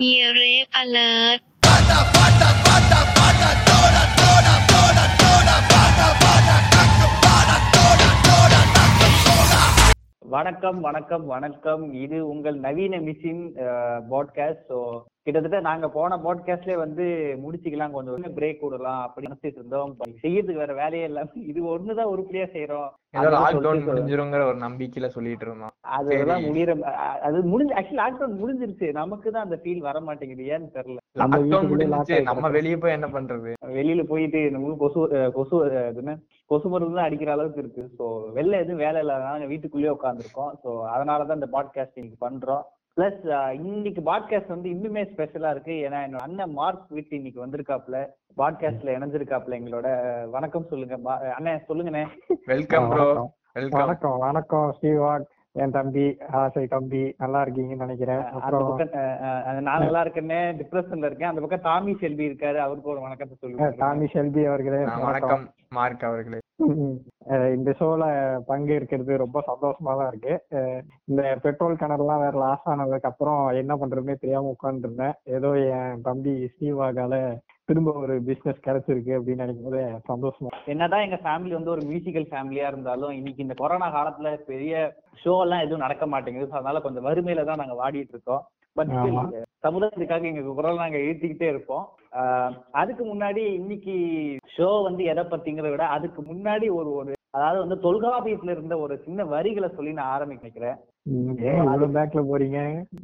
[0.00, 1.42] Earache alert.
[10.30, 13.42] வணக்கம் வணக்கம் வணக்கம் இது உங்கள் நவீன மிஷின்
[14.10, 14.78] பாட்காஸ்ட் ஸோ
[15.28, 17.04] கிட்டத்தட்ட நாங்க போன பாட்காஸ்ட்லயே வந்து
[17.42, 19.90] முடிச்சுக்கலாம் கொஞ்சம் பிரேக் விடலாம் அப்படின்னு நினைச்சிட்டு இருந்தோம்.
[20.22, 22.88] செய்யறதுக்கு வேற வேலையே இல்லாம இது ஒண்ணுதான் உருப்படியா செய்யறோம்
[23.88, 25.74] முடிஞ்சிருங்கிற ஒரு நம்பிக்கையில சொல்லிட்டு இருந்தோம்.
[25.96, 26.48] அதெல்லாம் சரி.
[26.48, 26.72] முடியற
[27.28, 28.88] அது முடிஞ்சு ஆக்சுவலி லாக்டவுன் முடிஞ்சிருச்சு.
[29.00, 30.98] நமக்கு தான் அந்த ஃபீல் வர மாட்டேங்குது ஏன்னு தெரியல.
[32.30, 33.52] நம்ம வெளிய போய் என்ன பண்றது?
[33.76, 35.02] வெளியில போயிட்டு நம்ம கொசு
[35.38, 35.56] கொசு
[36.50, 37.82] கொசு மருந்து தான் அடிக்கிற அளவுக்கு இருக்கு.
[37.98, 38.04] ஸோ
[38.36, 42.64] வெளில எதுவும் வேலை இல்லாதனால வீட்டுக்குள்ளேயே உட்காந்துருக்கோம் ஸோ அதனால தான் இந்த பாட்காஸ்ட் இன்னைக்கு பண்றோம்.
[42.98, 45.72] பிளஸ் இன்னைக்கு பாட்காஸ்ட் வந்து இன்னுமே ஸ்பெஷலா இருக்கு.
[45.72, 48.06] ஏன்னா என்னோட அண்ணன் மார்க் வீட்டு இன்னைக்கு வந்திருக்காப்ல
[48.36, 49.88] பாட்காஸ்ட்ல இணைஞ்சிருக்காப்ல எங்களோட.
[50.30, 52.06] வணக்கம் சொல்லுங்க அண்ணன் சொல்லுங்கண்ணே.
[52.46, 53.34] வெல்கம் ப்ரோ வணக்கம்.
[53.52, 55.24] வெல்கம் வணக்கம் வணக்கம் ஸ்ரீவாக்.
[55.54, 56.04] என் தம்பி
[56.38, 58.22] ஆசை தம்பி நல்லா இருக்கீங்கன்னு நினைக்கிறேன்.
[59.60, 61.30] நான் நல்லா இருக்கேன்னே டிப்ரெஷன்ல இருக்கேன்.
[61.30, 62.58] அந்த பக்கம் டாமி செல்வி இருக்காரு.
[62.58, 63.68] அவருக்கு ஒரு வணக்கத்தை சொல்லுங்க.
[63.78, 65.44] டாமி ஷெல்பி அவர்களே வணக்கம்.
[65.72, 66.40] மார்க் அவர்களே.
[67.54, 68.04] இந்த ஷோல
[68.48, 70.34] பங்கேற்கிறது ரொம்ப சந்தோஷமா தான் இருக்கு.
[70.56, 76.34] அஹ், இந்த பெட்ரோல் கிணறுலாம் வேற லாஸ் ஆனதுக்கு அப்புறம் என்ன பண்றதுன்னே தெரியாம உட்கார்ந்துருந்தேன் ஏதோ என் தம்பி
[76.54, 77.14] ஸ்ரீவாகால
[77.68, 79.80] திரும்ப ஒரு பிசினஸ் கிடைச்சிருக்கு அப்படின்னு நினைக்கும் போது
[80.10, 80.50] சந்தோஷமா.
[80.72, 84.74] என்னதான் எங்க ஃபேமிலி வந்து ஒரு மியூசிக்கல் ஃபேமிலியா இருந்தாலும் இன்னைக்கு இந்த கொரோனா காலத்துல பெரிய
[85.22, 86.56] ஷோ எல்லாம் எதுவும் நடக்க மாட்டேங்குது.
[86.58, 88.44] அதனால கொஞ்சம் வறுமையில தான் நாங்க வாடிட்டு இருக்கோம்.
[88.76, 88.94] பட்.
[89.66, 91.86] சமுதாயத்துக்காக எங்க குரல் நாங்க எழுத்திக்கிட்டே இருப்போம்.
[92.80, 93.94] அதுக்கு முன்னாடி இன்னைக்கு
[94.56, 99.24] ஷோ வந்து எதை பத்திங்கிறத விட அதுக்கு முன்னாடி ஒரு ஒரு அதாவது வந்து தொல்காப்பியத்துல இருந்த ஒரு சின்ன
[99.32, 100.76] வரிகளை சொல்லி நான் ஆரம்பிக்க
[101.08, 102.58] இவ்வளவு பேக்ல போறீங்க?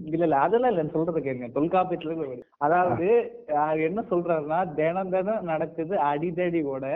[0.08, 1.48] இல்ல இல்ல அதெல்லாம் இல்ல சொல்றத கேளுங்க.
[1.56, 3.06] தொல்காப்பியத்துல இருந்து அதாவது
[3.88, 6.86] என்ன சொல்றாருன்னா தினம் தினம் நடக்குது அடிதடி ஓட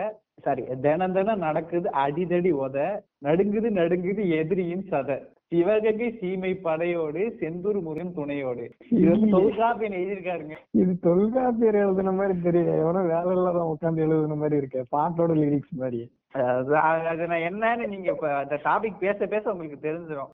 [0.45, 2.77] சாரி தினம் தினம் நடக்குது அடிதடி ஓத
[3.27, 5.17] நடுங்குது நடுங்குது எதிரியின் சதை.
[5.51, 8.65] சிவகங்கை சீமை படையோடு செந்தூர் முருகன் துணையோடு.
[8.99, 10.55] இது தொல்காப்பியன் எழுதியிருக்காருங்க.
[10.81, 14.81] இது தொல்காப்பியர் எழுதுன மாதிரி தெரியல எவனோ வேலை இல்லாத உட்காந்து எழுதுன மாதிரி இருக்கு.
[14.95, 16.01] பாட்டோட லிரிக்ஸ் மாதிரி
[16.33, 20.31] அது நான் என்னன்னு நீங்க இப்ப அந்த டாபிக் பேச பேச உங்களுக்கு தெரிஞ்சிடும்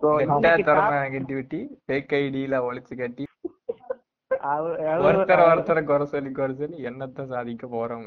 [0.00, 0.08] so
[0.46, 3.26] கெட்ட ஐடியில ஒளிச்சு கட்டி
[5.06, 8.06] ஒருத்தர ஒருத்தர குறை சொல்லி குறை சொல்லி என்னத்த சாதிக்க போறோம்?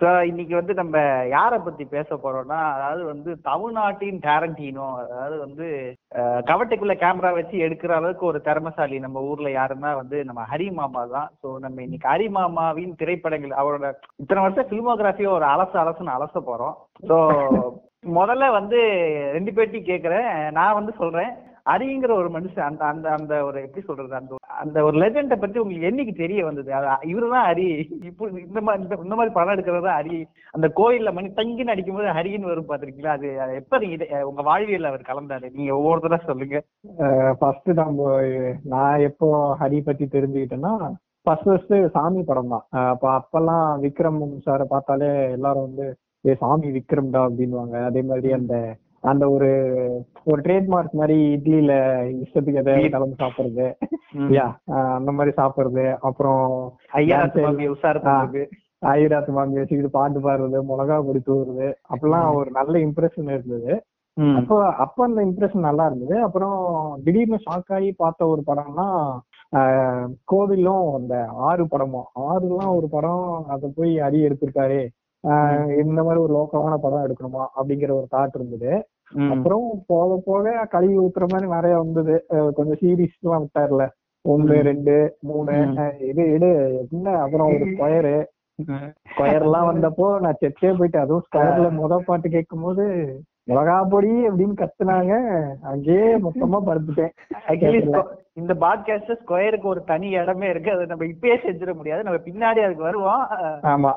[0.00, 0.96] So, இன்னைக்கு வந்து நம்ம
[1.34, 5.66] யார பத்தி பேச போறோம்னா அதாவது வந்து தமிழ்நாட்டின் டேரண்டினோ அதாவது வந்து
[6.50, 11.30] கவட்டைக்குள்ள கேமரா வச்சு எடுக்கிற அளவுக்கு ஒரு திறமசாலி நம்ம ஊர்ல யாருன்னா வந்து நம்ம ஹரி மாமா தான்.
[11.42, 13.92] ஸோ நம்ம இன்னைக்கு ஹரி மாமாவின் திரைப்படங்கள் அவரோட
[14.24, 16.76] இத்தனை வருஷம் பிலிமோகிராஃபியை ஒரு அலசு அலசுன்னு அலச போறோம்.
[17.10, 17.16] ஸோ
[18.18, 18.78] முதல்ல வந்து
[19.34, 20.26] ரெண்டு பேர்ட்டையும் கேட்குறேன்
[20.56, 21.30] நான் வந்து சொல்றேன்.
[21.66, 24.32] ஹரிங்கிற ஒரு மனுஷன் அந்த அந்த அந்த ஒரு எப்படி சொல்றது அந்த
[24.62, 26.70] அந்த ஒரு லெஜெண்டை பத்தி உங்களுக்கு என்னைக்கு தெரிய வந்தது?
[27.08, 27.68] இவரு தான் ஹரி.
[28.10, 30.18] இப்போ இந்த மாதிரி இந்த- இந்த மாதிரி படம் எடுக்கிறது தான் ஹரி.
[30.54, 33.28] அந்த கோயில்ல மணி தங்கின்னு அடிக்கும்போது ஹரின்னு வரும் பாத்திருக்கீங்களா அது
[33.60, 35.48] எப்ப நீங்க உங்க வாழ்வியல் அவர் கலந்தாரு?
[35.56, 36.60] நீங்க ஒவ்வொருத்தரா சொல்லுங்க.
[37.40, 38.10] ஃபர்ஸ்ட் நம்ம
[38.72, 39.28] நான் எப்போ
[39.60, 40.74] ஹரி பத்தி தெரிஞ்சுக்கிட்டேன்னா
[41.26, 42.64] ஃபர்ஸ்ட் ஃபர்ஸ்ட் சாமி படம் தான்.
[42.88, 45.86] அப்ப அப்பெல்லாம் விக்ரம் சாரை பார்த்தாலே எல்லாரும் வந்து
[46.24, 47.76] ஏ சாமி விக்ரம்டா அப்படின்னுவாங்க.
[47.88, 48.54] அதே மாதிரி அந்த
[49.10, 49.48] அந்த ஒரு
[50.30, 51.72] ஒரு ட்ரேட்மார்க் மாதிரி இட்லியில
[52.22, 53.66] இஷ்டத்துக்கு எதாவது கலந்து சாப்பிடுறது.
[54.36, 54.46] யா
[54.98, 55.86] அந்த மாதிரி சாப்பிடுறது.
[56.08, 56.44] அப்புறம்
[57.00, 58.44] ஐயா dance சுவாமி உஷார் பண்றது.
[58.90, 61.68] ஆயிராத்து மாமி வச்சுக்கிட்டு பாட்டு பாடுறது மிளகா பொடி தூவுறது.
[61.92, 63.74] அப்பெல்லாம் ஒரு நல்ல இம்ப்ரெஷன் இருந்தது.
[64.38, 66.16] அப்போ அப்ப அந்த இம்ப்ரெஷன் நல்லா இருந்தது.
[66.22, 66.58] அப்புறம்
[67.04, 68.88] திடீர்னு ஷாக் ஆகி பார்த்த ஒரு படம்னா
[70.32, 71.14] கோவிலும் அந்த
[71.48, 74.82] ஆறு படமும் ஆறுலாம் ஒரு படம் அதை போய் அடி எடுத்திருக்காரு.
[75.82, 78.72] இந்த மாதிரி ஒரு லோக்கலான படம் எடுக்கணுமா அப்படிங்கிற ஒரு தாட் இருந்தது.
[79.30, 82.24] அப்புறம் போக போக கழுவி ஊத்துற மாதிரி நிறைய வந்தது.
[82.28, 83.88] கொஞ்சம் சீரீஸ் எல்லாம் விட்டார்ல.
[84.24, 84.46] ம்.
[84.46, 85.52] ரெண்டு மூணு.
[86.00, 86.48] இது இது
[86.90, 87.18] என்ன?
[87.18, 88.16] அப்புறம் ஒரு ஸ்கொயரு.
[89.10, 92.84] ஸ்கொயர் எல்லாம் வந்தப்போ நான் செட்டே போயிட்டு அதுவும் ஸ்கொயர்ல முத பாட்டு கேட்கும் போது
[93.50, 95.44] மிளகா பொடி அப்படின்னு கத்துனாங்க.
[95.62, 97.10] அங்கேயே மொத்தமா படுத்துட்டேன்.
[98.32, 100.72] இந்த பாட்காஸ்ட் ஸ்கொயருக்கு ஒரு தனி இடமே இருக்கு.
[100.72, 102.02] அதை நம்ம இப்பயே செஞ்சிட முடியாது.
[102.02, 103.26] நம்ம பின்னாடி அதுக்கு வருவோம்.
[103.62, 103.92] ஆமா.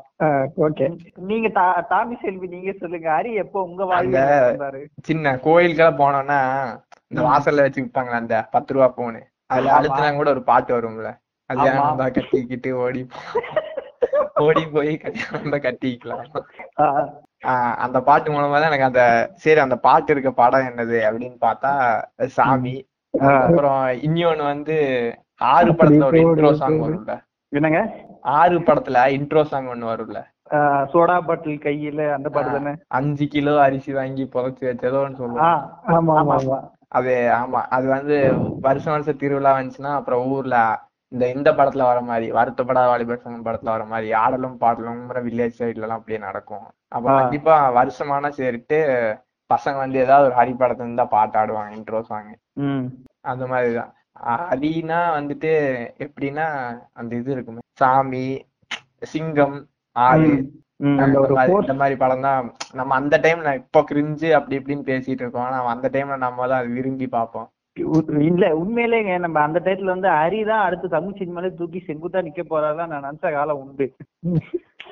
[0.57, 3.09] ஓகே நீங்க தா- தாமி செல்வி நீங்க சொல்லுங்க.
[3.11, 6.65] ஹரி எப்போ உங்க வந்தாரு சின்ன கோயிலுக்கெல்லாம் போனோம்னா
[7.07, 7.21] இந்த.
[7.21, 9.79] வாசல்ல வச்சு விப்பாங்களே அந்த பத்து ரூபா போனு அதுல.
[9.79, 11.17] அழுத்தினா கூட ஒரு பாட்டு வரும்ல.
[11.45, 13.07] வந்தா கட்டிக்கிட்டு ஓடி
[14.45, 16.27] ஓடி போய் கல்யாணம் கட்டிக்கலாம்.
[17.85, 19.03] அந்த பாட்டு மூலமா தான் எனக்கு அந்த
[19.43, 21.71] சரி அந்த பாட்டு இருக்க படம் என்னது அப்படின்னு பார்த்தா
[22.37, 22.75] சாமி.
[23.13, 24.77] அப்புறம் இன்னொன்னு வந்து
[25.51, 27.13] ஆறு படத்துல ஒரு இன்ட்ரோ சாங் வரும்ல.
[27.51, 27.81] என்னங்க?
[28.39, 30.21] ஆறு படத்துல இன்ட்ரோ சாங் ஒண்ணு வரும்ல.
[30.91, 32.73] சோடா பாட்டில் கையில அந்த பாட்டு தானே?
[32.97, 36.59] அஞ்சு கிலோ அரிசி வாங்கி புதைச்சு வச்சதோன்னு சொல்லுவாங்க.
[36.97, 38.17] அது ஆமா அது வந்து
[38.61, 40.57] வருஷம் வருஷம் திருவிழா வந்துச்சுன்னா அப்புறம் ஊர்ல
[41.11, 45.75] இந்த இந்த படத்துல வர மாதிரி வருத்தப்படாத வாலிபர் சங்கம் படத்துல வர மாதிரி ஆடலும் பாடலும் வில்லேஜ் சைட்ல
[45.75, 46.65] எல்லாம் அப்படியே நடக்கும்.
[46.87, 47.09] அப்ப.
[47.17, 48.79] கண்டிப்பா வருஷமான சரிட்டு
[49.49, 52.31] பசங்க வந்து ஏதாவது ஒரு ஹரி படத்துல இருந்தா பாட்டு ஆடுவாங்க இன்ட்ரோ சாங்
[53.21, 53.93] அந்த மாதிரிதான்.
[54.25, 55.51] ஹரினா வந்துட்டு
[55.97, 56.45] எப்படின்னா
[56.93, 58.25] அந்த இது இருக்குமே சாமி
[59.01, 59.57] சிங்கம்.
[59.95, 60.27] அந்த
[60.79, 65.43] இந்த ஒரு மாதிரி- படம் தான் நம்ம அந்த டைம்ல இப்போ கிரிஞ்சு அப்படி இப்படின்னு பேசிட்டு இருக்கோம்.
[65.43, 67.47] ஆனா அந்த டைம்ல நம்ம தான் விரும்பி பார்ப்போம்.
[68.27, 72.91] இல்ல உண்மையிலேங்க நம்ம அந்த டயத்துல வந்து ஹரி தான் அடுத்து தமிழ் சினிமாலே தூக்கி செங்குத்தா நிக்க போறாதான்
[72.91, 73.87] நான் நினைச்ச காலம் உண்டு.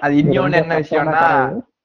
[0.01, 1.23] அது இன்னொன்னு என்ன விஷயம்னா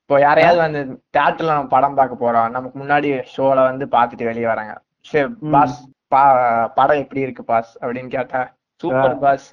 [0.02, 0.80] இப்போ யாரையாவது வந்து
[1.14, 4.72] தியேட்டர்ல நம்ம படம் பார்க்க போறோம் நமக்கு முன்னாடி ஷோல வந்து பார்த்துட்டு வெளியே வராங்க.
[5.06, 5.28] சரி.
[5.54, 5.76] பாஸ்
[6.76, 8.40] படம் எப்படி இருக்கு பாஸ் அப்படின்னு கேட்டா
[8.80, 9.46] சூப்பர் பாஸ்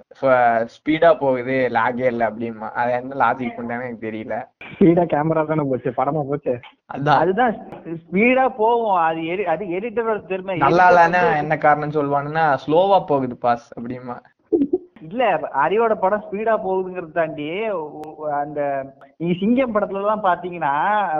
[0.76, 2.68] ஸ்பீடா போகுது லாகே இல்ல அப்படிமா.
[2.80, 4.36] அது என்ன லாஜிக் பண்றாங்கன்னு எனக்கு தெரியல.
[4.72, 6.60] ஸ்பீடா கேமரா தானே போச்சு படமா போச்சு.
[7.04, 7.56] அதுதான்
[7.86, 8.94] ஸ்பீடா போகும்.
[8.94, 10.58] அது எடி- அது எடிட்டரோட திறமை.
[10.58, 14.18] நல்லா வந்து- என்ன காரணம் சொல்லுவானுன்னா ஸ்லோவா போகுது பாஸ் அப்படிமா.
[15.02, 17.64] இல்ல ஹரியோட படம் ஸ்பீடா போகுதுங்கிறத தாண்டி
[18.42, 18.86] அந்த
[19.18, 20.74] நீங்க சிங்கம் படத்துல எல்லாம் பாத்தீங்கன்னா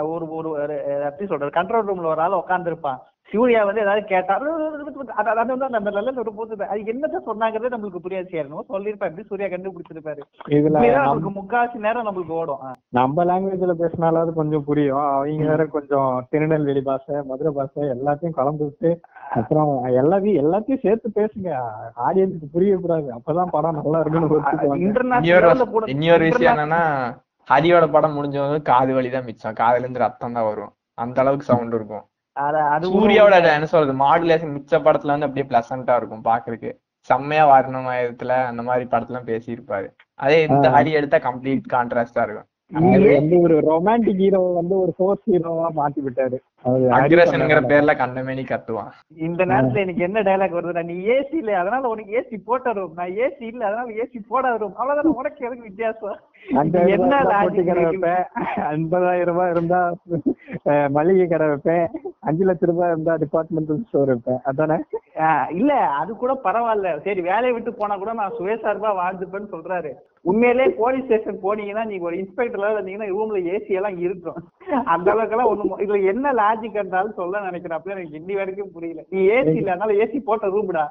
[0.08, 2.98] ஒரு ஒரு ஒரு, எப்படி சொல்றது கண்ட்ரோல் ரூம்ல ஒரு ஆள் உட்காந்துருப்பான்
[3.30, 7.72] சூர்யா வந்து ஏதாவது கேட்டா அது அது- அது வந்து அந்த நல்ல ஒரு போகுது அது என்னதான் சொன்னாங்கிறதே
[7.74, 10.22] நம்மளுக்கு புரியாது சேரணும் சொல்லியிருப்பா எப்படி சூர்யா கண்டுபிடிச்சிருப்பாரு.
[10.48, 12.58] இதுல நம்மளுக்கு முக்காவாசி நேரம் நம்மளுக்கு ஓடும்.
[12.88, 14.96] நம்ம லாங்குவேஜ்ல பேசினாலாவது கொஞ்சம் புரியும்.
[14.98, 19.00] அவங்க வேற கொஞ்சம் திருநெல்வேலி பாஷை மதுரை பாஷை எல்லாத்தையும் கலந்து விட்டு
[19.30, 21.48] அப்புறம் எல்லாத்தையும் எல்லாத்தையும் சேர்த்து பேசுங்க.
[22.06, 23.08] ஆடியன்ஸுக்கு புரியக்கூடாது.
[23.18, 24.40] அப்பதான் படம் நல்லா இருக்குன்னு
[25.86, 26.82] இன்னொரு லெவல்ல விஷயம் என்னன்னா
[27.48, 29.54] ஹரியோட படம் முடிஞ்சவங்க காது வலி தான் மிச்சம்.
[29.54, 30.72] காதுல இருந்து ரத்தம் தான் வரும்.
[30.94, 32.04] அந்த அளவுக்கு சவுண்ட் இருக்கும்.
[32.82, 36.70] சூர்யாவோட என்ன சொல்றது மாடுலேஷன் மிச்ச படத்துல வந்து அப்படியே பிளசண்டா இருக்கும் பாக்குறதுக்கு.
[37.10, 39.88] செம்மையா வரணும் விதத்துல அந்த மாதிரி படத்துல பேசியிருப்பாரு.
[40.14, 42.48] அதே இந்த ஹரி எடுத்தா கம்ப்ளீட் கான்ட்ராஸ்டா இருக்கும்.
[42.72, 46.38] வந்து ஒரு ரொமான்டிக் ஹீரோ வந்து ஒரு ஃபோர்ஸ் ஹீரோவா மாத்தி விட்டாரு.
[46.96, 48.90] அக்ரஷன்ங்கிற பேர்ல கண்டமேனி கத்துவான்.
[49.26, 53.14] இந்த நேரத்துல எனக்கு என்ன டயலாக் வருதுன்னா நீ ஏசி இல்ல அதனால உனக்கு ஏசி போட்ட ரூம் நான்
[53.24, 56.18] ஏசி இல்ல அதனால ஏசி போடாத ரூம் அவ்வளவுதான் உனக்கு எதுக்கு வித்தியாசம்?
[56.96, 57.22] என்ன?
[57.78, 58.24] வைப்பேன்.
[58.74, 59.80] ஐம்பதாயிரம் ரூபாய் இருந்தா
[60.98, 61.86] மளிகை கடை வைப்பேன்.
[62.28, 64.40] அஞ்சு லட்சம் ரூபாய் இருந்தா டிபார்ட்மெண்டல் ஸ்டோர் வைப்பேன்.
[64.52, 64.78] அதானே?
[65.60, 66.88] இல்ல அது கூட பரவாயில்ல.
[67.06, 69.92] சரி வேலையை விட்டு போனா கூட நான் சுயசார்பா வாழ்ந்துப்பேன்னு சொல்றாரு.
[70.24, 74.38] உண்மையிலேயே போலீஸ் ஸ்டேஷன் போனீங்கன்னா நீங்க ஒரு இன்ஸ்பெக்டர்ல இருந்தீங்கன்னா ரூம்ல ஏசி எல்லாம் இருக்கும்
[74.84, 77.76] அந்த அளவுக்கு எல்லாம் ஒண்ணும் இதுல என்ன லாஜிக் இருந்தாலும் சொல்ல நினைக்கிறேன்.
[77.78, 79.02] அப்படி எனக்கு இன்னி வரைக்கும் புரியல.
[79.10, 80.84] நீ ஏசி இல்ல அதனால ஏசி போட்ட ரூம்டா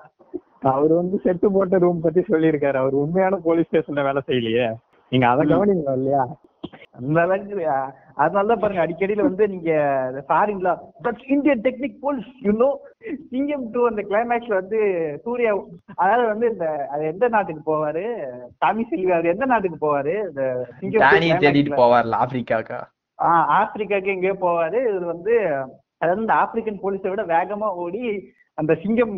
[0.72, 2.76] அவர் வந்து செட்டு போட்ட ரூம் பத்தி சொல்லியிருக்காரு.
[2.76, 4.68] அவர் உண்மையான போலீஸ் ஸ்டேஷன்ல வேலை செய்யலையே.
[5.12, 6.24] நீங்க அதை கவனிங்க இல்லையா?
[6.92, 9.72] அந்த அளவுக்கு ஆஹ் அதனாலதான் பாருங்க அடிக்கடியில வந்து நீங்க
[10.28, 10.70] ஃபாரின்ல
[11.04, 12.70] that's Indian technique police you know
[13.28, 14.80] Singam two அந்த கிளைமேக்ஸ்ல வந்து
[15.26, 15.52] சூர்யா
[15.98, 18.04] அதாவது வந்து இந்த அது எந்த நாட்டுக்கு போவாரு?
[18.62, 20.16] சாமி செல்வி அவர் எந்த நாட்டுக்கு போவாரு?
[20.28, 20.44] இந்த
[20.80, 22.80] சிங்கம் தேடிட்டு போவார்ல ஆப்பிரிக்காக்கா?
[23.20, 24.80] ஆஹ் ஆப்பிரிக்காக்கு எங்கேயோ போவாரு.
[24.90, 25.36] இது வந்து
[26.02, 28.02] அதாவது இந்த ஆப்பிரிக்கன் போலீஸை விட வேகமா ஓடி
[28.58, 29.16] அந்த சிங்கம்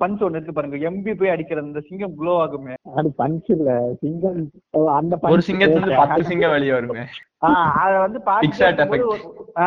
[0.00, 0.76] பஞ்ச் ஒண்ணு இருக்கு பாருங்க.
[0.88, 2.74] எம்பி போய் அடிக்கிறது அந்த சிங்கம் க்ளோ ஆகுமே.
[2.96, 3.76] அது பஞ்ச் இல்ல.
[4.00, 4.40] சிங்கம்
[4.98, 7.04] அந்த ஒரு punch சிங்கத்துல இருந்து பத்து சிங்கம் வெளியே வருமே.
[7.38, 8.20] அத வந்து.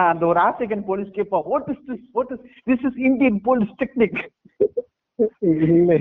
[0.10, 4.20] அந்த ஒரு ஆப்பிரிக்கன் போலீஸ் கேட்பா what is this what is this is Indian police technique
[5.42, 5.94] இல்ல.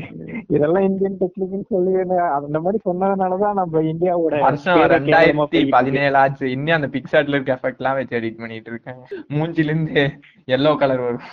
[0.55, 1.93] இதெல்லாம் இந்தியன் டெக்னிக்னு சொல்லி
[2.39, 5.63] அந்த மாதிரி சொன்னதுனாலதான் நம்ம இந்தியாவோட வருஷம் ரெண்டாயிரத்தி.
[5.77, 6.51] பதினேழு ஆச்சு.
[6.57, 9.01] இன்னும் அந்த பிக்சாட்ல இருக்க எஃபெக்ட் எல்லாம் வச்சு எடிட் பண்ணிட்டு இருக்கேன்
[9.37, 10.05] மூஞ்சில இருந்து
[10.49, 11.25] எல்லோ கலர் வரும்.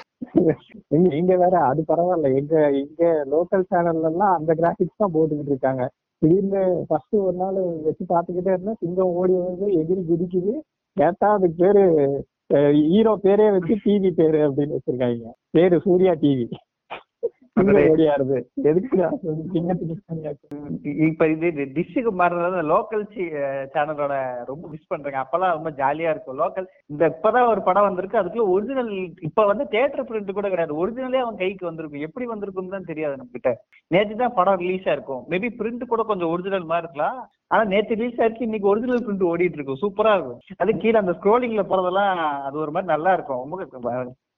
[1.19, 2.27] இங்க வேற அது பரவாயில்ல.
[2.39, 5.83] எங்க இங்க லோக்கல் சேனல்ல எல்லாம் அந்த கிராபிக்ஸ் தான் போட்டுக்கிட்டு இருக்காங்க.
[6.21, 7.57] திடீர்னு ஃபர்ஸ்ட் ஒரு நாள்
[7.87, 10.53] வச்சு பாத்துக்கிட்டே இருந்தா சிங்கம் ஓடி வந்து எகிரி குதிக்குது.
[10.97, 11.83] கேட்டா அதுக்கு பேரு
[12.91, 15.29] ஹீரோ பேரே வச்சு டிவி பேரு அப்படின்னு வச்சிருக்காங்க.
[15.57, 16.45] பேரு சூர்யா டிவி
[17.61, 18.37] ஓடியாருது?
[21.07, 23.03] இப்ப இது டிஷ்ஷுக்கு மாறினது லோக்கல்
[23.73, 24.13] சேனலோட
[24.49, 25.19] ரொம்ப மிஸ் பண்றேங்க.
[25.23, 26.39] அப்பெல்லாம் ரொம்ப ஜாலியா இருக்கும்.
[26.41, 28.19] லோக்கல் இந்த இப்பதான் ஒரு படம் வந்திருக்கு.
[28.21, 28.91] அதுக்குள்ள ஒரிஜினல்
[29.29, 30.79] இப்ப வந்து தியேட்டர் பிரிண்ட் கூட கிடையாது.
[30.83, 32.05] ஒரிஜினலே அவன் கைக்கு வந்திருக்கும்.
[32.07, 33.53] எப்படி வந்திருக்குன்னு தான் தெரியாது நம்ம கிட்ட
[33.95, 35.23] நேற்று தான் படம் ரிலீஸ் ஆயிருக்கும்.
[35.33, 37.19] மேபி பிரிண்ட் கூட கொஞ்சம் ஒரிஜினல் மாதிரி இருக்கலாம்.
[37.53, 38.47] ஆனா நேற்று ரிலீஸ் ஆயிருக்கு.
[38.49, 40.41] இன்னைக்கு ஒரிஜினல் பிரிண்ட் ஓடிட்டு இருக்கும் சூப்பரா இருக்கும்.
[40.63, 42.13] அது கீழே அந்த ஸ்க்ரோலிங்ல போறதெல்லாம்
[42.49, 43.41] அது ஒரு மாதிரி நல்லா இருக்கும்.
[43.43, 43.57] ரொம்ப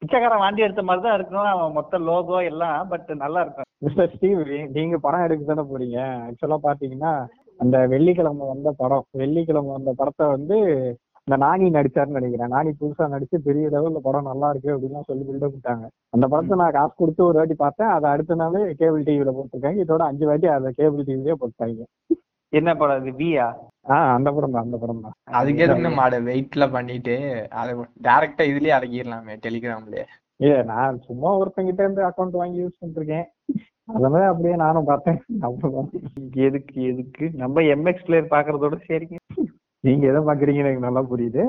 [0.02, 4.42] பிச்சைக்காரன் வாண்டி எடுத்த மாதிரி தான் இருக்கும் அவன் மொத்த லோகோ எல்லாம் பட் நல்லா இருக்கும் மிஸ்டர் ஸ்டீவ்
[4.76, 6.00] நீங்க படம் எடுக்க தானே போறீங்க?
[6.28, 7.14] ஆக்சுவலா பாத்தீங்கன்னா
[7.64, 10.58] அந்த வெள்ளிக்கிழமை வந்த படம் வெள்ளிக்கிழமை வந்த படத்தை வந்து
[11.28, 12.52] இந்த நானி நடிச்சாருன்னு நினைக்கிறேன்.
[12.56, 15.86] நானி புதுசா நடிச்சு பெரிய லெவல்ல படம் நல்லா இருக்கு அப்படின்லாம் சொல்லி பில்டப் விட்டாங்க.
[16.16, 17.94] அந்த படத்தை நான் காசு கொடுத்து ஒரு வாட்டி பார்த்தேன்.
[17.96, 19.80] அதை அடுத்த நாள் கேபிள் டிவியில போட்டிருக்காங்க.
[19.86, 21.88] இதோட அஞ்சு வாட்டி அதை கேபிள் டிவிலே போட்டாங்க.
[22.54, 23.12] என்ன படம் இது?
[23.20, 23.48] வியா
[23.88, 27.16] ஆஹ் அந்த படம் தான் அந்த படம் தான் அதுக்கு எதுக்கு மாடு வெயிட்ல பண்ணிட்டு
[27.60, 27.72] அதை
[28.08, 30.06] டைரக்டா இதுலயே அடக்கிடலாமே டெலிகிராம்லயே
[30.40, 33.28] இல்ல நான் சும்மா ஒருத்தங்கிட்ட இருந்து அக்கௌண்ட் வாங்கி யூஸ் பண்ணிருக்கேன்
[33.90, 35.18] அதனால அப்படியே நானும் பார்த்தேன்.
[35.46, 35.90] அவ்வளவுதான்
[36.46, 37.26] எதுக்கு எதுக்கு?
[37.42, 39.18] நம்ம எம்எக்ஸ் பிளேயர் பாக்குறதோட சரிங்க.
[39.84, 41.44] நீங்க எதை பாக்குறீங்கன்னு எனக்கு நல்லா புரியுது.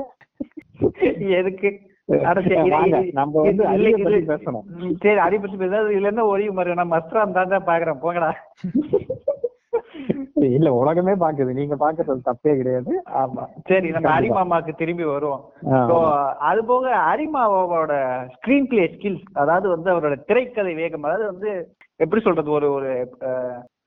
[1.39, 1.69] எதுக்கு?
[3.17, 4.67] நம்ம வந்து அரிய பத்தி பேசணும்.
[5.01, 6.93] சரி அடி பத்தி பேசாது இதுல என்ன ஒரே மாதிரி நான்
[7.33, 8.29] தான் தான் பாக்குறேன் போங்கடா.
[10.57, 11.51] இல்ல உலகமே பாக்குது.
[11.59, 12.91] நீங்க பாக்குறது தப்பே கிடையாது.
[13.21, 13.43] ஆமா.
[13.69, 15.41] சரி நம்ம அரிமாமாக்கு திரும்பி வருவோம்.
[16.49, 17.93] அது போக அரிமாவோட
[18.35, 21.49] ஸ்கிரீன் பிளே ஸ்கில்ஸ் அதாவது வந்து அவரோட திரைக்கதை வேகம் அதாவது வந்து
[21.99, 22.89] எப்படி சொல்றது ஒரு ஒரு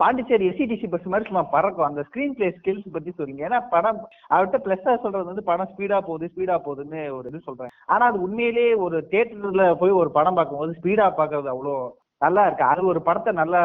[0.00, 1.88] பாண்டிச்சேரி எஸ்சிடிசி பஸ் மாதிரி சும்மா பறக்கும்.
[1.88, 3.98] அந்த ஸ்கிரீன் பிளே ஸ்கில்ஸ் பத்தி சொல்றீங்க ஏன்னா படம்
[4.32, 8.72] அவர்கிட்ட பிளஸ்ஸா சொல்றது வந்து படம் ஸ்பீடா போகுது ஸ்பீடா போகுதுன்னு ஒரு இது சொல்றேன் ஆனா அது உண்மையிலேயே
[8.86, 11.74] ஒரு தியேட்டர்ல போய் ஒரு படம் பார்க்கும்போது ஸ்பீடா பார்க்கறது அவ்வளோ
[12.20, 12.64] நல்லா இருக்கு.
[12.72, 13.60] அது ஒரு படத்தை நல்லா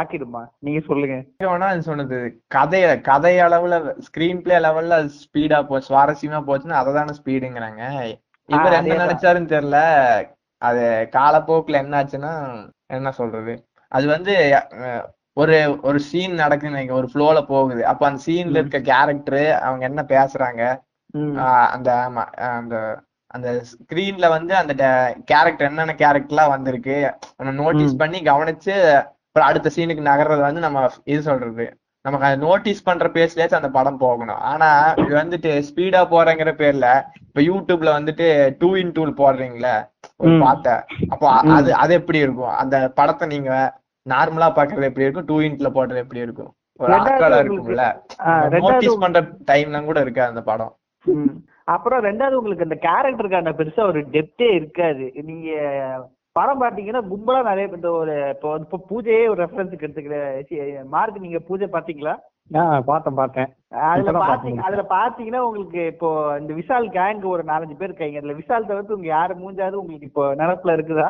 [0.00, 0.42] ஆக்கிடுமா?
[0.66, 1.16] நீங்க சொல்லுங்க.
[1.44, 2.16] வேணா சொன்னது
[2.54, 3.76] கதைய கதை அளவுல
[4.06, 7.82] ஸ்கிரீன் பிளே லெவல்ல ஸ்பீடா போச்சு சுவாரஸ்யமா போச்சுன்னா அதை தானே ஸ்பீடுங்கிறாங்க
[8.48, 8.98] இவர் என்ன.
[9.04, 9.80] நினைச்சாருன்னு தெரியல.
[10.62, 10.82] அது
[11.16, 12.32] காலப்போக்குல என்ன ஆச்சுன்னா
[12.96, 13.52] என்ன சொல்றது?
[13.92, 14.34] அது வந்து
[15.36, 15.56] ஒரு
[15.88, 17.82] ஒரு சீன் நடக்குதுன்னு ஒரு ஃப்ளோல போகுது.
[17.90, 20.62] அப்ப அந்த சீன்ல இருக்க கேரக்டர் அவங்க என்ன பேசுறாங்க?
[21.74, 22.24] அந்த ஆமா
[22.56, 22.76] அந்த
[23.30, 24.72] அந்த ஸ்கிரீன்ல வந்து அந்த
[25.24, 26.96] கேரக்டர் என்னென்ன கேரக்டர்லாம் வந்திருக்கு
[27.60, 27.98] நோட்டீஸ்.
[27.98, 28.74] பண்ணி கவனிச்சு
[29.28, 31.66] அப்புறம் அடுத்த சீனுக்கு நகர்றது வந்து நம்ம இது சொல்றது
[32.04, 34.68] நமக்கு அதை நோட்டீஸ் பண்ற பேஸ்லயாச்சும் அந்த படம் போகணும் ஆனா
[35.00, 36.86] இது வந்துட்டு ஸ்பீடா போறேங்கிற பேர்ல
[37.24, 38.26] இப்ப யூடியூப்ல வந்துட்டு
[38.58, 39.74] டூ இன் டூல் போடுறீங்களே
[40.20, 40.32] ஒரு.
[40.42, 40.68] பாட்ட
[41.08, 41.26] அப்போ.
[41.56, 43.50] அது அது எப்படி இருக்கும் அந்த படத்தை நீங்க
[44.06, 47.14] நார்மலா பாக்குறது எப்படி இருக்கும் டூ இன்ட்ல போடுறது எப்படி இருக்கும் ஒரு உங்களுக்கு-
[47.46, 47.86] இருக்கும்ல
[48.66, 50.72] நோட்டீஸ் பண்ற டைம்லாம் கூட இருக்காது அந்த படம்.
[51.74, 55.04] அப்புறம் ரெண்டாவது உங்களுக்கு அந்த கேரக்டருக்கான பெருசா ஒரு டெப்தே இருக்காது.
[55.30, 55.48] நீங்க
[56.38, 60.18] படம் பாத்தீங்கன்னா கும்பலா நிறைய இந்த ஒரு இப்போ வந்து இப்போ பூஜையே ஒரு ரெஃபரன்ஸுக்கு எடுத்துக்கிற
[60.94, 62.14] மார்க் நீங்க பூஜை பாத்தீங்களா
[62.90, 63.50] பார்த்தேன் பார்த்தேன்.
[63.90, 64.60] அதுல பாத்தீங்க.
[64.68, 66.08] அதுல பாத்தீங்கன்னா உங்களுக்கு இப்போ
[66.40, 68.20] இந்த விஷால் கேங் ஒரு நாலஞ்சு பேர் இருக்காங்க.
[68.20, 69.34] அதுல விஷால் தவிர்த்து உங்க யாரு?
[69.42, 71.08] மூஞ்சாவது உங்களுக்கு இப்போ நினப்புல இருக்குதா?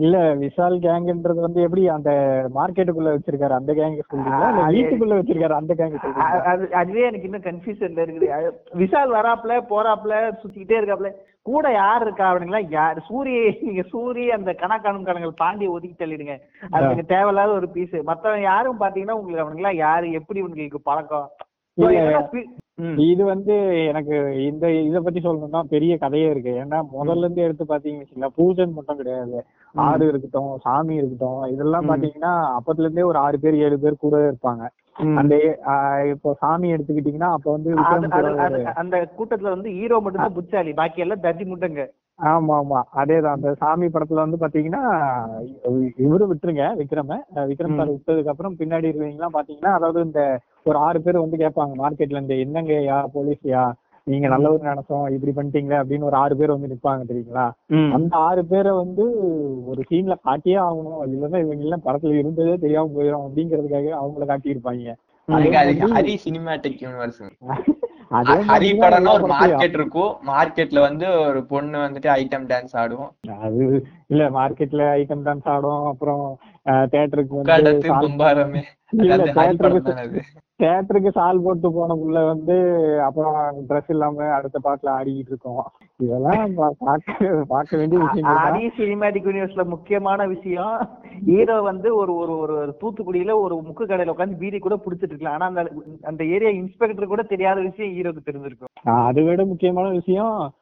[0.00, 2.10] இல்ல விஷால் கேங்ன்றது வந்து எப்படி அந்த
[2.54, 3.54] மார்க்கெட்டுக்குள்ள வச்சிருக்காரு?
[3.54, 4.48] அந்த கேங் சொல்றீங்களா?
[4.52, 6.40] இல்ல வீட்டுக்குள்ள வச்சிருக்காரு அந்த கேங் அ- சொல்றீங்களா?
[6.52, 8.28] அது அதுவே எனக்கு இன்னும் கன்ஃபியூஷன்ல இருக்குது.
[8.76, 11.10] விஷால் வராப்ல போறாப்ல சுத்திக்கிட்டே இருக்காப்ல
[11.46, 12.98] கூட யார் இருக்கா அவனுங்களா யார்?
[13.06, 16.34] சூரிய நீங்க சூரிய அந்த கணக்கானும் கணங்கள் பாண்டி ஒதுக்கி தள்ளிடுங்க.
[16.66, 16.86] அது ஆ.
[16.86, 20.08] எனக்கு தேவையில்லாத ஒரு பீஸ் மத்தவன் யாரும் பாத்தீங்கன்னா உங்களுக்கு அவனுங்களா யாரு?
[20.12, 21.28] எப்படி உங்களுக்கு பழக்கம்?
[23.06, 23.54] இது வந்து
[23.90, 26.52] எனக்கு இந்த இத பத்தி சொல்லணும்னா பெரிய கதையே இருக்கு.
[26.62, 29.38] ஏன்னா முதல்ல இருந்து எடுத்து பாத்தீங்கன்னு வச்சுக்கோங்களேன் பூஜன் மட்டும் கிடையாது.
[29.74, 31.88] ஆடு இருக்கட்டும் சாமி இருக்கட்டும் இதெல்லாம்.
[31.90, 34.62] பாத்தீங்கன்னா அப்பத்துல இருந்தே ஒரு ஆறு பேர் ஏழு பேர் கூட இருப்பாங்க.
[35.20, 35.34] அந்த
[36.12, 37.70] இப்போ சாமி எடுத்துக்கிட்டீங்கன்னா அப்ப வந்து
[38.80, 41.84] அந்த கூட்டத்துல வந்து ஹீரோ மட்டும் தான் புச்சாலி பாக்கி எல்லாம் தட்டி முட்டைங்க
[42.28, 42.80] ஆமா ஆமா.
[43.00, 43.36] அதேதான்.
[43.36, 44.80] அந்த சாமி படத்துல வந்து பாத்தீங்கன்னா
[46.04, 47.12] இவரு விட்டுருங்க விக்ரம.
[47.50, 50.22] விக்ரம் சார் விட்டதுக்கு அப்புறம் பின்னாடி இருக்கவங்கலாம் பாத்தீங்கன்னா அதாவது இந்த
[50.66, 53.62] ஒரு ஆறு பேர் வந்து கேட்பாங்க மார்க்கெட்ல இருந்து என்னங்க யா போலீஸ்யா?
[54.06, 57.44] நீங்க நல்லவர் நினைச்சோம் இப்படி பண்ணிட்டீங்களே அப்படின்னு ஒரு ஆறு பேர் வந்து நிப்பாங்க தெரியுங்களா?
[57.96, 59.04] அந்த ஆறு பேரை வந்து
[59.66, 61.02] ஒரு சீன்ல காட்டியே ஆகணும்.
[61.06, 64.96] இல்லைன்னா இவங்க எல்லாம் படத்துல இருந்ததே தெரியாம போயிடும் அப்படிங்கறதுக்காக அவங்கள காட்டியிருப்பாங்க.
[65.94, 67.20] ஹரி சினிமேட்டிக் யூனிவர்ஸ்
[68.18, 69.26] அதே ஹரி படம்னா ஒரு.
[69.32, 70.12] மார்க்கெட் இருக்கும்.
[70.28, 73.10] மார்க்கெட்ல வந்து ஒரு பொண்ணு வந்துட்டு ஐட்டம் டான்ஸ் ஆடும்.
[73.44, 73.60] அது
[74.08, 75.84] இல்ல மார்க்கெட்ல ஐட்டம் டான்ஸ் ஆடும்.
[75.92, 76.24] அப்புறம்
[76.92, 77.52] தியேட்டருக்கு வந்து
[80.60, 82.56] கடத்து சால்- போட்டு போன புள்ள வந்து
[83.02, 85.64] அப்புறம் ட்ரெஸ் இல்லாம அடுத்த பாட்டுல ஆடிக்கிட்டு இருக்கோம்.
[85.96, 88.36] இதெல்லாம் பார்க்க பார்க்க வேண்டிய தான்.
[88.36, 90.88] அடி சினிமேட்டிக் யூனிவர்ஸ்ல முக்கியமான விஷயம்
[91.26, 95.32] ஹீரோ வந்து ஒரு ஒரு ஒரு தூத்துக்குடியில ஒரு முக்கு கடையில உட்காந்து பீடி கூட புடிச்சிட்டு இருக்கலாம்.
[95.32, 95.70] ஆனா அந்த
[96.02, 98.68] அந்த ஏரியா இன்ஸ்பெக்டர் கூட தெரியாத விஷயம் ஹீரோக்கு தெரிஞ்சிருக்கும்.
[98.82, 100.52] அதை விட முக்கியமான விஷயம்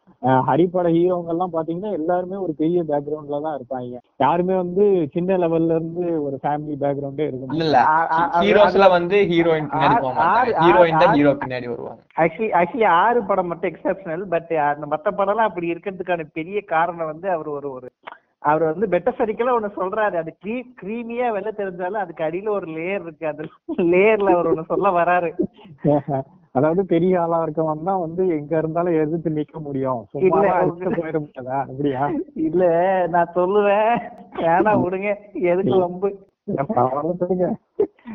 [0.47, 3.99] ஹரிப்பட ஹீரோங்க எல்லாம் பாத்தீங்கன்னா எல்லாருமே ஒரு பெரிய பேக்ரவுண்ட்ல தான் இருப்பாங்க.
[4.21, 4.85] யாருமே வந்து
[5.15, 7.83] சின்ன லெவல்ல இருந்து ஒரு ஃபேமிலி பேக்ரவுண்டே இருக்கும் இல்ல
[8.41, 9.69] ஹீரோஸ்ல வந்து ஹீரோயின்
[10.63, 12.01] ஹீரோயின் தான் ஹீரோ பின்னாடி வருவாங்க.
[12.23, 17.29] ஆக்சுவலி ஆக்சுவலி ஆறு படம் மட்டும் எக்ஸப்ஷனல் பட் அந்த மத்த படம்லாம் அப்படி இருக்கிறதுக்கான பெரிய காரணம் வந்து
[17.37, 17.91] அவர் ஒரு ஒரு
[18.43, 20.17] அவர் வந்து பெட்டசரிக்கலா ஒண்ணு சொல்றாரு.
[20.21, 23.25] அது க்ரீ க்ரீமியா வெளில தெரிஞ்சாலும் அதுக்கு அடியில ஒரு லேயர் இருக்கு.
[23.33, 23.43] அது
[23.93, 25.31] லேயர்ல அவர் ஒண்ணு சொல்ல வராரு.
[26.59, 30.01] அதாவது பெரிய ஆளா இருக்கவன் தான் வந்து எங்க இருந்தாலும் எதிர்த்து நிக்க முடியும்.
[30.13, 31.59] போயிட முடியாதா?
[31.65, 32.05] அப்படியா?
[32.49, 32.63] இல்ல
[33.09, 33.93] நான் சொல்லுவேன்.
[34.41, 35.11] வேணா விடுங்க.
[35.53, 35.73] எதுக்கு
[37.21, 37.49] சொல்லுங்க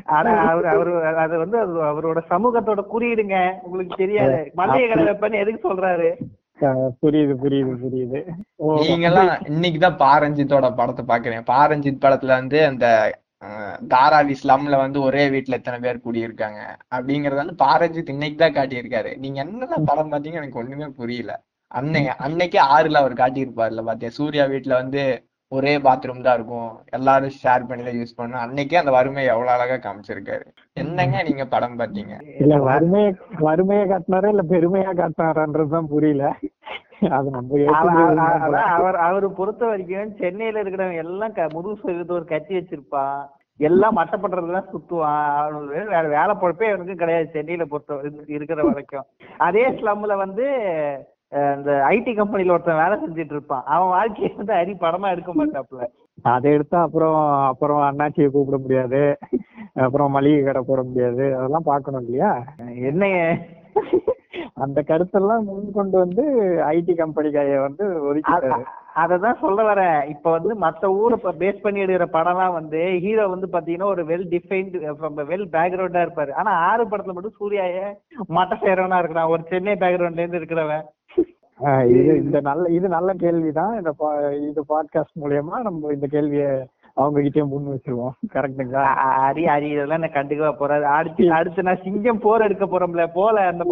[0.10, 0.92] ஆனா அவர் அவரு
[1.24, 1.58] அது வந்து
[1.90, 3.36] அவரோட சமூகத்தோட குறியீடுங்க.
[3.64, 4.40] உங்களுக்கு தெரியாது.
[4.56, 6.10] மளிகை கடை வைப்பேன்னு எதுக்கு சொல்றாரு?
[7.02, 8.20] புரியுது புரியுது புரியுது.
[8.60, 12.86] ஓ, நீங்கெல்லாம் இன்னைக்குதான் பாரஞ்சித்தோட படத்தை பாக்குறேன் பாரஞ்சித் படத்துல வந்து அந்த
[13.94, 16.62] தாராவி ஸ்லம்ல வந்து ஒரே வீட்டுல எத்தனை பேர் குடியிருக்காங்க?
[16.96, 19.12] அப்படிங்கறது வந்து பாரஞ்சித் இன்னைக்கு தான் காட்டியிருக்காரு.
[19.18, 21.34] நீங்க என்னென்ன படம் பாத்தீங்க எனக்கு ஒண்ணுமே புரியல.
[21.72, 24.12] அன்னை அன்னைக்கே ஆறுல அவர் காட்டியிருப்பாருல பாத்தியா?
[24.20, 25.04] சூர்யா வீட்டுல வந்து
[25.52, 26.70] ஒரே பாத்ரூம் தான் இருக்கும்.
[26.98, 28.44] எல்லாரும் ஷேர் பண்ணி தான் யூஸ் பண்ணணும்.
[28.46, 30.46] அன்னைக்கே அந்த வறுமை எவ்வளவு அழகா காமிச்சிருக்காரு.
[30.74, 32.14] என்னங்க நீங்க படம் பார்த்தீங்க?
[32.44, 33.10] இல்ல வறுமைய
[33.48, 36.34] வறுமையை காட்டினாரா இல்ல பெருமையா காட்டினாரான்றதுதான் புரியல.
[38.64, 43.30] அவர் அவர் பொறுத்த வரைக்கும் சென்னையில இருக்கிறவங்க எல்லாம் முதுகு சொல்லிட்டு ஒரு கத்தி வச்சிருப்பான்.
[43.58, 45.66] எல்லாம் மட்ட பண்றதுலாம் சுத்துவான்.
[45.66, 49.04] வேற வேலை பொழப்பே அவனுக்கு கிடையாது சென்னையில பொறுத்த இரு- இருக்கிற வரைக்கும்.
[49.38, 50.44] அதே ஸ்லம்ல வந்து
[51.30, 53.64] இந்த ஐடி கம்பெனில ஒருத்தன் வேலை செஞ்சுட்டு இருப்பான்.
[53.66, 55.86] அவன் வாழ்க்கையை வந்து அரி படமா எடுக்க மாட்டாப்புல.
[56.22, 59.18] அதை எடுத்தா அப்புறம் அப்புறம் அண்ணாச்சியை கூப்பிட முடியாது.
[59.74, 61.38] அப்புறம் மளிகை கடை போட முடியாது.
[61.38, 62.44] அதெல்லாம் பார்க்கணும் இல்லையா?
[62.76, 63.38] என்ன
[64.64, 66.24] அந்த கருத்தெல்லாம் முன் கொண்டு வந்து
[66.72, 68.62] ஐடி கம்பெனிக்காய வந்து ஒதுக்கிட்டாரு.
[69.04, 70.00] அததான் சொல்ல வரேன்.
[70.14, 75.24] இப்ப வந்து மத்த ஊரை பேஸ் பண்ணி எடுக்கிற படம்லாம் வந்து ஹீரோ வந்து பாத்தீங்கன்னா ஒரு வெல் டிஃபைன்டு
[75.32, 76.32] வெல் பேக்ரவுண்டா இருப்பாரு.
[76.42, 77.88] ஆனா ஆறு படத்துல மட்டும் சூர்யாயே
[78.38, 79.32] மட்ட சேரவனா இருக்கிறான்.
[79.36, 80.86] ஒரு சென்னை பேக்ரவுண்ட்ல இருந்து இருக்கிறவன்.
[81.96, 83.74] இது இந்த நல்ல இது நல்ல கேள்விதான்.
[83.80, 83.92] இந்த
[84.50, 86.52] இது பாட்காஸ்ட் மூலியமா நம்ம இந்த கேள்வியை
[86.98, 88.16] அவங்க கிட்டே முன் வச்சிருவோம்.
[88.34, 88.82] கரெக்டுங்களா
[89.22, 93.64] அரி அரி இதெல்லாம் நான் கண்டுக்கவா போறாரு அடுத்து அடுத்து நான் சிங்கம் போர் எடுக்க போறோம்ல போல அந்த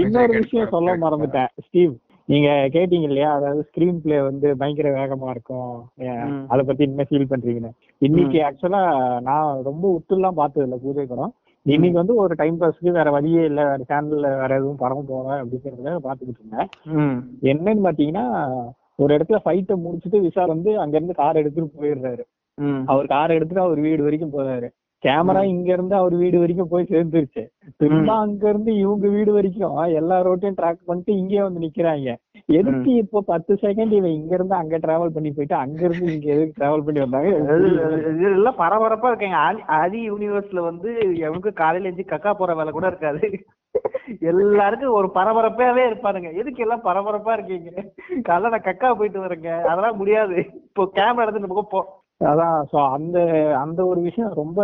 [0.00, 1.50] இன்னொரு விஷயம் சொல்ல மறந்துட்டேன்.
[1.66, 1.94] ஸ்டீவ்
[2.28, 3.30] நீங்க கேட்டீங்க இல்லையா?
[3.34, 5.72] அதாவது ஸ்கிரீன் பிளே வந்து பயங்கர வேகமா இருக்கும்.
[6.48, 7.72] அத பத்தி என்ன ஃபீல் பண்றீங்கன்னு.
[8.02, 8.82] இன்னைக்கு ஆக்சுவலா
[9.22, 11.32] நான் ரொம்ப உத்துலாம் பார்த்தது இல்ல பூஜை படம்.
[11.66, 15.98] இன்னைக்கு வந்து ஒரு டைம் பாஸ்க்கு வேற வழியே இல்ல வேற சேனல்ல வேற எதுவும் படம் போவேன் அப்படிங்கறத
[16.06, 16.70] பாத்துக்கிட்டு இருந்தேன்.
[16.96, 17.18] ம்.
[17.52, 18.26] என்னன்னு பாத்தீங்கன்னா
[18.96, 22.22] ஒரு இடத்துல ஃபைட்டை முடிச்சுட்டு விஷால் வந்து அங்க இருந்து கார் எடுத்துட்டு போயிடுறாரு.
[22.86, 24.68] அவர் கார் எடுத்துட்டு அவர் வீடு வரைக்கும் போறாரு.
[25.06, 27.46] கேமரா இங்க இருந்து அவர் வீடு வரைக்கும் போய் சேர்ந்துருச்சு.
[27.76, 32.14] திரும்ப அங்க இருந்து இவங்க வீடு வரைக்கும் எல்லா ரோட்டையும் ட்ராக் பண்ணிட்டு இங்கே வந்து நிக்கிறாங்க.
[32.46, 36.64] எதுக்கு இப்போ பத்து செகண்ட் இவன் இங்க இருந்து அங்க டிராவல் பண்ணி போயிட்டு அங்க இருந்து இங்க எதுக்கு
[36.64, 37.52] டிராவல் பண்ணி வந்தாங்க?
[37.52, 39.62] அது- அது- இது எல்லாம் பரபரப்பா இருக்காங்க.
[39.66, 43.38] ஆதி யூனிவர்ஸ்ல வந்து எவனுக்கு காலையில எஞ்சி கக்கா போற வேலை கூட இருக்காது.
[44.30, 47.70] எல்லாருக்கும் ஒரு பரபரப்பாவே இருப்பாருங்க எதுக்கு எல்லாம் பரபரப்பா இருக்கீங்க?
[48.28, 49.50] காலைல நான் கக்கா போயிட்டு வரேங்க.
[49.70, 50.36] அதெல்லாம் முடியாது.
[50.68, 51.82] இப்போ கேமரா எடுத்து நம்ம போ.
[52.30, 53.18] அதான் சோ அந்த
[53.62, 54.60] அந்த ஒரு விஷயம் ரொம்ப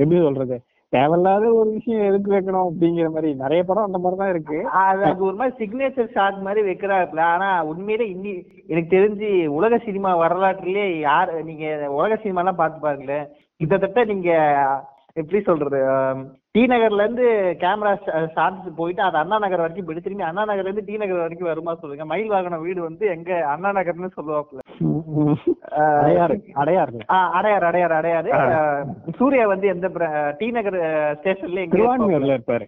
[0.00, 0.56] எப்படி சொல்றது?
[0.92, 4.58] தேவையில்லாத ஒரு விஷயம் எதுக்கு வைக்கணும் அப்படிங்கிற மாதிரி நிறைய படம் அந்த மாதிரி தான் இருக்கு.
[4.80, 8.32] அது அது ஒரு மாதிரி சிக்னேச்சர் ஷாட் மாதிரி வைக்கிறாருல ஆனா உண்மையிலே இன்னி
[8.66, 11.64] எனக்கு தெரிஞ்சு உலக சினிமா வரலாற்றுலயே யார் நீங்க
[11.98, 13.26] உலக சினிமா எல்லாம் பார்த்து பாருங்களேன்.
[13.60, 14.30] கிட்டத்தட்ட நீங்க
[15.16, 15.80] எப்படி சொல்றது?
[16.54, 17.26] டி நகர்ல இருந்து
[17.60, 17.90] கேமரா
[18.34, 21.72] ஷாட்ஸ் போயிட்டு அது அண்ணா நகர் வரைக்கும் போயிட்டு திரும்பி அண்ணா நகர்ல இருந்து டி நகர் வரைக்கும் வருமா
[21.74, 22.04] சொல்லுங்க.
[22.04, 24.60] மயில் வாகனம் வீடு வந்து எங்க அண்ணா நகர்னு சொல்லுவாப்புல.
[25.76, 26.98] ஆஹ், அடையாறு அடையாறு.
[27.32, 28.42] அடையாறு ஆ.
[28.50, 28.84] ஆஹ்,
[29.18, 29.88] சூர்யா வந்து எந்த
[30.40, 30.78] டி நகர்
[31.16, 31.76] ஸ்டேஷன்ல எங்க
[32.32, 32.66] இருப்பாரு.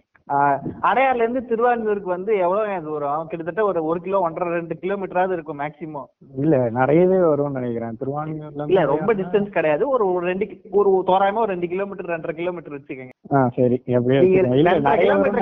[0.89, 6.07] அடையார்ல இருந்து திருவான்மியூருக்கு வந்து எவ்வளவு தூரம் கிட்டத்தட்ட ஒரு ஒரு கிலோ ஒன்றரை ரெண்டு கிலோமீட்டராவது இருக்கும் மேக்சிமம்
[6.43, 7.97] இல்ல நிறையவே வரும்னு நினைக்கிறேன்.
[7.99, 9.83] திருவான்மையூர்ல இல்ல ரொம்ப டிஸ்டன்ஸ் கிடையாது.
[9.95, 10.45] ஒரு ரெண்டு
[10.79, 13.13] ஒரு தோராயமா ஒரு ரெண்டு கிலோமீட்டர் ரெண்டரை கிலோமீட்டர் வச்சுக்கோங்க.
[13.57, 13.77] சரி.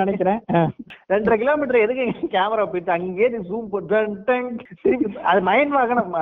[0.02, 0.40] நினைக்கிறேன்.
[1.12, 2.94] ரெண்டரை கிலோமீட்டர் எதுக்கு கேமரா போயிட்டு?
[2.98, 4.36] அங்கேயே ஜூம் போட்டு
[5.30, 6.12] அது மயில் வாகனம்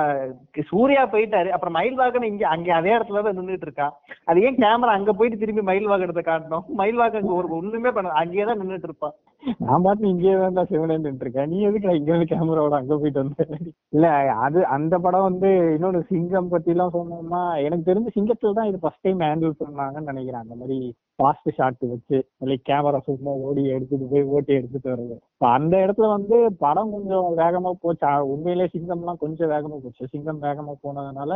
[0.71, 1.51] சூர்யா போயிட்டாரு.
[1.57, 3.93] அப்புறம் மயில் வாகனம் இங்க அங்க அதே இடத்துல தான் நின்றுட்டு இருக்கான்
[4.29, 6.65] அது ஏன் கேமரா அங்க போயிட்டு திரும்பி மயில் வாகனத்தை காட்டணும்?
[6.81, 9.15] மயில் வாகனம் ஒரு ஒண்ணுமே பண்ண அங்கேயே தான் நின்றுட்டு இருப்பான்
[9.63, 13.45] நான் பாட்டு இங்கேயே தான் சிவனேன்னு இருக்கேன் நீ எதுக்கு இங்க இருந்து கேமராவோட அங்க போயிட்டு வந்த?
[13.93, 14.05] இல்ல
[14.45, 19.03] அது அந்த படம் வந்து இன்னொன்னு சிங்கம் பத்தி எல்லாம் சொன்னோம்னா எனக்கு தெரிஞ்சு சிங்கத்துல தான் இது ஃபர்ஸ்ட்
[19.05, 20.43] டைம் ஹேண்டில் பண்ணாங்கன்னு நினைக்கிறேன்.
[20.45, 20.77] அந்த மாதிரி
[21.19, 22.17] ஃபாஸ்ட் ஷாட் வச்சு
[22.49, 27.27] லைக் கேமரா சும்மா ஓடி எடுத்துட்டு போய் ஓட்டி எடுத்துட்டு வருது இப்ப அந்த இடத்துல வந்து படம் கொஞ்சம்
[27.41, 27.99] வேகமா போச்சு.
[28.33, 30.11] உண்மையிலே சிங்கம்லாம் கொஞ்சம் வேகமா போச்சு.
[30.13, 31.33] சிங்கம் வேகமா போனதுனால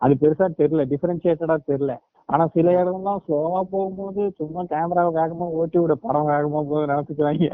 [0.00, 1.92] அது பெருசா தெரியல டிஃபரன்சியேட்டடா தெரியல.
[2.28, 7.46] ஆனா சில இடம்லாம் ஸ்லோவா போகும்போது சும்மா கேமராவை வேகமா ஓட்டி விட படம் வேகமா போகுது நினைச்சுக்கிறாங்க.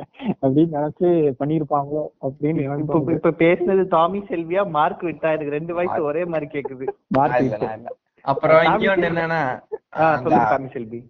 [0.42, 1.08] அப்படின்னு நினைச்சு
[1.40, 4.70] பண்ணிருப்பாங்களோ அப்படின்னு இப்ப பேசுனது டாமி செல்வியா?
[4.70, 6.86] மார்க் விட்டா எனக்கு ரெண்டு வயசு ஒரே மாதிரி கேக்குது.
[7.40, 7.92] இல்ல.
[8.24, 9.40] அப்புறம் என்னன்னா
[9.98, 11.00] ஆ, அந்த, சொல்லுங்க டாமி செல்வி.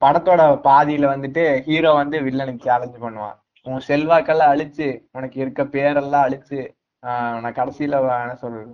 [0.00, 3.36] படத்தோட பாதியில வந்துட்டு ஹீரோ வந்து வில்லனுக்கு சேலஞ்ச் பண்ணுவான்.
[3.66, 6.60] உன் செல்வாக்கெல்லாம் அழிச்சு உனக்கு இருக்க பேரெல்லாம் அழிச்சு
[7.04, 8.72] நான் கடைசியில என்ன சொல்றது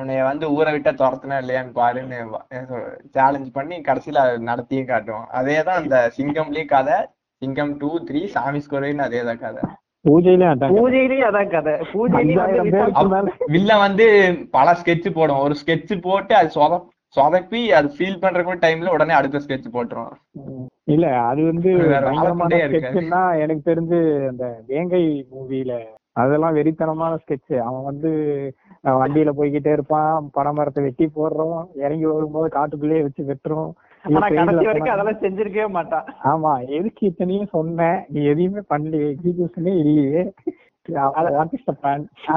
[0.00, 2.18] உன்னைய வந்து ஊரை விட்டா துரத்துனா இல்லையான்னு பாருன்னு
[3.14, 5.28] சேலஞ்ச் பண்ணி கடைசியில அதை நடத்தியும் காட்டுவான்.
[5.40, 6.98] அதேதான் அந்த சிங்கம்லயும் கதை.
[7.42, 9.62] சிங்கம் டூ த்ரீ சாமி ஸ்கோரின்னு அதேதான் கதை.
[10.04, 11.74] பூஜையிலே அதான் பூஜையிலயும் அதான் கதை.
[11.92, 14.06] பூஜையிலயும் வந்து
[14.50, 15.38] பல ஸ்கெட்ச் போடும்.
[15.38, 16.80] ஒரு ஸ்கெட்ச் போட்டு அது சொத
[17.16, 20.14] சொதப்பி அது ஃபீல் பண்ற டைம்ல உடனே அடுத்த ஸ்கெட்ச் போட்டுருவான்.
[20.40, 20.68] உம்.
[20.84, 21.70] இல்ல அது வந்து
[23.44, 25.74] எனக்கு தெரிஞ்சு அந்த வேங்கை மூவில
[26.16, 28.10] அதெல்லாம் வெறித்தனமான ஸ்கெட்ச் அவன் வந்து
[29.00, 30.28] வண்டியில போய்கிட்டே இருப்பான்.
[30.36, 31.62] பனைமரத்தை வெட்டி போடுறோம்.
[31.84, 33.72] இறங்கி வரும்போது காட்டுக்குள்ளேயே வச்சு வெட்டுறோம்.
[34.04, 36.06] அதெல்லாம் செஞ்சிருக்கவே மாட்டான்.
[36.32, 37.98] ஆமா எதுக்கு இத்தனையும் சொன்னேன்?
[38.14, 40.22] நீ எதையுமே பண்ணலையே எக்ஸிகியூஷனே இல்லையே.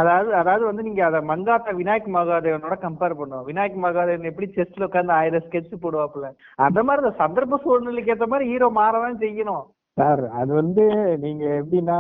[0.02, 3.48] அதாவது அதாவது வந்து நீங்க அத மங்காத்தா விநாயக் மகாதேவனோட கம்பேர் பண்ணுவோம்.
[3.50, 6.28] விநாயக் மகாதேவன் எப்படி செஸ்ல உட்கார்ந்து ஆயிரம் ஸ்கெட்ச் போடுவாப்புல.
[6.68, 9.66] அந்த மாதிரி இந்த சந்தர்ப்ப சூழ்நிலைக்கு ஏத்த மாதிரி ஹீரோ மாறதான் செய்யணும்.
[9.98, 10.84] சார் அது வந்து
[11.26, 12.00] நீங்க எப்படின்னா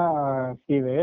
[0.59, 0.95] ஸ்டீவு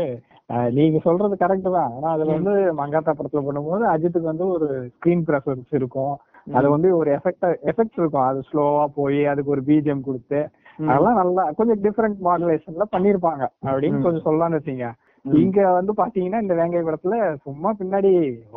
[0.49, 1.93] நீங்க சொல்றது கரெக்ட் தான்.
[1.97, 6.13] ஆனா அதுல வந்து மங்காத்தா படத்துல பண்ணும்போது அஜித்துக்கு வந்து ஒரு ஸ்கிரீன் பிரசன்ஸ் இருக்கும்.
[6.57, 8.27] அது வந்து ஒரு எஃபெக்ட் எஃபெக்ட் இருக்கும்.
[8.29, 10.41] அது ஸ்லோவா போய் அதுக்கு ஒரு பிஜிஎம் கொடுத்து
[10.79, 14.05] அதெல்லாம் நல்லா கொஞ்சம் டிஃப்ரெண்ட் மாடுலேஷன்ல பண்ணிருப்பாங்க அப்படின்னு.
[14.05, 14.87] கொஞ்சம் சொல்லலாம்னு வச்சீங்க.
[15.25, 18.11] இங்க வந்து பாத்தீங்கன்னா இந்த வேங்கை படத்துல சும்மா பின்னாடி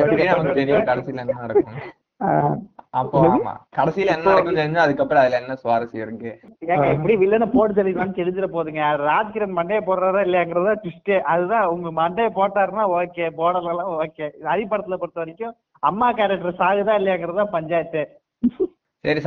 [2.93, 3.51] அப்போ ஆமா.
[3.75, 6.31] கடைசியில என்ன நடக்கும் தெரிஞ்சு அதுக்கப்புறம் அதுல என்ன சுவாரஸ்யம் இருக்கு?
[6.65, 8.81] ஏங்க எப்படி வில்லனை போட்டு தெளிவான்னு தெரிஞ்சிட போதுங்க?
[9.03, 14.27] ராஜ்கிரண் மண்டையை போடுறாரா இல்லையாங்கிறதா ட்விஸ்டே அதுதான் உங்க மண்டையை போட்டாருன்னா ஓகே போடலாம் ஓகே
[14.71, 18.03] படத்துல பொறுத்த வரைக்கும் அம்மா கேரக்டர் சாகுதா இல்லையாங்கிறதா பஞ்சாயத்து.
[19.05, 19.21] சரி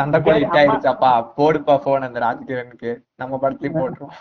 [0.55, 2.93] ஆயிடுச்சாப்பா போடுப்பா போன் அந்த ராஜ்கிரனுக்கு.
[3.17, 4.17] நம்ம படத்துலயும் போட்டுருவோம்.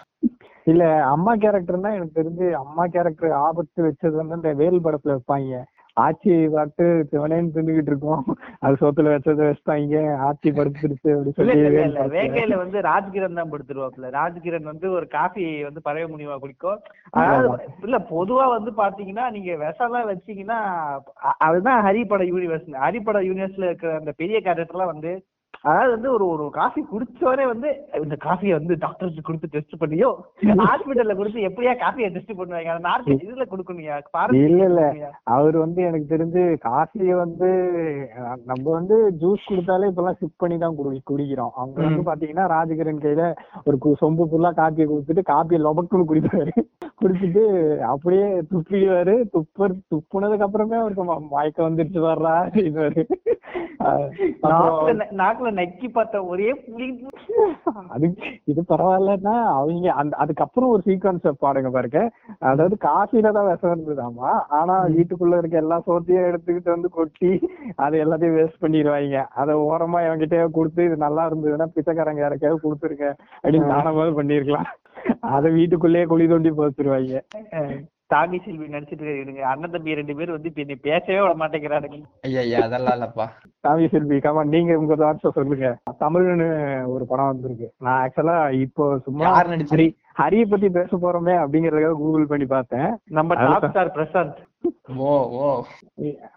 [0.68, 5.62] இல்ல அம்மா கேரக்டர்னா எனக்கு தெரிஞ்சு அம்மா கேரக்டர் ஆபத்து வச்சது வந்து இந்த வேல் படத்துல வைப்பாங்க.
[5.98, 8.24] ஆச்சி பாட்டு சிவனேன்னு தின்னுகிட்டு இருக்கோம்.
[8.62, 10.00] அது சோத்துல வச்சதை வச்சுட்டாங்க.
[10.28, 15.82] ஆச்சி படுத்துருச்சு அப்படி இல்ல சொல்லி வேங்கையில வந்து ராஜ்கிரண் தான் படுத்துருவாப்ல ராஜ்கிரண் வந்து ஒரு காஃபி வந்து
[15.82, 16.80] பழைய முனிவா குடிக்கும்.
[17.14, 17.48] அதாவது
[17.84, 20.60] இல்ல பொதுவா வந்து பாத்தீங்கன்னா நீங்க விஷம்லாம் வச்சீங்கன்னா
[21.48, 25.14] அதுதான் ஹரிபட யூனிவர்ஸ் ஹரிபட யூனிவர்ஸ்ல இருக்கிற அந்த பெரிய கேரக்டர்லாம் வந்து
[25.66, 27.70] அதாவது வந்து ஒரு ஒரு காஃபி குடிச்சோடனே வந்து
[28.04, 30.10] இந்த காஃபியை வந்து டாக்டருக்கு கொடுத்து டெஸ்ட் பண்ணியோ
[30.62, 32.72] ஹாஸ்பிட்டல்ல கொடுத்து எப்படியா காஃபியை டெஸ்ட் பண்ணுவாங்க?
[32.74, 33.96] அந்த நார்மல் இதுல கொடுக்கணுயா
[34.42, 34.82] இல்ல, இல்ல.
[35.36, 37.50] அவர் வந்து எனக்கு தெரிஞ்சு காஃபிய வந்து
[38.52, 41.54] நம்ம வந்து ஜூஸ் குடுத்தாலே இப்பெல்லாம் சிப் பண்ணி தான் குடி குடிக்கிறோம்.
[41.60, 43.26] அவங்க வந்து பாத்தீங்கன்னா ராஜகிரண் கையில
[43.68, 46.56] ஒரு சொம்பு ஃபுல்லா காப்பியை கொடுத்துட்டு காப்பியை லொபக்குன்னு குடிப்பாரு.
[47.02, 47.44] குடிச்சிட்டு
[47.94, 49.16] அப்படியே துப்பிடுவாரு.
[49.34, 52.36] துப்பர் துப்புனதுக்கு அப்புறமே அவருக்கு மயக்கம் வந்துருச்சு வர்றா
[55.20, 56.88] நாக்குல நக்கி பார்த்த ஒரே புளி
[57.94, 58.08] அது
[58.52, 62.00] இது பரவாயில்லன்னா அவங்க அந்த அதுக்கப்புறம் ஒரு சீக்வன்ஸ் பாடுங்க பாருங்க.
[62.52, 67.32] அதாவது காஃபில தான் விஷம் இருந்ததாமா ஆனா வீட்டுக்குள்ள இருக்க எல்லா சோத்தையும் எடுத்துக்கிட்டு வந்து கொட்டி
[67.86, 69.24] அதை எல்லாத்தையும் வேஸ்ட் பண்ணிடுவாங்க.
[69.42, 73.08] அதை ஓரமா என்கிட்ட கொடுத்து இது நல்லா இருந்ததுன்னா பிச்சைக்காரங்க யாருக்காவது கொடுத்துருங்க
[73.44, 74.70] அப்படின்னு தானமாவது பண்ணிருக்கலாம்.
[75.36, 77.22] அதை வீட்டுக்குள்ளேயே குழி தோண்டி போத்துருவாங்க
[78.14, 82.00] தாகி செல்வி நடிச்சிட்டு இருங்க அண்ணன் தம்பி ரெண்டு பேரும் வந்து இப்ப பேசவே விட மாட்டேங்கிறானுங்க.
[82.22, 83.26] ஐயா ஐயா அதெல்லாம் இல்லப்பா.
[83.60, 85.76] சாமி செல்வி கமா நீங்க உங்க தாட்ஸ் சொல்லுங்க.
[86.00, 86.48] தமிழ்னு
[86.88, 87.72] ஒரு படம் வந்திருக்கு.
[87.80, 89.88] நான் ஆக்சுவலா இப்போ சும்மா யார் நடிச்சது ஹரி
[90.22, 92.98] ஹரிய பத்தி பேச போறோமே அப்படிங்கறதுக்காக கூகுள் பண்ணி பார்த்தேன்.
[93.10, 93.36] நம்ம.
[93.36, 94.38] Top star Prashanth.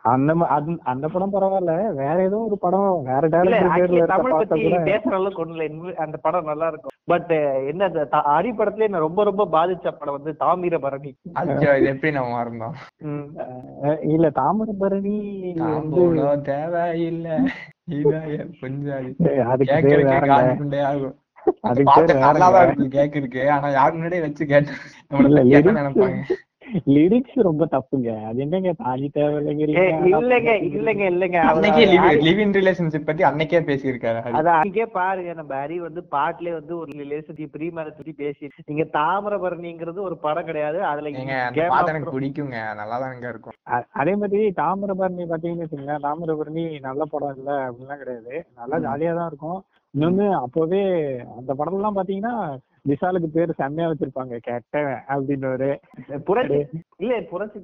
[0.02, 1.94] அந்த அந்த- அந்த படம் பரவாயில்ல.
[1.94, 3.28] வேற ஏதோ ஒரு படம் வேற
[4.84, 5.94] பேசுற அளவுக்கு ஒண்ணு இல்ல.
[5.96, 6.90] அந்த படம் நல்லா இருக்கும்.
[7.04, 7.30] பட்
[7.66, 11.14] என்ன ஹரி படத்துல என்ன ரொம்ப ரொம்ப பாதிச்ச படம் வந்து தாமிரபரணி
[11.84, 12.72] எப்படி நம்ம மறந்தோம்?
[14.02, 17.32] இல்ல தாமிரபரணி வந்து தேவையில்லை.
[21.62, 22.00] அதுக்கு
[22.88, 24.70] கேக்குறதுக்கே ஆனா யாரு முன்னாடியே வச்சு கேட்டு
[25.18, 26.22] இல்ல, நம்மள கேட்க lyrics- நினைப்பாங்க.
[26.94, 28.10] லிரிக்ஸ் ரொம்ப தப்புங்க.
[28.28, 31.04] அது என்னங்க தாலி ஏய், தேவையில்லைங்கிறீங்க இல்லைங்க இல்லைங்க.
[31.12, 31.84] இல்லைங்க அன்னைக்கே
[32.26, 34.18] லிவ் இன் ரிலேஷன்ஷிப் பத்தி அன்னைக்கே பேசியிருக்காரு.
[34.38, 35.32] அதான் அன்னைக்கே பாருங்க.
[35.34, 40.48] நம்ம ஹரி வந்து பாட்டுலயே வந்து ஒரு ரிலேஷன்ஷிப் ப்ரீ மேரேஜ் பத்தி பேசி நீங்க தாமிரபரணிங்கிறது ஒரு படம்
[40.50, 40.80] கிடையாது.
[40.90, 42.58] அதுல of எனக்கு பிடிக்குங்க.
[42.80, 43.56] நல்லா தானுங்க இருக்கும்
[44.00, 48.34] அதே மாதிரி தாமிரபரணி பாத்தீங்கன்னு வச்சுங்களேன் தாமிரபரணி நல்ல படம் இல்ல அப்படிலாம் கிடையாது.
[48.60, 49.58] நல்லா ஜாலியா தான் இருக்கும்.
[49.94, 50.80] இன்னொன்னு அப்பவே
[51.38, 52.34] அந்த படம் எல்லாம் பாத்தீங்கன்னா
[52.88, 55.68] விஷாலுக்கு பேர் செம்மையா வச்சிருப்பாங்க கெட்டவன் அப்படின்னு ஒரு
[56.26, 56.58] புரட்சி
[57.00, 57.58] இல்ல புரட்சி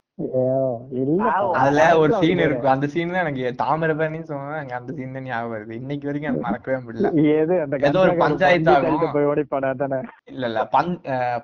[1.03, 1.29] இல்ல.
[1.59, 2.73] அதுல ஒரு சீன் இருக்கும்.
[2.73, 5.79] அந்த சீன் தான் எனக்கு தாமிரபரணி சொன்னா எனக்கு அந்த சீன் தான் ஞாபகம் வருது.
[5.81, 7.11] இன்னைக்கு வரைக்கும் எனக்கு மறக்கவே முடியல.
[7.35, 9.05] ஏது அந்த ஏதோ ஒரு பஞ்சாயத்து ஆகும்.
[9.17, 10.01] போய் ஓடிப்பாடா தானே?
[10.33, 10.63] இல்ல இல்ல.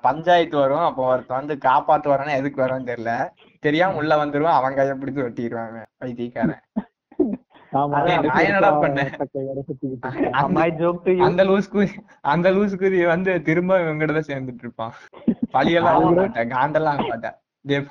[0.05, 0.85] பஞ்சாயத்து வரும்.
[0.89, 3.13] அப்போ ஒருத்தன் வந்து காப்பாத்து வரானா எதுக்கு வரான்னு தெரியல.
[3.63, 4.59] தெரியாம உள்ள வந்துருவான்.
[4.59, 6.63] அவன் கைய பிடிச்சு வெட்டிடுவாங்க வைத்தியக்காரன்
[10.01, 11.87] அந்த- மை ஜோக் டு யூ அந்த லூஸ் குதி
[12.21, 14.91] அந்த லூஸ் குதி வந்து திரும்ப இவங்கிட்ட சேர்ந்துட்டு இருப்பான்.
[15.53, 16.49] பழியெல்லாம் மாட்டேன்.
[16.49, 17.35] காண்டெல்லாம் மாட்டேன்.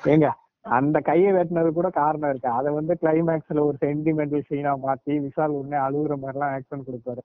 [0.05, 0.29] ஏங்க
[0.65, 2.49] அந்த கையை வெட்டினது கூட காரணம் இருக்கு.
[2.49, 7.21] அதை வந்து கிளைமேக்ஸ்ல ஒரு சென்டிமெண்டல் சீனா மாத்தி விஷால் உடனே அழுகுற மாதிரி எல்லாம் ஆக்ஷன் கொடுப்பாரு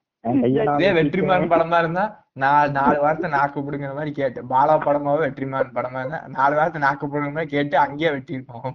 [0.75, 0.91] இதே.
[0.93, 6.23] வெற்றிமாறன் படமா இருந்தா நாலு நாலு வாரத்தை நாக்கு பிடுங்கிற மாதிரி கேட்டு பாலா படமாவோ வெற்றிமாறன் படமா இருந்தா
[6.27, 8.73] நாலு வாரத்தை நாக்கு பிடுங்கிற மாதிரி கேட்டு அங்கேயே வெட்டியிருப்போம்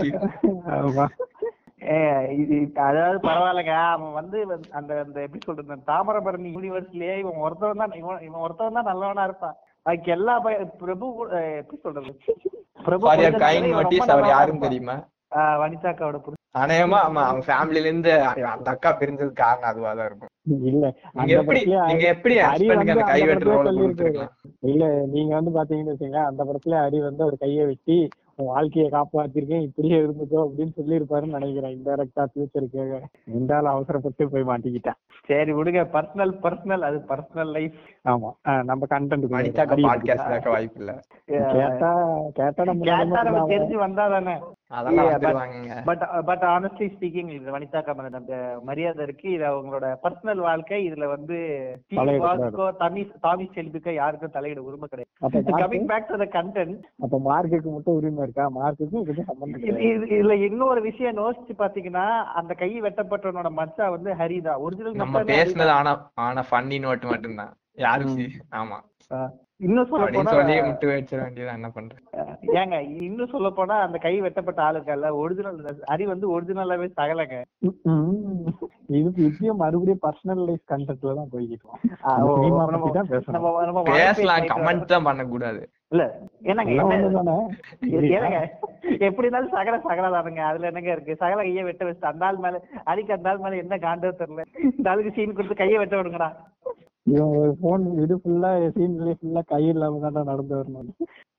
[0.00, 1.08] இது-
[2.84, 3.74] அதாவது பரவாயில்லைங்க.
[3.92, 4.38] அவன் வந்து
[4.78, 9.56] அந்த அந்த எப்படி சொல்றது தாமிரபரணி யூனிவர்ஸ்லயே இவன் ஒருத்தவன் தான் இவன் இவன் ஒருத்தவன் தான் நல்லவனா இருப்பான்.
[9.86, 10.34] அதுக்கு எல்லா
[10.82, 11.06] பிரபு
[11.60, 12.12] எப்படி சொல்றது?
[12.88, 14.66] பிரபு இருப்பான்.
[14.66, 14.96] தெரியுமா?
[15.62, 16.34] வனிதாக்காவோட.
[16.54, 18.12] அநேகமா ஆமா அவங்க ஃபேமிலில இருந்து
[18.52, 20.30] அந்த அக்கா பிரிஞ்சதுக்கு காரணம் அதுவா தான் இருக்கும்.
[20.70, 20.86] இல்ல
[21.34, 22.34] எப்படி படத்துல நீங்க எப்படி
[24.70, 27.98] இல்ல நீங்க வந்து பாத்தீங்கன்னு வச்சுங்க அந்த படத்துல ஹரி வந்து அவர் கையை வெட்டி
[28.38, 31.74] வாழ்க்கையை காப்பாத்திருக்கேன் இப்படியே இருந்துக்கோ அப்படின்னு சொல்லியிருப்பாருன்னு நினைக்கிறேன்.
[31.76, 32.84] இன்டெரக்டா ஃபியூச்சருக்கு
[33.38, 34.98] இந்த ஆள் அவசரப்பட்டு போய் மாட்டிக்கிட்டேன்.
[35.30, 35.80] சரி விடுங்க.
[35.94, 37.80] பர்சனல் பர்சனல் அது பர்சனல் லைஃப்
[38.12, 38.30] ஆமா.
[38.70, 40.92] நம்ம கண்டென்ட் பாட்காஸ்ட் கேட்க வாய்ப்பு இல்ல.
[41.56, 41.90] கேட்டா
[42.38, 44.36] கேட்டா நம்ம தெரிஞ்சு வந்தா தானே
[45.88, 48.36] பட் பட் ஆனஸ்ட்லி ஸ்பீக்கிங் இது வனிதாக்கா மேல அந்த
[48.68, 49.28] மரியாதை இருக்கு.
[49.36, 50.80] இது அவங்களோட பர்சனல் வாழ்க்கை.
[50.88, 51.36] இதுல வந்து
[51.78, 52.42] ஸ்டீவ் தலையிடக்கூடாது.
[52.42, 55.44] வாஸ்கோ தமி தாமி செல்விக்கோ யாருக்கும் தலையிட உரிமை கிடையாது.
[55.62, 58.44] Coming back to the content அப்ப மார்க்குக்கு மட்டும் உரிமை இருக்கா?
[58.56, 65.00] மார்க்குக்கும் இதுக்கும் சம்பந்தம் இதுல இன்னொரு விஷயம் யோசிச்சு பாத்தீங்கன்னா அந்த கை வெட்டப்பட்டவனோட மச்சா வந்து ஹரிதா ஒரிஜினல்
[65.02, 67.52] நம்ம பேசுனது ஆனா ஆனா ஃபன்னி நோட் மட்டும்தான்.
[67.78, 68.16] யாரும்
[68.60, 68.78] ஆமா.
[69.60, 70.32] இன்னும் சொல்ல போனா
[70.64, 71.22] விட்டு வச்சிட
[71.54, 72.00] என்ன பண்றது?
[72.54, 77.38] ஏங்க இன்னும் சொல்ல போனா அந்த கை வெட்டப்பட்ட ஆளுக்கல்ல ஒரிஜினல் ஹரி வந்து ஒரிஜினலாவே சகலங்க.
[77.88, 78.52] ம்.
[78.90, 81.66] இது இப்பயும் மறுபடியும் பர்சனல் லைஃப் கண்டென்ட்ல தான் போய்கிட்டு
[82.04, 82.92] ஆ, ஓ, சினிமா நம்ம-
[83.96, 85.60] பேசலாம் கமெண்ட் தான் பண்ணக்கூடாது.
[85.92, 86.04] இல்ல
[86.42, 87.36] என்னங்க எல்லாம் என்ன- ஒண்ணுதானே?
[88.18, 88.38] ஏங்க
[89.00, 91.16] எப்படி இருந்தாலும் சகல சகல தானுங்க அதுல என்னங்க இருக்கு?
[91.16, 94.44] சகல கையை வெட்ட வச்சு அந்த ஆள் மேல அடிக்க அந்த ஆள் மேல என்ன காண்டோ தெரியல.
[94.70, 96.30] இந்த ஆளுக்கு சீன் கொடுத்து கையை வெட்ட விடுங்கடா.
[97.62, 100.88] போன் இது ஃபுல்லா சீன்லயே ஃபுல்லா கை இல்லாம தான் நடந்து வரணும்.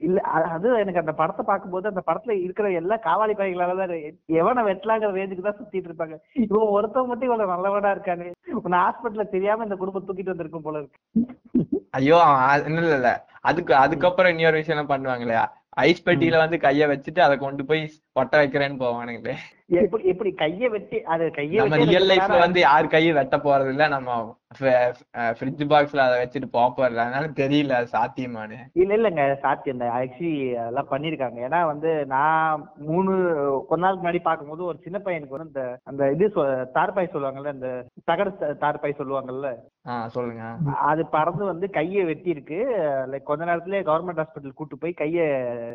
[0.08, 0.20] இல்ல
[0.56, 3.94] அது எனக்கு அந்த படத்தை பார்க்கும்போது அந்த படத்துல இருக்கிற எல்லா காவாலி பைகளால தான்
[4.42, 6.18] எவனை வெட்டலாங்கிற ரேஞ்சுக்கு தான் சுத்திட்டு இருப்பாங்க.
[6.46, 8.30] இவன் ஒருத்தவங்க மட்டும் இவ்வளவு நல்லவனா இருக்கானே.
[8.64, 11.00] உன்னை ஹாஸ்பிட்டல்ல தெரியாம இந்த குடும்பம் தூக்கிட்டு வந்திருக்கும் போல இருக்கு.
[12.00, 12.18] ஐயோ
[12.72, 13.12] இல்ல இல்ல
[13.50, 15.46] அதுக்கு அதுக்கப்புறம் இன்னொரு விஷயம் எல்லாம் பண்ணுவாங்க இல்லையா?
[15.88, 17.82] ஐஸ் பெட்டியில வந்து கைய வச்சுட்டு அதை கொண்டு போய்
[18.22, 19.36] ஒட்ட வைக்கிறேன்னு போவானுங்களே.
[19.70, 22.38] எப்படி எப்படி கைய வெட்டி அது கைய நம்ம ரியல் லைஃப்ல.
[22.44, 23.86] வந்து யார் கையும் வெட்ட போறது இல்ல.
[23.90, 24.12] நம்ம
[25.38, 30.32] ஃப்ரிட்ஜ் பாக்ஸ்ல அதை வச்சுட்டு போக போறது அதனால தெரியல அது சாத்தியமானு இல்ல இல்லங்க சாத்தியம் தான் ஆக்சுவலி
[30.62, 31.40] அதெல்லாம் பண்ணிருக்காங்க.
[31.48, 33.12] ஏன்னா வந்து நான் மூணு
[33.70, 36.28] கொஞ்ச நாளுக்கு முன்னாடி பார்க்கும்போது ஒரு சின்ன பையனுக்கு வந்து இந்த அந்த இது
[36.78, 37.72] தார்பாய் சொல்லுவாங்கல்ல இந்த
[38.12, 39.52] தகடு தார்பாய் சொல்லுவாங்கல்ல.
[40.16, 40.44] சொல்லுங்க.
[40.90, 42.58] அது பறந்து வந்து கையை வெட்டி இருக்கு
[43.12, 45.26] லைக் கொஞ்ச நேரத்துல கவர்மெண்ட் ஹாஸ்பிட்டல் கூட்டு போய் கையை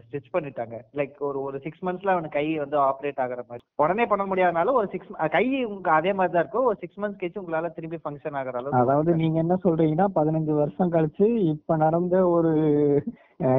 [0.07, 0.77] ஸ்டிச் பண்ணிட்டாங்க.
[1.00, 3.64] லைக் ஒரு ஒரு சிக்ஸ் மந்த்ஸ்ல அவனுக்கு கை வந்து ஆப்ரேட் ஆகுற மாதிரி.
[3.77, 6.68] உடனே பண்ண முடியாதனால ஒரு சிக்ஸ் கை உங்களுக்கு அதே மாதிரி தான் இருக்கும்.
[6.70, 10.94] ஒரு சிக்ஸ் மந்த்ஸ் கழிச்சு உங்களால திரும்பி ஃபங்க்ஷன் ஆகுற அளவுக்கு அதாவது நீங்க என்ன சொல்றீங்கன்னா பதினஞ்சு வருஷம்
[10.96, 12.53] கழிச்சு இப்ப நடந்த ஒரு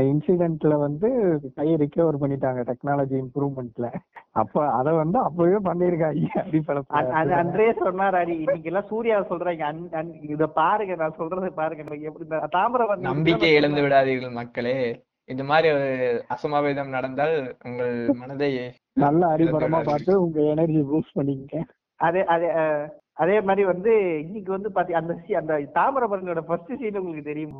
[0.08, 1.08] இன்சிடென்ட்ல வந்து
[1.58, 3.88] கையை ரிகவர் பண்ணிட்டாங்க டெக்னாலஜி இம்ப்ரூவ்மெண்ட்ல
[4.42, 6.82] அப்ப அத வந்து அப்பவே பண்ணிருக்காங்க
[7.20, 10.02] அது அன்றே சொன்னார் அடி இன்னைக்கு எல்லாம் சூர்யா சொல்றாங்க
[10.36, 11.84] இத பாருங்க நான் சொல்றதை பாருங்க.
[11.84, 14.78] நான் எப்படி இந்த தாமிரபரணி நம்பிக்கை இழந்து விடாதீர்கள் மக்களே.
[15.30, 15.88] இந்த மாதிரி ஒரு
[16.36, 17.36] அசம்பாவிதம் நடந்தால்
[17.68, 18.50] உங்கள் மனதை
[19.06, 21.64] நல்ல அடிப்படமா பார்த்து உங்க எனர்ஜி பூஸ்ட் பண்ணிக்கங்க.
[22.00, 22.50] அதே அதே
[23.18, 27.54] அதே மாதிரி வந்து இன்னைக்கு வந்து பாத்தி அந்த அந்த தாமிரபரணியோட ஃபர்ஸ்ட் சீன் உங்களுக்கு தெரியும்.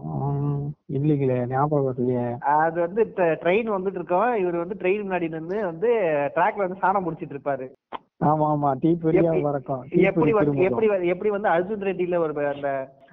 [0.90, 3.02] இல்லைங்களே ஞாபகம் இல்லையே அது வந்து
[3.42, 5.90] ட்ரெயின் வந்துட்டு இருக்கோம் இவர் வந்து ட்ரெயின் முன்னாடி நின்று வந்து
[6.36, 7.68] ட்ராக்ல வந்து சாணம் முடிச்சிட்டு இருப்பாரு.
[8.26, 12.70] ஆமா ஆமா டீ பெரியா எப்படி- வரக்கும் எப்படி எப்படி வந்து- எப்படி வந்து அர்ஜுன் ரெட்டில ஒரு அந்த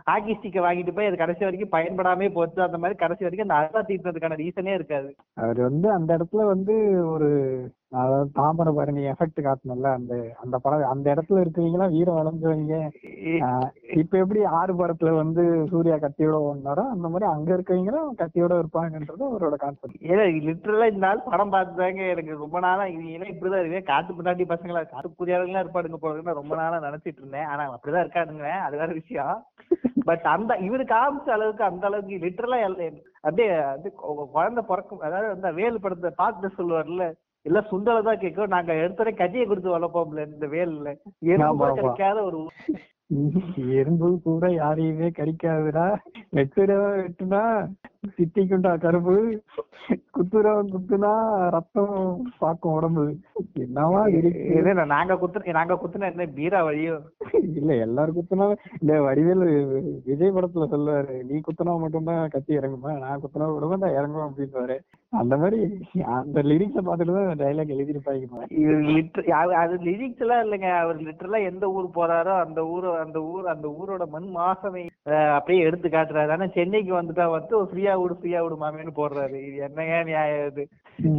[0.06, 3.80] ஹாக்கி ஸ்டிக்கை வாங்கிட்டு போய் அது கடைசி வரைக்கும் பயன்படாமே போச்சு அந்த மாதிரி கடைசி வரைக்கும் அந்த அழகா
[3.82, 5.10] தீர்த்ததுக்கான ரீசனே இருக்காது.
[5.36, 6.74] அவர் வந்து அந்த இடத்துல வந்து
[7.06, 7.28] ஒரு
[7.92, 12.76] அதாவது தாமிரபரணி எஃபெக்ட் காட்டணும்ல அந்த அந்த படம் அந்த இடத்துல இருக்கிறவங்க வீரம் வளர்ந்தவங்க?
[14.02, 19.56] இப்ப எப்படி ஆறு படத்துல வந்து சூர்யா கத்தியோட ஓடினாரோ அந்த மாதிரி அங்க இருக்கவங்களும் கத்தியோட இருப்பாங்கன்றது அவரோட
[19.56, 24.46] கான்செப்ட் ஏன்னா லிட்டரலா இந்த நாள் படம் பார்த்துதாங்க எனக்கு ரொம்ப நாளா எல்லாம் இப்படிதான் இருக்கு காட்டு பின்னாடி
[24.52, 27.48] பசங்களா காட்டு புரியாதவங்களா இருப்பாடுங்க போலன்னு ரொம்ப நாளா நினைச்சிட்டு இருந்தேன்.
[27.50, 29.36] ஆனா அப்படிதான் இருக்கானுங்க அது வேற விஷயம்.
[30.06, 32.58] பட் அந்த இவரு காமிச்ச அளவுக்கு அந்த அளவுக்கு லிட்டரலா
[33.24, 33.50] அப்படியே
[34.32, 37.04] குழந்தை பிறக்கும் அதாவது அந்த வேல் படத்தை பார்த்து சொல்லுவார்ல
[37.46, 40.90] எல்லாம் சுண்டலை தான் கேட்கும் நாங்க எடுத்தோடனே கஜியை கொடுத்து வளர்ப்போம்ல இந்த வேல்ல
[41.28, 41.68] எறும்பு.
[41.78, 42.40] கிடைக்காத ஒரு.
[43.78, 45.86] எறும்பு கூட யாரையுமே கடிக்காதுடா
[46.36, 47.42] வெட்டுனா
[48.12, 49.14] சித்திக்குண்டா கரும்பு.
[50.14, 51.10] குத்துறவன் குத்துனா
[51.54, 51.92] ரத்தம்
[52.40, 53.04] பாக்கும் உடம்பு.
[53.62, 54.00] என்னவா
[54.52, 56.96] என்ன, நாங்க குத்து நாங்க குத்துனா என்ன பீரா வழியோ
[57.52, 59.48] இல்ல எல்லாரும் குத்துனா இந்த வடிவேலு
[60.06, 62.92] விஜய் படத்துல சொல்லுவாரு நீ குத்துனா மட்டும்தான் கத்தி இறங்குமா?
[63.02, 64.78] நான் குத்துனா மட்டும்தான் நான் இறங்குவேன் அப்படின்னு
[65.12, 65.58] அந்த மாதிரி
[66.14, 68.44] அந்த லிரிக்ஸ பார்த்துட்டு தான் டைலாக் எழுதிருப்பாங்க
[69.62, 70.70] அது லிரிக்ஸ் எல்லாம் இல்லைங்க.
[70.82, 74.30] அவர் லிட்டரலா எந்த ஊர் போறாரோ அந்த ஊர் அந்த ஊர் அந்த ஊரோட மண்
[75.06, 76.30] அஹ், அப்படியே எடுத்து காட்டுறாரு.
[76.34, 79.38] ஆனா சென்னைக்கு வந்துட்டா வந்து ஃப்ரீயா விடு ஃப்ரீயா விடு மாமேன்னு போடுறாரு.
[79.48, 80.64] இது என்னங்க நியாயம் இது?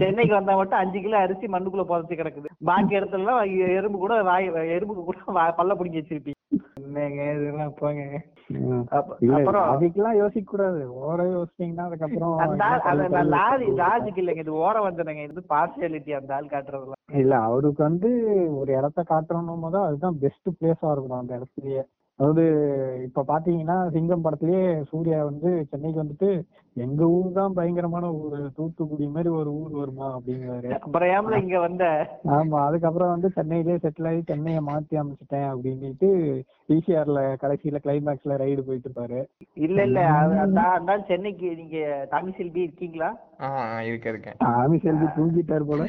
[0.01, 2.49] சென்னைக்கு வந்தா மட்டும் அஞ்சு கிலோ அரிசி மண்ணுக்குள்ள புதைச்சு கிடக்குது.
[2.69, 3.41] பாக்கி இடத்துல எல்லாம்
[3.79, 6.39] எறும்பு கூட வாய் எறும்புக்கு கூட பல்ல பிடிங்கி வச்சிருப்பீங்க.
[6.79, 8.01] என்னங்க இதெல்லாம் போங்க
[9.69, 10.81] அதுக்கெல்லாம் யோசிக்க கூடாது.
[11.03, 15.23] ஓர யோசிச்சீங்கன்னா அதுக்கப்புறம் லாரி லாஜிக் இல்லைங்க இது ஓர வந்தனங்க.
[15.29, 17.01] இது பார்சியாலிட்டி அந்த ஆள் காட்டுறதுலாம்.
[17.21, 18.09] இல்ல அவருக்கு வந்து
[18.59, 21.83] ஒரு இடத்த காட்டணும் போது அதுதான் பெஸ்ட் பிளேஸா இருக்கணும் அந்த இடத்துலயே.
[22.19, 22.43] அதாவது
[23.07, 26.29] இப்ப பாத்தீங்கன்னா சிங்கம் படத்திலேயே சூர்யா வந்து சென்னைக்கு வந்துட்டு
[26.75, 28.37] எங்க ஊர் தான் பயங்கரமான ஊர்.
[28.55, 30.69] தூத்துக்குடி மாதிரி ஒரு ஊர் வருமா அப்படிங்கிறாரு.
[30.77, 31.85] அப்புறம் ஏம்ல இங்க வந்த
[32.35, 36.09] ஆமா அதுக்கப்புறம் வந்து சென்னையிலேயே செட்டில் ஆகி சென்னையை மாத்தி அமைச்சிட்டேன் அப்படின்னுட்டு
[36.69, 39.19] பிசிஆர்ல கடைசியில கிளைமேக்ஸ்ல ரைடு போயிட்டு இருப்பாரு.
[39.65, 40.01] இல்ல இல்ல
[41.07, 41.77] சென்னைக்கு நீங்க
[42.11, 43.09] தமிழ் செல்வி இருக்கீங்களா
[43.87, 45.83] இருக்க இருக்கேன் ஆமி செல்வி தூங்கிட்டாரு போல.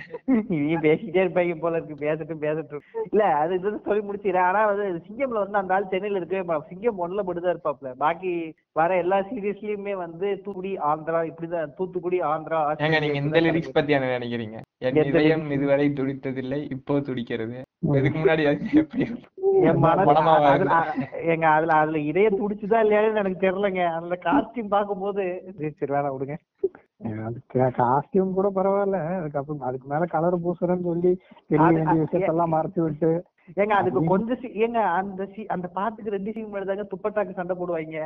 [0.54, 2.84] இவங்க பேசிட்டே இருப்பாங்க போல இருக்கு பேசட்டும் பேசட்டும்.
[3.12, 6.42] இல்ல அது இது சொல்லி முடிச்சிடறேன் ஆனா வந்து சிங்கம்ல வந்து அந்த ஆள் சென்னையில இருக்கவே.
[6.70, 7.90] சிங்கம் ஒண்ணுல மட்டும்தான் இருப்பாப்ல.
[7.96, 8.32] பாக்கி
[8.76, 14.10] வர எல்லா சீரியஸ்லயுமே வந்து தூத்துக்குடி ஆந்திரா இப்படிதான் தூத்துக்குடி ஆந்திரா ஏங்க நீங்க இந்த லிரிக்ஸ் பத்தி என்ன
[14.16, 14.58] நினைக்கிறீங்க?
[14.88, 15.56] என் இதயம் lyrics?
[15.56, 17.58] இதுவரை துடித்ததில்லை இப்போ துடிக்கிறது.
[17.98, 18.44] இதுக்கு முன்னாடி
[18.82, 19.06] எப்படி
[20.52, 20.78] அதுல?
[21.34, 23.82] எங்க அதுல அதுல இதய துடிச்சுதா இல்லையான்னு எனக்கு தெரியலங்க.
[23.98, 25.22] அந்த காஸ்டியூம் பார்க்கும்போது
[25.58, 26.36] சரி, சரி வேணாம் விடுங்க.
[27.28, 28.98] அதுக்கு காஸ்டியூம் கூட பரவாயில்ல.
[29.20, 31.12] அதுக்கப்புறம் அதுக்கு மேல கலர் பூசுறேன்னு சொல்லி
[31.52, 33.10] தெரிய வேண்டிய விஷயத்தெல்லாம் மறைச்சு விட்டு
[33.56, 37.54] ஏங்க அதுக்கு கொஞ்சம் சி- ஏங்க அந்த சி- அந்த பாட்டுக்கு ரெண்டு சீன் முன்னாடி தாங்க துப்பட்டாக்கு சண்டை
[37.56, 38.04] போடுவாங்க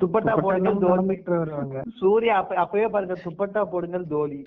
[0.00, 0.70] துப்பட்டா தோனி
[1.34, 4.40] வருவாங்க சூர்யா அப்ப அப்பவே பாருங்க துப்பட்டா போடுங்கள் தோனி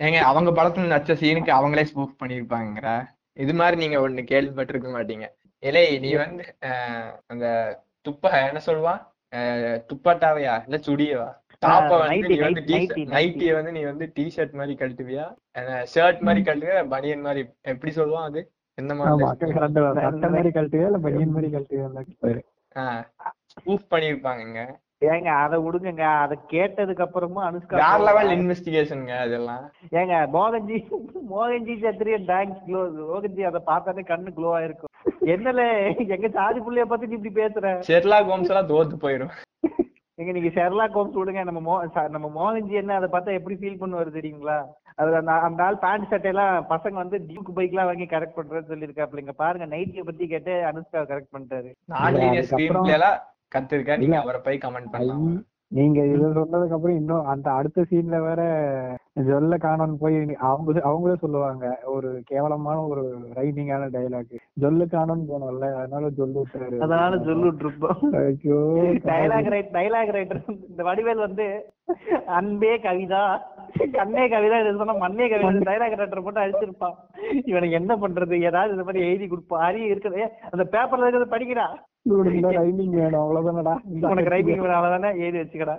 [0.00, 2.90] ஏங்க அவங்க படத்துல நடிச்ச சீனுக்கு அவங்களே ஸ்பூஃப் பண்ணிருப்பாங்கற
[3.36, 5.28] இது மாதிரி நீங்க ஒண்ணு கேள்விப்பட்டிருக்க மாட்டீங்க
[5.62, 6.44] இலை நீ வந்து
[7.28, 7.46] அந்த
[8.06, 8.94] துப்ப என்ன சொல்லுவா
[9.90, 11.30] துப்பட்டாவையா இல்ல சுடியவா
[11.62, 12.32] டாப்ப வந்து.
[13.14, 15.26] நைட்டிய வந்து நீ வந்து டி ஷர்ட் மாதிரி கழட்டுவியா
[15.92, 18.40] ஷர்ட் மாதிரி கழட்டுவியா பனியன் மாதிரி எப்படி சொல்லுவான் அது
[18.78, 19.28] ஆமா
[20.36, 21.84] மாதிரி கழட்டுவே இல்ல பனியன் மாதிரி கழட்டுவே
[23.64, 24.60] ப்ரூஃப் பண்ணிருப்பாங்கங்க.
[25.08, 26.04] ஏங்க அதை விடுங்கங்க.
[26.22, 27.80] அதை கேட்டதுக்கு அப்புறமும் அனுஷ்கா.
[28.08, 29.64] லெவல் இன்வெஸ்டிகேஷனுங்க அதெல்லாம்
[30.00, 30.78] ஏங்க மோகன்ஜி
[31.32, 32.80] மோகன்ஜி சத்திரிய டேங்க் க்ளோ
[33.12, 34.92] மோகன்ஜி அதை பார்த்தாலே கண்ணு க்ளோ ஆயிருக்கும்.
[35.34, 35.60] என்னல
[36.16, 37.66] எங்க சாதி புள்ளைய பத்தி நீ இப்படி பேசுற?
[37.90, 39.34] ஷெர்லாக் ஹோம்ஸ் எல்லாம் தோத்து போயிரும்.
[40.18, 41.76] எங்க நீங்க ஷெர்லா கோம்ஸ் விடுங்க நம்ம மோ
[42.14, 44.58] நம்ம மோகன்ஜி என்ன அதை பார்த்தா எப்படி ஃபீல் பண்ணுவாரு தெரியுங்களா?
[44.94, 49.34] அது அந்த அந்த ஆள் பேண்ட் சட்டையெல்லாம் பசங்க வந்து டியூக் பைக்லாம் வாங்கி கரெக்ட் பண்றேன்னு சொல்லியிருக்காப்ல இங்க
[49.34, 51.70] பாருங்க நைட்டிய பத்தி கேட்டு அனுஷ்கா கரெக்ட் பண்ணிட்டாரு.
[53.52, 54.18] கத்துருக்கேன் நீங்க.
[54.20, 55.26] அவரை போய் கமெண்ட் பண்ணலாம்.
[55.74, 58.42] நீங்க இது சொன்னதுக்கு அப்புறம் இன்னும் அந்த அடுத்த சீன்ல வேற
[59.26, 63.02] ஜொல்ல காணோன்னு போய் அவங்க அவங்களே சொல்லுவாங்க ஒரு கேவலமான ஒரு
[63.36, 66.76] ரைட்டிங்கான டைலாக் ஜொல்லு காணோன்னு போனோம்ல அதனால ஜொல்லு விட்டாரு.
[66.80, 68.60] அதனால சொல்லிட்டு இருப்போம் ஐயோ
[69.08, 71.46] டைலாக் ரைட் டைலாக் ரைட்டர் இந்த வடிவேல் வந்து
[72.36, 73.22] அன்பே கவிதா.
[73.96, 76.96] கண்ணே கவிதா இது சொன்னா மண்ணே கவிதா டைலாக் ரைட்டர் போட்டு அடிச்சிருப்பான்
[77.50, 78.34] இவனுக்கு என்ன பண்றது?
[78.48, 80.22] ஏதாவது இந்த மாதிரி எழுதி கொடுப்பான் அரிய இருக்குது.
[80.52, 81.66] அந்த பேப்பர்ல இருக்கிறது படிக்கிறா.
[82.58, 83.22] ரைமிங் வேணும்.
[83.24, 83.74] அவ்வளவுதானடா.
[85.24, 85.76] எழுதி வச்சுக்கடா.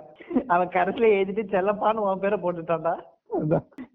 [0.54, 2.94] அவன் கடைசியில எழுதிட்டு செல்லப்பான்னு உன் பேரை போட்டுட்டான்டா.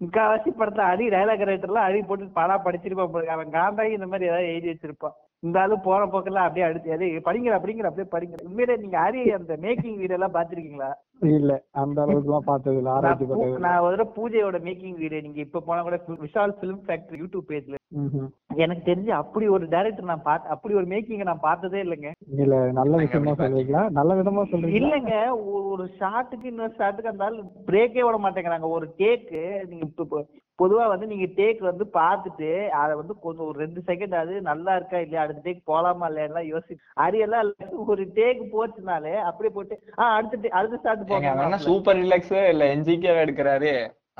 [0.02, 3.30] முக்காவாசி படத்தை அடி டைலாக் ரைட்டர்லாம் அடி போட்டு படா படிச்சிருப்பான்.
[3.36, 5.16] அவன் காந்தாகி இந்த மாதிரி ஏதாவது எழுதி வச்சிருப்பான்.
[5.46, 9.54] இந்த ஆளு போற போக்கெல்லாம் அப்படியே அடிச்சு அதே படிங்கிற அப்படிங்கிற அப்படியே படிங்கிற உண்மையிலே நீங்க அரி அந்த
[9.64, 10.90] மேக்கிங் வீடியோ எல்லாம் பாத்திருக்கீங்களா
[11.30, 15.60] இல்ல அந்த அளவுக்கு எல்லாம் பார்த்தது இல்ல ஆராய்ச்சி பண்ணது நான் ஒரு பூஜையோட மேக்கிங் வீடியோ நீங்க இப்ப
[15.60, 17.76] போனா கூட விஷால் பிலிம் ஃபேக்டரி யூடியூப் பேஜ்ல.
[18.56, 22.10] எனக்கு தெரிஞ்சு அப்படி ஒரு டைரக்டர் நான் பார்த்து அப்படி ஒரு மேக்கிங் நான் பார்த்ததே இல்லைங்க.
[22.38, 23.82] இல்ல நல்ல விஷயமா சொல்றீங்களா?
[23.90, 24.78] நல்ல விதமா சொல்றீங்களா?
[24.80, 25.14] இல்லங்க
[25.64, 27.28] ஒரு- ஷாட்டுக்கு இன்னொரு ஷாட்டுக்கு அந்த
[27.66, 28.68] பிரேக்கே விட மாட்டேங்கிறாங்க.
[28.70, 29.88] ஒரு டேக்கு நீங்க
[30.58, 32.48] பொதுவா வந்து நீங்க டேக் வந்து பார்த்துட்டு
[32.80, 35.22] அதை வந்து கொஞ்சம் ஒரு ரெண்டு செகண்ட் அது நல்லா இருக்கா இல்லையா?
[35.24, 37.50] அடுத்த டேக் போலாமா இல்லையா யோசி அரியெல்லாம்.
[37.86, 43.72] ஒரு டேக் போச்சுனாலே அப்படியே போட்டு ஆ அடுத்த அடுத்த என்ன போங்க சூப்பர் ரிலாக்ஸ் இல்ல என்ஜிகே எடுக்கிறாரு.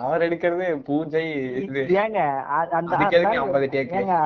[0.02, 1.24] அவர் எடுக்கிறது பூஜை
[2.02, 2.20] ஏங்க
[2.78, 2.92] அந்த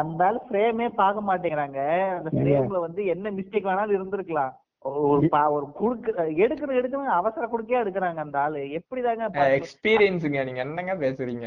[0.01, 1.81] அந்த ஆள் ஃப்ரேமே பார்க்க மாட்டேங்கிறாங்க.
[2.19, 4.53] அந்த ஃப்ரேம்ல வந்து என்ன மிஸ்டேக் வேணாலும் இருந்திருக்கலாம்.
[4.95, 8.59] ஒரு ஒரு குடுக்க எடுக்கிற எடுக்கணும் அவசர குடுக்கே எடுக்கிறாங்க அந்த ஆளு.
[8.59, 11.47] எப்படிதாங்க எக்ஸ்பீரியன்ஸுங்க நீங்க என்னங்க பேசுறீங்க?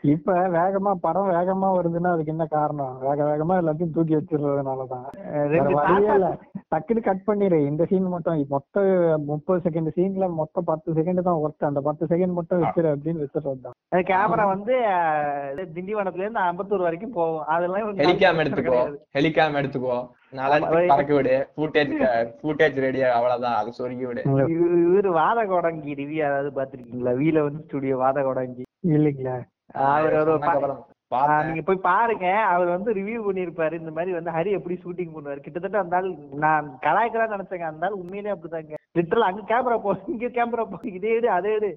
[0.00, 2.98] இப்ப வேகமா படம் வேகமா வருதுன்னா அதுக்கு என்ன காரணம்?
[3.00, 5.04] வேக வேகமா எல்லாத்தையும் தூக்கி வச்சிடுறதுனாலதான்.
[5.72, 6.38] வழியே தாத்தா- இல்ல.
[6.74, 7.66] டக்குனு கட் பண்ணிடு.
[7.66, 8.80] இந்த சீன் மட்டும் மொத்த
[9.26, 13.60] முப்பது செகண்ட் சீன்ல மொத்தம் பத்து செகண்ட் தான் ஒர்க் அந்த பத்து செகண்ட் மட்டும் வச்சிரு அப்படின்னு வச்சிடுறது
[13.62, 14.74] தான் அந்த கேமரா வந்து
[15.74, 17.44] திண்டிவனத்துல இருந்து அம்பத்தூர் வரைக்கும் போகும்.
[17.44, 18.96] அதெல்லாம் ஹெலிகாம் எடுத்துக்கோ.
[19.14, 20.08] ஹெலிகாம் எடுத்துக்கோ.
[20.92, 21.34] பறக்க விடு.
[21.56, 21.92] ஃபுட்டேஜ்
[22.40, 23.56] ஃபுட்டேஜ் ரெடி அவ்வளவுதான்.
[23.60, 24.22] அது சொருகி விடு.
[24.54, 28.64] இவரு இவரு வாத கோடங்கி ரிவ்யூ யாராவது பாத்திருக்கீங்களா வீல வந்து ஸ்டுடியோ வாத கோடங்கி
[28.96, 29.36] இல்லைங்களா?
[29.90, 30.16] அவர்.
[31.46, 32.26] நீங்க போய் பாருங்க.
[32.52, 35.40] அவர் வந்து ரிவ்யூ பண்ணிருப்பாரு இந்த மாதிரி வந்து ஹரி எப்படி ஷூட்டிங் பண்ணுவாரு.
[35.46, 36.08] கிட்டத்தட்ட அந்த ஆள்
[36.44, 37.66] நான் கலாய்க்கலாம் நினைச்சேங்க.
[37.72, 38.78] அந்த ஆள் உண்மையிலே அப்படிதாங்க.
[38.98, 41.70] லிட்டரல் அங்க கேமரா போ இங்க கேமரா போ இதே எடு அதே எடு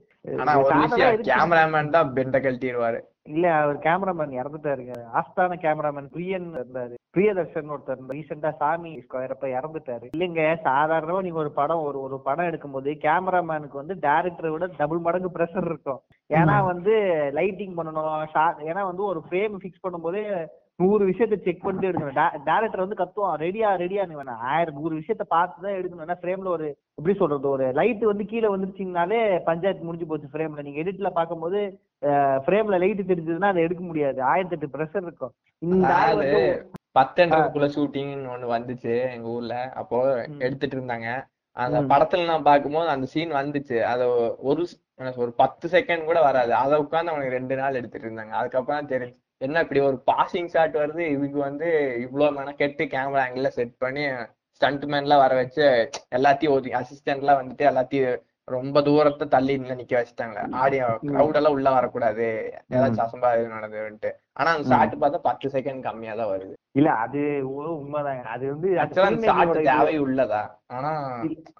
[1.32, 3.02] கேமராமேன் தான் பெண்ட கழட்டிடுவாரு.
[3.34, 4.96] இல்ல அவர் கேமராமேன் இறந்துட்டாருங்க.
[5.20, 6.96] ஆஸ்தான கேமராமேன் பிரியன் இருந்தாரு.
[7.16, 10.06] பிரியதர்ஷன் ஒருத்தர் ரீசெண்டா சாமி ஸ்கொயரப்ப இறந்துட்டாரு.
[10.16, 15.32] இல்லைங்க சாதாரணமா நீங்க ஒரு படம் ஒரு ஒரு படம் எடுக்கும்போது கேமராமேனுக்கு வந்து டேரக்டரை விட டபுள் மடங்கு
[15.38, 16.02] ப்ரெஷர் இருக்கும்.
[16.30, 16.94] ஏன்னா வந்து
[17.40, 20.24] லைட்டிங் பண்ணணும் ஷார்ட் ஏன்னா வந்து ஒரு ஃப்ரேம் ஃபிக்ஸ் பண்ணும்போதே
[20.80, 23.36] நூறு விஷயத்த செக் பண்ணிட்டு எடுக்கணும் டேரக்டர் வந்து கத்துவான்.
[23.44, 26.66] ரெடியா ரெடியா நீ வேணா ஆயிரம் நூறு விஷயத்த பார்த்து தான் எடுக்கணும் ஏன்னா ஃப்ரேம்ல ஒரு
[26.98, 31.62] எப்படி சொல்றது ஒரு லைட் வந்து கீழே வந்துருச்சிங்கனாலே பஞ்சாயத்து முடிஞ்சு போச்சு ஃப்ரேம்ல நீங்க எடிட்ல பார்க்கும்போது
[32.46, 34.20] ஃப்ரேம்ல லைட் தெரிஞ்சதுன்னா அதை எடுக்க முடியாது.
[34.32, 35.34] ஆயிரத்தி எட்டு ப்ரெஷர் இருக்கும்.
[35.62, 35.94] இந்த
[36.96, 39.56] பத்தெண்டுக்குள்ள ஷூட்டிங்னு ஒண்ணு வந்துச்சு எங்க ஊர்ல.
[39.74, 39.98] அப்போ.
[40.40, 41.08] எடுத்துட்டு இருந்தாங்க.
[41.58, 41.80] அந்த.
[41.92, 43.78] படத்துல நான் பார்க்கும்போது அந்த சீன் வந்துச்சு.
[43.92, 44.02] அத
[44.44, 44.64] ஒரு
[45.18, 46.54] ஒரு பத்து செகண்ட் கூட வராது.
[46.56, 48.34] அதை உட்கார்ந்து அவனுக்கு ரெண்டு நாள் எடுத்துட்டு இருந்தாங்க.
[48.42, 51.04] அதுக்கப்புறம் தெரிஞ்சு என்ன இப்படி ஒரு பாசிங் ஷாட் வருது?
[51.16, 51.70] இதுக்கு வந்து
[52.02, 54.04] இவ்வளவு மெனக்கெட்டு கேமரா ஆங்கிள் செட் பண்ணி
[54.62, 55.66] ஸ்டண்ட் மேன்லாம் வர வச்சு
[56.18, 58.22] எல்லாத்தையும் ஒரு அசிஸ்டன்ட்லாம் வந்துட்டு எல்லாத்தையும்
[58.56, 60.40] ரொம்ப தூரத்தை தள்ளி நிக்க வச்சுட்டாங்க.
[60.64, 62.28] ஆடியோ கிரௌட் எல்லாம் உள்ள வரக்கூடாது.
[62.74, 66.54] ஏதாச்சும் அசம்பா நடந்துட்டு ஆனா அந்த ஷாட் பார்த்தா பத்து செகண்ட் கம்மியா தான் வருது.
[66.80, 67.20] இல்ல அது
[67.74, 68.70] உண்மைதாங்க அது வந்து.
[69.68, 70.42] தேவை உள்ளதா
[70.76, 70.92] ஆனா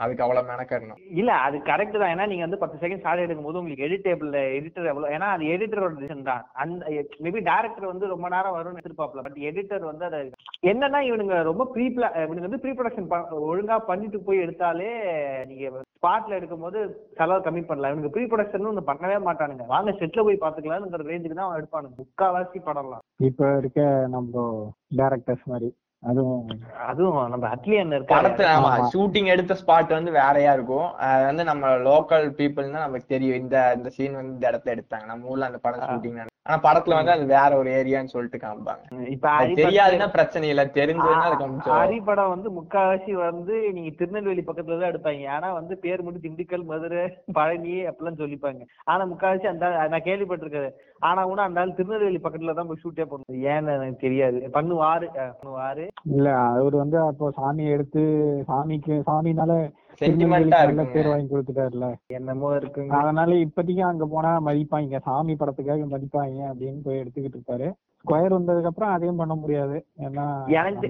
[0.04, 2.12] அதுக்கு அவ்வளவு மெனக்கறணும் இல்ல அது கரெக்ட் தான்.
[2.14, 5.94] ஏன்னா நீங்க வந்து பத்து செகண்ட் ஷார்ட் எடுக்கும் போது உங்களுக்கு எடிட்டேபிள் எடிட்டர் எவ்வளவு ஏன்னா அது எடிட்டரோட
[6.00, 6.44] டிசிஷன் தான்.
[6.64, 6.84] அந்த
[7.26, 10.20] மேபி டேரக்டர் வந்து ரொம்ப நேரம் வரும்னு எதிர்பார்ப்பல பட் எடிட்டர் வந்து அதை
[10.72, 11.86] என்னன்னா இவனுங்க ரொம்ப ப்ரீ
[12.26, 13.10] இவனுங்க வந்து ப்ரீ ப்ரொடக்ஷன்
[13.50, 14.92] ஒழுங்கா பண்ணிட்டு போய் எடுத்தாலே
[15.52, 15.66] நீங்க
[15.98, 16.80] ஸ்பாட்ல எடுக்கும்போது
[17.20, 17.92] செலவு கம்மி பண்ணலாம்.
[17.94, 19.66] இவனுக்கு ப்ரீ ப்ரொடக்ஷன் ஒன்று பண்ணவே மாட்டானுங்க.
[19.74, 21.96] வாங்க செட்ல போய் பாத்துக்கலாம்ங்கிற ரேஞ்சுக்கு தான் அவன் எடுப்பானுங்க.
[22.04, 23.04] முக்காவாசி படம்லாம்.
[23.22, 24.46] இப்ப இருக்க நம்ம
[24.96, 25.70] டைரக்டர்ஸ் மாதிரி.
[26.04, 26.48] அதுவும்
[26.88, 28.18] அதுவும் நம்ம அட்லியன் இருக்காரு.
[28.18, 28.90] படத்துல ஆமா ஆமா.
[28.94, 30.94] ஷூட்டிங் எடுத்த ஸ்பாட் வந்து வேறையா இருக்கும்.
[30.94, 33.38] அது வந்து நம்ம லோக்கல் பீப்புள்னா நமக்கு தெரியும்.
[33.38, 35.06] இந்த இந்த சீன் வந்து இந்த இடத்துல எடுத்தாங்க.
[35.06, 38.84] நம்ம ஊர்ல அந்த படம் ஷூட்டிங் ஆனா படத்துல வந்து அது வேற ஒரு ஏரியான்னு சொல்லிட்டு காமிப்பாங்க.
[39.14, 39.30] இப்ப
[39.60, 40.64] தெரியாதுன்னா பிரச்சனை இல்ல.
[40.76, 45.24] தெரிஞ்சதுன்னா கொஞ்சம் ஹரி படம் வந்து முக்காவாசி வந்து நீங்க திருநெல்வேலி பக்கத்துல தான் எடுப்பாங்க.
[45.36, 48.62] ஆனா வந்து பேர் மட்டும் திண்டுக்கல் மதுரை பழனி அப்படிலாம் சொல்லிப்பாங்க.
[48.86, 50.76] ஆனா முக்காவாசி அந்த நான் கேள்விப்பட்டிருக்கேன்.
[51.02, 54.40] ஆனா கூட அந்த ஆள் திருநெல்வேலி பக்கத்துல தான் போய் ஷூட்டே பண்ணுவோம் ஏன்னு எனக்கு தெரியாது.
[54.58, 55.86] பண்ணுவாரு பண்ணுவாரு.
[56.16, 58.04] இல்ல அவர் வந்து அப்போ சாமி எடுத்து
[58.52, 59.54] சாமிக்கு சாமினால
[60.00, 60.60] சென்டிமெண்டா
[60.94, 61.88] பேர் வாங்கி கொடுத்துட்டாருல.
[62.18, 62.92] என்னமோ இருக்குங்க.
[63.00, 65.02] அதனால இப்போதைக்கு அங்க போனா மதிப்பாங்க.
[65.08, 67.68] சாமி படத்துக்காக மதிப்பாங்க அப்படின்னு போய் எடுத்துக்கிட்டு இருப்பாரு.
[68.06, 69.78] ஸ்கொயர் வந்ததுக்கு அப்புறம் அதையும் பண்ண முடியாது.
[70.06, 70.26] ஏன்னா
[70.62, 70.90] எனக்கு.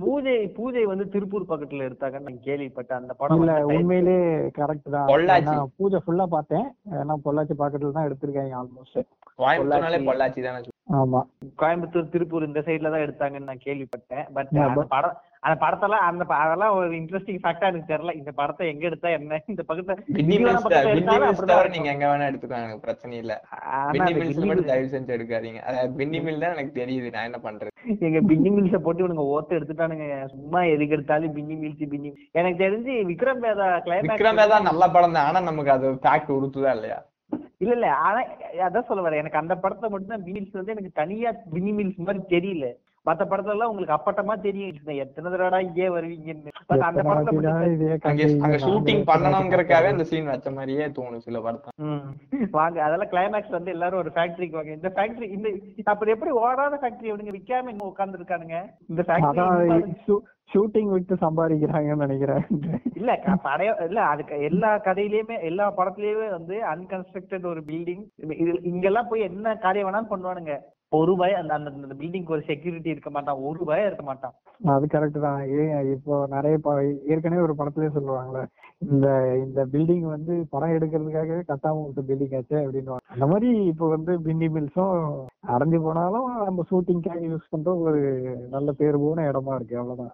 [0.00, 3.00] பூஜை பூஜை வந்து திருப்பூர் பக்கத்துல எடுத்தாங்கன்னு நான் கேள்விப்பட்டேன்.
[3.02, 4.16] அந்த படம் இல்ல உண்மையிலே
[4.58, 5.68] கரெக்ட் தான்.
[5.80, 6.66] பூஜை ஃபுல்லா பார்த்தேன்.
[7.00, 9.00] ஏன்னா பொள்ளாச்சி பக்கத்துல தான் எடுத்திருக்காங்க ஆல்மோஸ்ட்
[9.38, 10.08] கோயம்புத்தூர்னாலே பொள்ளாச்சி.
[10.10, 10.72] பொள்ளாச்சி தானே.
[11.00, 11.20] ஆமா.
[11.60, 14.24] கோயம்புத்தூர் திருப்பூர் இந்த சைடுல தான் எடுத்தாங்கன்னு நான் கேள்விப்பட்டேன்.
[14.36, 14.50] பட்
[14.94, 18.12] படம் அந்த படத்தெல்லாம் அந்த அதெல்லாம் ஒரு இன்ட்ரெஸ்டிங் ஃபேக்டா எனக்கு தெரியல.
[18.18, 19.38] இந்த படத்தை எங்க எடுத்தா என்ன?
[19.52, 19.94] இந்த பக்கத்தை.
[21.74, 23.34] நீங்க எங்க வேணா எடுத்துக்கலாம் எனக்கு பிரச்சனை இல்ல.
[24.48, 25.60] மட்டும் தயவு செஞ்சு எடுக்காதீங்க.
[25.98, 27.72] பின்னி மில் தான் எனக்கு தெரியுது நான் என்ன பண்றது?
[28.08, 30.06] எங்க பின்னி மில்ஸ போட்டு இவனுங்க ஓத்து எடுத்துட்டானுங்க.
[30.34, 35.16] சும்மா எதுக்கு எடுத்தாலும் பின்னி மில்ஸ் பின்னி எனக்கு தெரிஞ்சு விக்ரம் வேதா விக்ரம் கிளைமேக்ஸ் வேதா நல்ல படம்
[35.18, 35.28] தான்.
[35.30, 37.00] ஆனா நமக்கு அது ஃபேக்ட் உறுத்துதா இல்லையா?
[37.62, 37.88] இல்ல இல்ல.
[38.06, 38.20] ஆனா
[38.68, 39.22] அதான் சொல்ல வரேன்.
[39.24, 42.68] எனக்கு அந்த படத்தை மட்டும் தான் மில்ஸ் வந்து எனக்கு தனியா பின்னி மில்ஸ் மாதிரி தெரியல.
[43.06, 44.74] மத்த படத்துல எல்லாம் உங்களுக்கு அப்பட்டமா தெரியும்.
[45.04, 46.50] எத்தனை தடவை இங்கே வருவீங்கன்னு.
[46.70, 47.94] பட் அந்த எத்தனை படத்தை வாட்டிடா மட்டும் இதையே
[48.42, 49.38] அங்க ஷூட்டிங் பார்த்தோம்.
[49.88, 52.02] அந்த சீன் வச்ச மாதிரியே தோணும் சில படத்தை ம்.
[52.58, 54.72] வாங்க அதெல்லாம் கிளைமேக்ஸ் வந்து எல்லாரும் ஒரு ஃபேக்டரிக்கு வாங்க.
[54.78, 55.48] இந்த ஃபேக்டரி இந்த
[55.86, 62.42] அப்படி எப்படி ஓடாத ஃபேக்டரி இவனுங்க விக்காம இன்னும் உட்கார்ந்து இருக்கானுங்க இந்த ஃபேக்டரி ஷூட்டிங் விட்டு சம்பாதிக்கிறாங்கன்னு நினைக்கிறேன்.
[62.98, 63.12] இல்ல
[63.44, 68.04] படைய இல்ல அதுக்கு எல்லா கதையிலயுமே எல்லா படத்துலயுமே வந்து அன்கன்ஸ்ட்ரக்டட் ஒரு பில்டிங்
[68.70, 70.54] இங்கெல்லாம் போய் என்ன காரியம் வேணாலும் பண்ணுவானுங்க.
[70.92, 73.36] ஒரு பய அந்த அந்த பில்டிங்க்கு ஒரு செக்யூரிட்டி இருக்க மாட்டான்.
[73.36, 74.32] ஒரு பயம் இருக்க மாட்டான்.
[74.64, 75.40] அது கரெக்ட் தான்.
[75.48, 78.42] ஏன் இப்போ நிறைய ப- ஏற்கனவே ஒரு படத்துலயே சொல்லுவாங்கல்ல
[78.90, 84.22] இந்த இந்த பில்டிங் வந்து படம் எடுக்கிறதுக்காகவே கட்டாம விட்ட பில்டிங் ஆச்சு அப்படின்னு அந்த மாதிரி இப்போ வந்து
[84.22, 88.00] பின்னி மில்ஸும் அடைஞ்சு போனாலும் நம்ம ஷூட்டிங்காக யூஸ் பண்ற ஒரு
[88.50, 89.78] நல்ல பேர் போன இடமா இருக்கு.
[89.78, 90.12] அவ்வளவுதான்.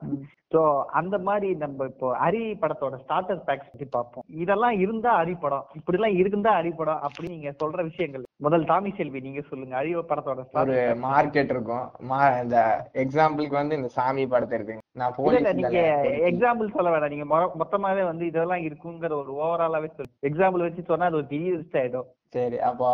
[0.55, 4.25] சோ அந்த மாதிரி நம்ம இப்போ அரி படத்தோட ஸ்டார்டர் பேக்ஸ் பத்தி பார்ப்போம்.
[4.27, 8.23] இதெல்லாம் இருந்தா அரி படம் இப்படி எல்லாம் இருந்தா அரி படம் அப்படி நீங்க சொல்ற விஷயங்கள்.
[8.37, 9.83] முதல் தாமி செல்வி நீங்க சொல்லுங்க.
[9.83, 11.01] அரி படத்தோட ஒரு starter packs.
[11.03, 11.91] மார்க்கெட் இருக்கும்.
[12.01, 17.09] மா இந்த எக்ஸாம்பிளுக்கு வந்து இந்த சாமி படத்தை இருக்குங்க நான் போலீஸ் நீங்க எக்ஸாம்பிள் சொல்ல வேணாம்.
[17.09, 20.13] நீங்க மொ- மொத்தமாவே வந்து இதெல்லாம் இருக்குங்கிற ஒரு ஓவராலாவே சொல்லு.
[20.29, 22.09] எக்ஸாம்பிள் வச்சு சொன்னா அது ஒரு பெரிய லிஸ்ட் ஆயிடும்.
[22.37, 22.89] சரி அப்போ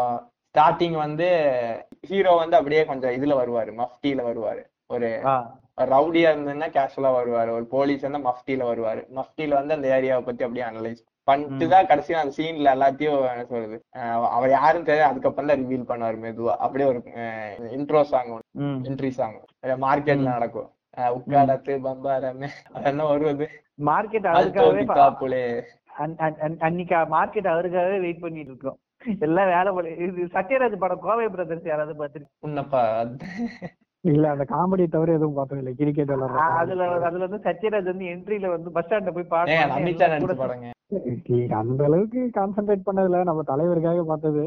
[0.54, 1.28] ஸ்டார்டிங் வந்து
[2.08, 4.62] ஹீரோ வந்து அப்படியே கொஞ்சம் இதுல வருவாரு மஃப்டில வருவாரு.
[4.94, 5.08] ஒரு
[5.92, 7.50] ரவுடியா இருந்ததுன்னா கேஷுவலா வருவாரு.
[7.58, 9.02] ஒரு போலீஸ் வந்து மஃப்டில வருவாரு.
[9.18, 13.76] மஃப்டில வந்து அந்த ஏரியாவை பத்தி அப்படியே அனலைஸ் பண்ணிட்டு தான் கடைசியா அந்த சீன்ல எல்லாத்தையும் என்ன சொல்றது
[14.36, 15.10] அவர் யாரும் தெரியாது.
[15.10, 16.54] அதுக்கப்புறம் தான் ரிவீல் பண்ணுவாரு மெதுவா.
[16.64, 17.00] அப்படியே ஒரு
[17.78, 18.32] இன்ட்ரோ சாங்
[18.88, 19.36] என்ட்ரி சாங்
[19.86, 20.68] மார்க்கெட்ல நடக்கும்.
[20.96, 23.46] அஹ் உட்காரத்து பம்பாரமே அது என்ன வருவது
[23.78, 24.82] மார்க்கெட் அவருக்காகவே
[26.60, 28.78] அன்னைக்கு மார்க்கெட் அவருக்காகவே வெயிட் பண்ணிட்டு இருக்கோம்.
[29.20, 29.70] எல்லாம் வேலை
[30.04, 32.82] இது சத்யராஜ் படம் கோவை பிரதர்ஸ் யாராவது பார்த்துருக்கு உன்னப்பா
[34.04, 36.12] இல்ல அந்த காமெடி தவிர எதுவும் பார்த்தது இல்லை கிரிக்கெட்
[36.56, 40.70] அதுல அதுல வந்து சத்யராஜ் வந்து என்ட்ரில வந்து பஸ் ஸ்டாண்ட்ல போய் படங்க
[41.58, 44.42] அந்த அளவுக்கு கான்சென்ட்ரேட் பண்ணதுல நம்ம தலைவருக்காக பார்த்தது.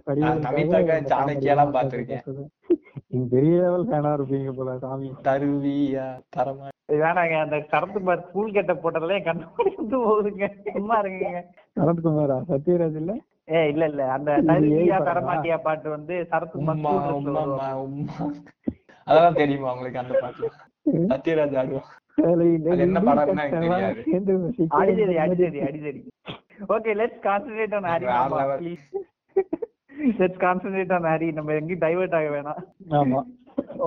[3.12, 5.10] நீங்க பெரிய லெவல் ஃபேனா இருப்பீங்க போல சாமி.
[5.28, 6.05] தருவியா
[6.36, 6.68] தரமா.
[6.95, 10.47] வேணாங்க அந்த சரத்குமார் ஸ்கூல் கெட்ட போட்டதெல்லாம் என் கண்ணு வந்து போகுதுங்க.
[10.70, 11.26] சும்மா இருங்க
[11.78, 12.38] சரத்குமாரா?
[12.51, 13.14] சத்யராஜ் இல்ல?
[13.51, 14.03] ஏ இல்ல இல்ல.
[14.16, 14.99] அந்த தருவியா?
[15.10, 16.84] தரமாட்டியா பாட்டு வந்து சரத்குமார்
[19.08, 20.49] அதெல்லாம் தெரியுமா உங்களுக்கு அந்த பாட்டு?
[21.12, 21.89] சத்யராஜ் ஆடுவான்
[22.86, 23.43] என்ன படம்னு
[24.80, 25.99] அடிதடி அடிதடி அடிதடி.
[26.76, 28.05] Okay let's concentrate on Hari.
[28.62, 28.86] Please
[30.22, 32.62] let's concentrate on Hari நம்ம எங்கேயும் டைவர்ட் ஆக வேணாம்.
[33.01, 33.22] ஆமா.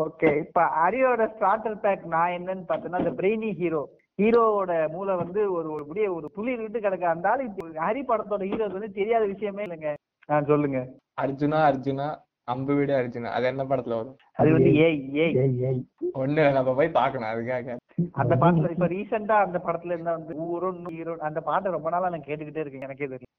[0.03, 3.83] ஓகே இப்ப ஹரியோட ஸ்டார்டர் பேக் நான் என்னன்னு பார்த்தேன்னா இந்த பிரெய்னி ஹீரோ
[4.18, 7.07] ஹீரோவோட மூளை வந்து ஒரு ஒரு அப்படியே ஒரு துளிர் விட்டு கிடக்கு.
[7.14, 7.45] அந்த ஆளு
[7.87, 9.91] ஹரி படத்தோட ஹீரோ வந்து தெரியாத விஷயமே இல்லைங்க.
[10.29, 10.81] ஆ சொல்லுங்க.
[11.25, 12.09] அர்ஜுனா அர்ஜுனா.
[12.51, 14.16] அம்பு விட அர்ஜுனா அது என்ன படத்துல வரும்?
[14.38, 15.34] அது வந்து ஏய் ஏய்
[15.64, 15.80] ஏய்.
[16.14, 17.76] ஒண்ணு நம்ம போய் பார்க்கணும் அதுக்காக.
[18.14, 20.80] அந்த பாட்டுல இப்ப ரீசெண்டா அந்த படத்துல இருந்தா வந்து ஊரும்
[21.28, 23.34] அந்த பாட்டை ரொம்ப நாளா நான் கேட்டுக்கிட்டே இருக்கேன் எனக்கே தெரியும்.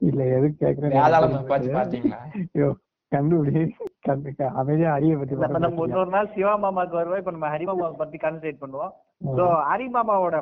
[0.00, 2.20] இல்ல எதுக்கு கேக்குறேன் பாத்தீங்களா
[2.52, 2.68] ஐயோ
[3.12, 3.62] கண்டுபிடி
[4.02, 8.18] கண்டு அமைதியா அரிய பத்தி நம்ம இன்னொரு நாள் சிவா மாமாக்கு வருவோம் இப்ப நம்ம ஹரி மாமாவை பத்தி
[8.18, 8.92] கான்சென்ட்ரேட் பண்ணுவோம்.
[9.20, 9.86] சோ ஹரி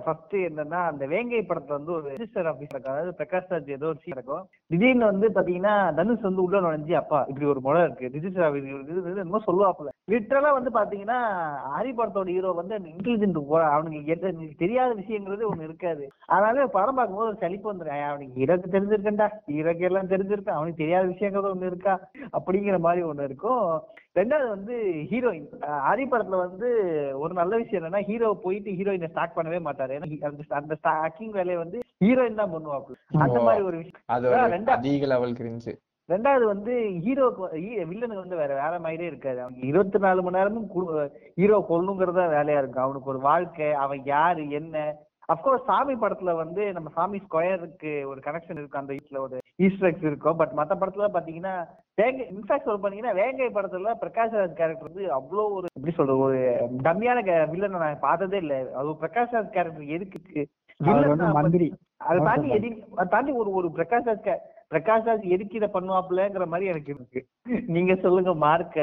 [0.04, 3.98] ஃபர்ஸ்ட் என்னன்னா அந்த வேங்கை படத்துல வந்து ஒரு ரெஜிஸ்டர் ஆபீஸ் இருக்கும் அதாவது பிரகாஷ் ராஜ் ஏதோ ஒரு
[4.02, 8.10] சீன் இருக்கும் திடீர்னு வந்து பாத்தீங்கன்னா தனுஷ் வந்து உள்ள நுழைஞ்சு அப்பா இப்படி ஒரு முறை இருக்கு.
[8.14, 8.68] ரிஜிஸ்டர் ஆபீஸ்
[9.14, 9.90] என்னமோ சொல்லுவாப்புல.
[10.12, 11.18] லிட்டரலா வந்து பாத்தீங்கன்னா
[11.74, 16.04] ஹரி படத்தோட ஹீரோ வந்து இன்டெலிஜென்ட் இன்டெலிஜென்ட் அவனுக்கு தெரியாத விஷயங்கிறது ஒண்ணு இருக்காது.
[16.26, 19.28] அதனால படம் பார்க்கும்போது ஒரு சளிப்பு வந்துடும் அவனுக்கு இறக்கு தெரிஞ்சிருக்கேன்டா.
[19.60, 21.96] இறக்கு எல்லாம் தெரிஞ்சிருக்கேன் அவனுக்கு தெரியாத விஷயங்கிறது ஒண்ணு இருக்கா?
[22.38, 23.66] அப்படிங்கிற மாதிரி ஒண்ணு இருக்கும்.
[24.18, 24.74] ரெண்டாவது வந்து
[25.10, 25.48] ஹீரோயின்
[25.88, 26.68] ஹரி படத்துல வந்து
[27.18, 29.92] ஒரு நல்ல விஷயம் என்னன்னா ஹீரோ போயிட்டு ஹீரோயினை ஸ்டாக் பண்ணவே மாட்டாரு.
[29.96, 32.96] ஏன்னா அந்த ஸ்டாக்கிங் வேலையை வந்து ஹீரோயின் தான் பண்ணுவாப்புல.
[33.24, 33.40] அந்த.
[33.40, 34.66] மாதிரி ஒரு விஷயம்.
[34.66, 35.74] அதிக லெவல் கிரிஞ்சு
[36.08, 36.74] ரெண்டாவது வந்து
[37.06, 37.42] ஹீரோக்கு
[37.90, 39.40] வில்லனுக்கு வந்து வேற வேற மாதிரியே இருக்காது.
[39.42, 40.68] அவனுக்கு இருபத்தி நாலு மணி நேரமும்
[41.34, 42.84] ஹீரோ கொல்லணுங்கிறதா வேலையா இருக்கும்.
[42.84, 44.76] அவனுக்கு ஒரு வாழ்க்கை அவன் யாரு என்ன
[45.28, 50.38] அப்கோர்ஸ் சாமி படத்துல வந்து நம்ம சாமி ஸ்கொயருக்கு ஒரு கனெக்ஷன் இருக்கும் அந்த வீட்டுல ஒரு ஈஸ்டர்ஸ் இருக்கும்
[50.40, 51.54] பட் மத்த படத்துல பாத்தீங்கன்னா
[51.98, 56.38] வேங்கை இன்ஃபேக்ட் சொல்ல பாத்தீங்கன்னா வேங்கை படத்துல பிரகாஷ் ராஜ் கேரக்டர் வந்து அவ்வளோ ஒரு எப்படி சொல்றது ஒரு
[56.86, 58.60] டம்மியான வில்லனை நான் பார்த்ததே இல்லை.
[58.78, 60.44] அது பிரகாஷ் ராஜ் கேரக்டர் எதுக்கு
[61.38, 61.68] மந்திரி.
[62.08, 64.28] அதை தாண்டி எதி அதை தாண்டி ஒரு ஒரு பிரகாஷ் ராஜ்
[64.72, 67.20] பிரகாஷ் ராஜ் எதுக்கு இதை பண்ணுவாப்லங்கிற மாதிரி எனக்கு இருக்கு.
[67.76, 68.78] நீங்க சொல்லுங்க மார்க்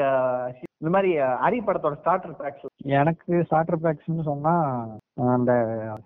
[0.80, 1.10] இந்த மாதிரி
[1.44, 2.66] ஹரி படத்தோட ஸ்டார்டர் பேக்ஸ்
[2.98, 4.54] எனக்கு ஸ்டார்டர் பேக்ஸ்னு சொன்னா
[5.34, 5.52] அந்த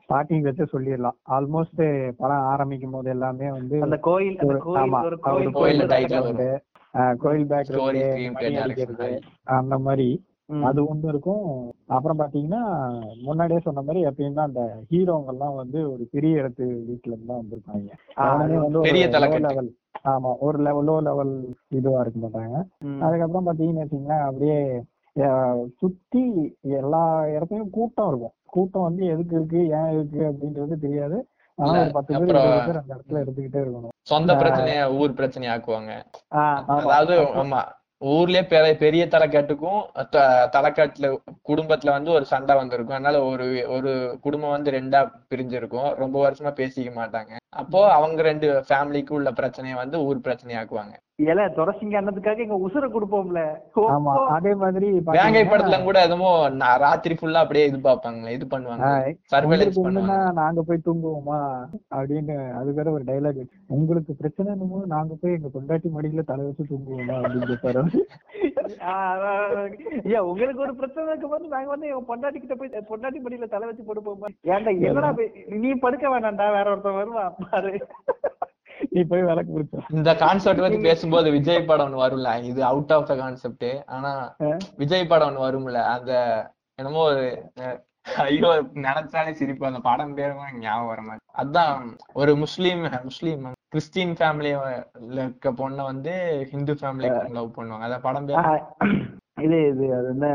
[0.02, 1.16] ஸ்டார்டிங் வச்சு சொல்லிடலாம்.
[1.36, 1.82] ஆல்மோஸ்ட்
[2.16, 4.36] படம் ஆரம்பிக்கும் போது எல்லாமே வந்து அந்த கோயில்
[5.26, 5.52] கோயில்
[7.18, 7.72] கோயில் பேக்
[9.58, 10.08] அந்த மாதிரி.
[10.64, 11.46] அது ஒண்ணு இருக்கும்.
[11.88, 12.62] அப்புறம் பாத்தீங்கன்னா
[13.22, 17.42] முன்னாடியே சொன்ன மாதிரி எப்பயும் தான் அந்த ஹீரோங்க எல்லாம் வந்து ஒரு பெரிய இடத்து வீட்டுல இருந்து தான்
[17.42, 17.88] வந்திருப்பாங்க.
[18.16, 18.86] ஆ, அவனுமே வந்து ஒரு.
[19.48, 19.70] லெவல்
[20.04, 21.32] ஆமா ஒரு லெவல் லோ லெவல்
[21.70, 22.56] இதுவா இருக்க மாட்டாங்க.
[23.00, 24.58] அதுக்கப்புறம் பாத்தீங்கன்னு அப்படியே
[25.80, 26.22] சுத்தி
[26.78, 27.02] எல்லா
[27.34, 28.34] இடத்துலயும் கூட்டம் இருக்கும்.
[28.46, 31.18] கூட்டம் வந்து எதுக்கு இருக்கு ஏன் இருக்கு அப்படின்றது தெரியாது.
[31.58, 33.94] ஆனா ஒரு பத்து பேர் இருபது பேர் அந்த இடத்துல இருந்துகிட்டே இருக்கணும்.
[34.02, 35.92] சொந்த பிரச்சனைய ஊர் பிரச்சனைய ஆக்குவாங்க.
[36.84, 37.60] அதாவது ஆமா
[38.04, 41.16] ஊர்லயே பெரிய பெரிய தலைக்கட்டுக்கும் த- தலைக்கட்டுல
[41.48, 42.96] குடும்பத்துல வந்து ஒரு சண்டை வந்திருக்கும்.
[42.96, 45.94] அதனால ஒரு ஒரு குடும்பம் வந்து ரெண்டா பிரிஞ்சிருக்கும்.
[45.94, 47.36] ரொம்ப வருஷமா பேசிக்க மாட்டாங்க.
[47.48, 50.94] அப்போ அவங்க ரெண்டு ஃபேமிலிக்கு உள்ள பிரச்சனைய வந்து ஊர் பிரச்சனையாக்குவாங்க.
[51.24, 53.40] ஏல துரசிங்க அண்ணதுக்காக எங்க உசுர கொடுப்போம்ல.
[53.90, 54.12] ஆமா.
[54.30, 55.98] அதே மாதிரி வேங்கை படத்துல கூட
[56.56, 58.84] நா- ராத்திரி ஃபுல்லா அப்படியே இது பாப்பாங்களே இது பண்ணுவாங்க.
[59.32, 60.16] சர்வேலன்ஸ் பண்ணுவாங்க.
[60.32, 61.38] நாங்க போய் தூங்குவோமா?
[61.94, 63.42] அப்படின்னு அது வேற ஒரு டைலாக்
[63.72, 67.82] உங்களுக்கு பிரச்சனை என்னமோ நாங்க போய் எங்க பொண்டாட்டி மடியில தலை வச்சு தூங்குவோமா அப்படின்னு கேட்பாரு
[68.84, 69.62] ஆ, ஆ, ஆ.
[70.10, 73.66] ஏன் உங்களுக்கு ஒரு பிரச்சனை இருக்கும் போது நாங்க வந்து எங்க பொண்டாட்டி கிட்ட போய் பொண்டாட்டி படியில தலை
[73.66, 77.72] வச்சு படுப்போமா ஏன்டா என்னடா போய் நீ படுக்க வேணாம்டா வேற ஒருத்தன் வருவான் பாரு.
[78.94, 82.30] நீ போய் விளக்கு பிடிச்ச இந்த கான்செப்ட் பத்தி பேசும்போது விஜய் படம் ஒண்ணு வரும்ல.
[82.50, 84.10] இது அவுட் ஆஃப் த கான்செப்ட் ஆனா
[84.82, 85.78] விஜய் படம் ஒண்ணு வரும்ல.
[85.94, 86.12] அந்த
[86.78, 87.24] என்னமோ ஒரு
[88.24, 88.50] ஐயோ
[88.86, 89.64] நினைச்சாலே சிரிப்பு.
[89.70, 91.82] அந்த படம் பேருமா ஞாபகம் வர மாதிரி அதான்
[92.20, 93.42] ஒரு முஸ்லீம் முஸ்லீம்
[93.74, 96.12] கிறிஸ்டின் ஃபேமிலியில இருக்க பொண்ணை வந்து
[96.52, 97.86] ஹிந்து ஃபேமிலி லவ் பண்ணுவாங்க.
[97.88, 98.62] அந்த படம் பேர்?
[99.46, 100.28] இது இது அது என்ன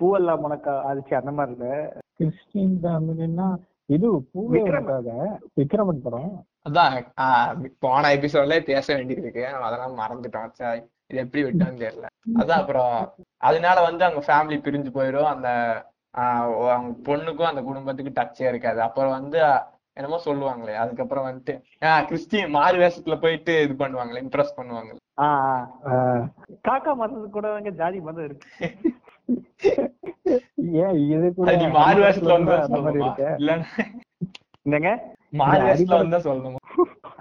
[0.00, 1.66] பூவெல்லாம் முனக்கா ஆதிச்சு அந்த மாதிரி இல்ல?
[2.20, 3.48] கிறிஸ்டின் ஃபேமிலின்னா
[3.96, 4.62] இது பூவே
[5.58, 6.32] விக்ரமன் படம்?
[6.66, 9.52] அதான் ஆஹ் போன எபிசோட்ல பேச வேண்டியிருக்கு.
[9.52, 10.50] நம்ம அதெல்லாம் மறந்துட்டோம்.
[10.58, 10.80] சரி
[11.10, 12.06] இது எப்படி விட்டோம்னு தெரியல.
[12.34, 15.48] அதான் அப்புறம் அதனால வந்து அவங்க ஃபேமிலி பிரிஞ்சு போயிடும் அந்த
[16.68, 18.80] அவங்க பொண்ணுக்கும் அந்த குடும்பத்துக்கு டச்சே இருக்காது.
[18.80, 19.38] அப்புறம் வந்து
[19.96, 25.70] என்னமோ சொல்லுவாங்களே அதுக்கப்புறம் வந்துட்டு ஆஹ் கிறிஸ்டின் மாறு வேஷத்துல போயிட்டு இது பண்ணுவாங்களே இம்ப்ரெஸ் பண்ணுவாங்க ஆ, ஆ.
[25.88, 26.28] ஆஹ்,
[26.64, 28.48] காக்கா மருந்து கூட ஜாதி மதம் இருக்கு.
[30.80, 32.78] ஏன் இது கூட மாறு வேஷத்துல வந்து அந்த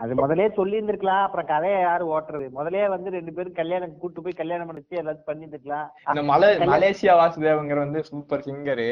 [0.01, 2.45] அது முதலே சொல்லி இருந்திருக்கலாம் அப்புறம் கதையை யாரு ஓட்டுறது?
[2.51, 7.80] முதலே வந்து ரெண்டு பேரும் கல்யாணம் கூட்டு போய் கல்யாணம் பண்ணிச்சு எல்லாத்தையும் பண்ணிருந்துக்கலாம் இந்த மலை மலேசியா வாசுதேவங்கிற
[7.80, 8.88] வந்து சூப்பர் சிங்கரு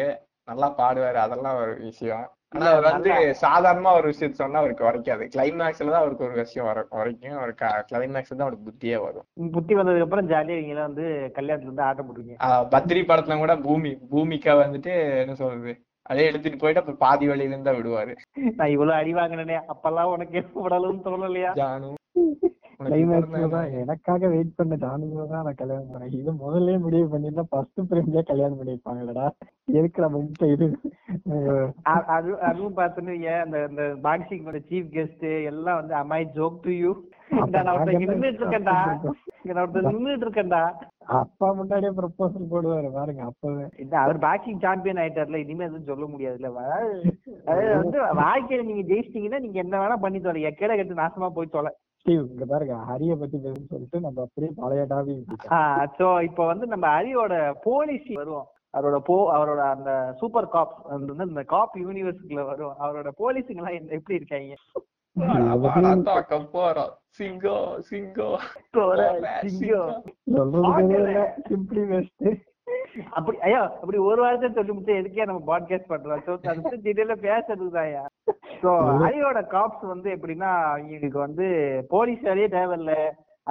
[0.47, 1.17] நல்லா பாடுவாரு.
[1.17, 2.25] அதெல்லாம் ஒரு விஷயம்.
[2.53, 3.11] ஆனா அவர் வந்து
[3.41, 5.23] சாதாரணமா ஒரு விஷயத்த சொன்னா அவருக்கு உரைக்காது.
[5.33, 7.53] கிளைமேக்ஸ்ல தான் அவருக்கு ஒரு விஷயம் வர வரைக்கும் ஒரு
[7.89, 9.25] கிளைமேக்ஸ் தான் அவருக்கு புத்தியே வரும்.
[9.55, 11.07] புத்தி வந்ததுக்கு அப்புறம் ஜாலியா இவங்க எல்லாம் வந்து
[11.37, 14.93] கல்யாணத்துல இருந்து ஆட்டம் போடுவீங்க ஆஹ் பத்ரி படத்துல கூட பூமி பூமிக்கா வந்துட்டு
[15.23, 15.73] என்ன சொல்றது?
[16.09, 18.13] அதே எடுத்துட்டு போயிட்டு அப்புறம் பாதி வழியில இருந்தா விடுவாரு.
[18.57, 21.53] நான் இவ்வளவு அடி வாங்கினேனே அப்பெல்லாம் உனக்கு எப்ப விடலும்னு தோணலையா?
[21.61, 21.89] ஜானு
[23.81, 26.13] எனக்காக வெயிட் பண்ண ஜானுக்கு தான் நான் கல்யாணம் பண்ணேன்.
[26.19, 29.25] இது முதல்ல முடிவு பண்ணிருந்தா ஃபர்ஸ்ட் பிரேம்லயே கல்யாணம் பண்ணிருப்பாங்களடா
[29.77, 30.21] எதுக்கு நம்ம
[30.55, 30.67] இது?
[32.47, 36.91] அதுவும் பார்த்தோன்னு ஏன் அந்த அந்த பாக்ஸிங்கோட சீஃப் கெஸ்ட் எல்லாம் வந்து அம்மாய் ஜோக் டு யூ
[41.17, 42.87] அப்பா முன்னாடியே ப்ரப்போசல் போடுவாரு.
[42.95, 43.65] பாருங்க அப்பவே.
[43.81, 46.49] இல்ல அவர் பாக்ஸிங் சாம்பியன் ஆயிட்டார்ல இனிமே எதுவும் சொல்ல முடியாதுல்ல.
[47.49, 50.41] அதாவது வந்து வாழ்க்கையில நீங்க ஜெயிச்சிட்டீங்கன்னா நீங்க என்ன வேணா பண்ணி தொலை.
[50.49, 51.71] எக்கேட கட்டு நாசமா போய் தொலை.
[52.05, 55.47] இங்க பாருங்க ஹரிய பத்தி பேசுன்னு சொல்லிட்டு நம்ம அப்படியே பழைய டாபிக்
[55.97, 57.33] சோ இப்போ வந்து நம்ம ஹரியோட
[57.65, 58.47] போலீஸ் வருவோம்.
[58.73, 63.97] அவரோட போ அவரோட அந்த சூப்பர் காப் அந்த வந்து இந்த காப் யூனிவர்ஸ்க்குள்ள வரும் அவரோட போலீஸுங்க எல்லாம்
[63.97, 64.55] எப்படி இருக்காங்க?
[73.11, 76.21] அப்படி ஐயா அப்படி ஒரு வாரத்தை சொல்லி முடிச்சு எதுக்கே நம்ம பாட்காஸ்ட் பண்றோம்?
[76.25, 78.03] ஸோ அது பத்தி டீட்டெயில பேசுறதுதான்யா
[78.63, 78.69] ஸோ
[79.01, 81.47] ஹரியோட காப்ஸ் வந்து எப்படின்னா அவங்களுக்கு வந்து
[81.89, 82.93] போலீஸ் வேலையே தேவையில்ல.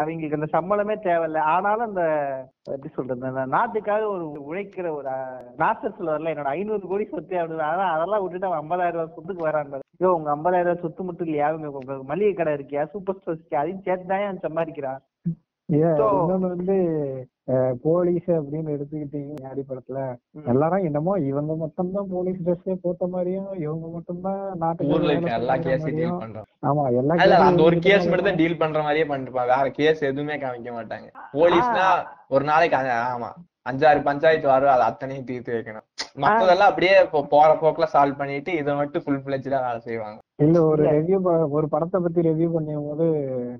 [0.00, 1.40] அவங்களுக்கு அந்த சம்பளமே தேவையில்ல.
[1.54, 2.04] ஆனாலும் அந்த
[2.74, 5.10] எப்படி சொல்றது அந்த நாட்டுக்காக ஒரு உழைக்கிற ஒரு
[5.62, 9.74] நாசர் சொல்லுவார்ல என்னோட ஐநூறு கோடி சொத்து அப்படின்னு ஆனா அதெல்லாம் விட்டுட்டு அவன் ஐம்பதாயிரம் ரூபாய் சொத்துக்கு வரான்
[9.98, 11.48] ஐயோ உங்க ஐம்பதாயிரம் ரூபாய் சொத்து மட்டும் இல்லையா?
[11.56, 12.82] உங்க மளிகை கடை இருக்கியா?
[12.94, 13.60] சூப்பர் ஸ்டோர் இருக்கியா?
[13.62, 15.00] அதையும் சேர்த்து தான் சம்பாதிக்கிறான்.
[15.68, 16.76] இன்னொன்னு வந்து
[17.84, 19.98] போலீஸ் அப்படின்னு எடுத்துக்கிட்டீங்க அடிப்படத்துல.
[20.52, 23.86] எல்லாரும் என்னமோ இவங்க மட்டும்தான் போலீஸ் ட்ரெஸ்ஸே போட்ட மாதிரியும் இவங்க
[24.62, 25.84] நாட்டுக்கு மாதிரியும்.
[25.98, 26.48] டீல் பண்றோம்.
[26.70, 27.16] ஆமா எல்லா
[27.48, 31.08] அந்த ஒரு கேஸ் மட்டும் மட்டும் தான் டீல் பண்ற மாதிரியே பண்ணிருப்பான் வேற கேஸ் எதுவுமே காமிக்க மாட்டாங்க.
[31.36, 31.86] போலீஸ்னா
[32.36, 32.78] ஒரு நாளைக்கு
[33.12, 33.30] ஆமா
[33.70, 35.86] அஞ்சாறு பஞ்சாயத்து வரும் அது அத்தனையும் தீர்த்து வைக்கணும்.
[36.24, 36.96] மத்ததெல்லாம் அப்படியே
[37.32, 40.18] போற போக்குல சால்வ் பண்ணிட்டு இதை மட்டும் ஃபுல் பிளெஜ்டா வேலை செய்வாங்க.
[40.44, 40.82] இல்ல ஒரு.
[40.96, 41.18] ரெவ்யூ
[41.58, 43.06] ஒரு படத்தை பத்தி ரெவ்யூ பண்ணும் போது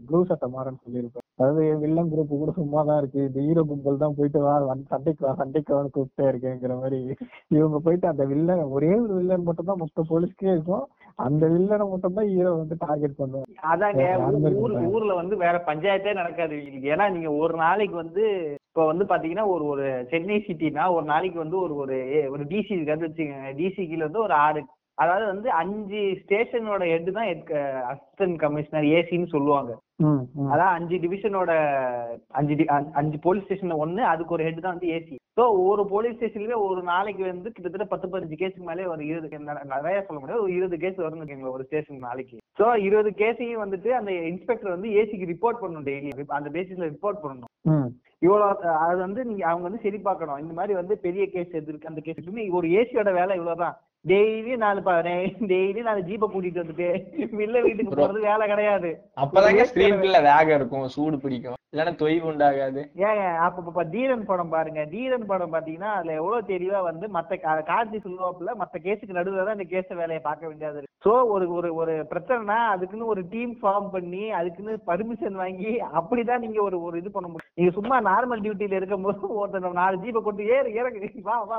[0.09, 3.20] ப்ளூ சட்டை மாறன் சொல்லியிருப்பேன் அதாவது வில்லன் குரூப் கூட சும்மா தான் இருக்கு.
[3.20, 4.53] இந்த ஹீரோ கும்பல் தான் போயிட்டு வா
[4.89, 7.01] சண்டைக்கு வா சண்டைக்கு வான்னு கூப்பிட்டே இருக்கேங்கிற மாதிரி.
[7.49, 10.84] இவங்க போயிட்டு அந்த வில்லன் ஒரே ஒரு வில்லன் மட்டும் தான் மொத்த போலீஸ்க்கே இருக்கும்.
[11.18, 13.53] அந்த வில்லனை மட்டும் தான் ஹீரோ வந்து டார்கெட் பண்ணுவாங்க.
[13.72, 14.95] அதாங்க வேற ஊ- யாருமே இருக்க ஊர் மாட்டாங்க.
[14.95, 16.57] ஊர்ல வந்து வேற பஞ்சாயத்தே நடக்காது.
[16.87, 18.24] ஏன்னா நீங்க ஒரு நாளைக்கு வந்து
[18.68, 21.99] இப்ப வந்து பாத்தீங்கன்னா ஒரு ஒரு சென்னை சிட்டினா ஒரு நாளைக்கு வந்து ஒரு ஒரு
[22.30, 23.53] ஒரு டிசி இருக்காது வச்சுக்கோங்க.
[23.57, 24.62] டிசி கீழ வந்து ஒரு ஆறு
[24.97, 27.26] அதாவது வந்து அஞ்சு ஸ்டேஷனோட ஹெட் தான்
[27.90, 29.78] அசிஸ்டன்ட் கமிஷனர் ஏசின்னு சொல்லுவாங்க.
[30.53, 31.51] அதான் அஞ்சு டிவிஷனோட
[32.28, 32.55] அஞ்சு
[32.94, 36.82] அஞ்சு- போலீஸ் ஸ்டேஷன்ல ஒண்ணு அதுக்கு ஒரு ஹெட் தான் வந்து ஏசி ஸோ ஒரு போலீஸ் ஸ்டேஷன்லயே ஒரு
[36.82, 40.42] நாளைக்கு வந்து கிட்டத்தட்ட பத்து பதினஞ்சு கேஸுக்கு மேலே ஒரு இருபது நிறைய சொல்ல முடியாது.
[40.42, 42.36] ஒரு இருபது கேஸ் வச்சுக்கோங்களேன் ஒரு ஸ்டேஷன் நாளைக்கு?
[42.59, 47.53] ஸோ இருபது கேஸையும் வந்துட்டு அந்த இன்ஸ்பெக்டர் வந்து ஏசிக்கு ரிப்போர்ட் பண்ணணும் டெய்லி அந்த பேசிஸ்ல ரிப்போர்ட் பண்ணணும்.
[47.62, 47.88] ம்.
[48.20, 50.38] இவ்வளோ அது வந்து நீங்க அவங்க வந்து சரி பார்க்கணும்.
[50.38, 53.76] இந்த மாதிரி வந்து பெரிய கேஸ் எது இருக்கு அந்த கேஸ் ஒரு ஏசியோட வேலை இவ்வளவுதான்.
[54.11, 54.81] டெய்லி நாலு
[55.53, 56.89] டெய்லி நாலு ஜீப்பை கூட்டிட்டு வந்துட்டு
[57.41, 57.99] வில்ல வீட்டுக்கு.
[58.01, 58.91] போறது வேலை கிடையாது.
[59.23, 61.55] அப்பதாங்க ஒரு ஸ்கிரீன் பிளே வேகம் இருக்கும் சூடு பிடிக்கும்.
[61.73, 62.83] இல்லைன்னா தொய்வு உண்டாகாது.
[63.07, 64.83] ஏங்க அப்ப இப்ப தீரன் படம் பாருங்க.
[64.93, 67.39] தீரன் படம் பாத்தீங்கன்னா அதுல எவ்வளவு தெளிவா வந்து மத்த
[67.71, 71.95] கார்த்தி சொல்லுவாப்புல மத்த கேஸுக்கு நடுவுல தான் இந்த கேஸ் வேலையை பார்க்க வேண்டியது சோ ஒரு ஒரு ஒரு
[72.13, 77.27] பிரச்சனைனா அதுக்குன்னு ஒரு டீம் ஃபார்ம் பண்ணி அதுக்குன்னு பர்மிஷன் வாங்கி அப்படிதான் நீங்க ஒரு ஒரு இது பண்ண
[77.29, 77.53] முடியும்.
[77.59, 81.11] நீங்க சும்மா நார்மல் டியூட்டில இருக்கும்போது ஒருத்தன் நாலு ஜீப்பை கொண்டு ஏறு இறங்கு.
[81.29, 81.59] வா வா.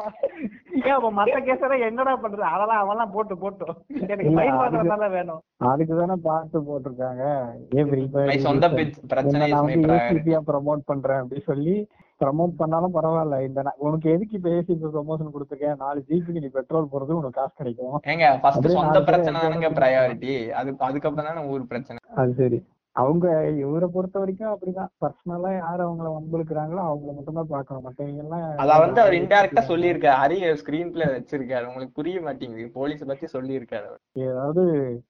[0.90, 5.42] ஏன் மத்த கேஸ் என்னடா பண்றது அதெல்லாம் அவெல்லாம் போட்டு போட்டோம் எனக்கு மைண்ட் வாட்டர் வேணும்.
[5.58, 7.48] அதுக்கு தானே பார்த்து போட்டிருக்காங்க.
[7.76, 9.88] எவ்ரி My சொந்த பிச்- பிரச்சனை நான் வந்து.
[9.88, 11.88] ஏசிபியா ப்ரமோட் பண்றேன் அப்படின்னு சொல்லி
[12.26, 13.46] ப்ரமோட் பண்ணாலும் பரவாயில்ல.
[13.46, 17.52] இந்த நா- உனக்கு எதுக்கு இப்ப ஏசிபி ப்ரமோஷன் கொடுத்துருக்கேன் நாலு ஜிபிக்கு நீ பெட்ரோல் போறது உனக்கு காசு
[17.56, 18.02] கிடைக்கும்.
[18.06, 22.00] ஏங்க ஃபர்ஸ்ட் சொந்த பிரச்சனை தானங்க ப்ரையாரிட்டி அது அதுக்கப்புறம் தானே ஊர் பிரச்சனை.
[22.16, 22.64] அது சரி.
[23.02, 23.26] அவங்க
[23.64, 24.92] இவரை பொறுத்த வரைக்கும் அப்படிதான்.
[25.04, 30.20] பர்சனலா யார் அவங்கள வம்பிழுக்கிறாங்களோ அவங்கள மட்டும் தான் பார்க்கணும் மத்தவங்க எல்லாம் அத வந்து அவர் இன்டைரக்டா சொல்லியிருக்காரு.
[30.24, 31.68] ஹரி ஸ்கிரீன் பிளே வச்சிருக்காரு.
[31.72, 32.66] உங்களுக்கு புரிய மாட்டேங்குது.
[32.80, 34.02] போலீஸ் பத்தி சொல்லியிருக்காரு அவர்.
[34.28, 34.64] ஏதாவது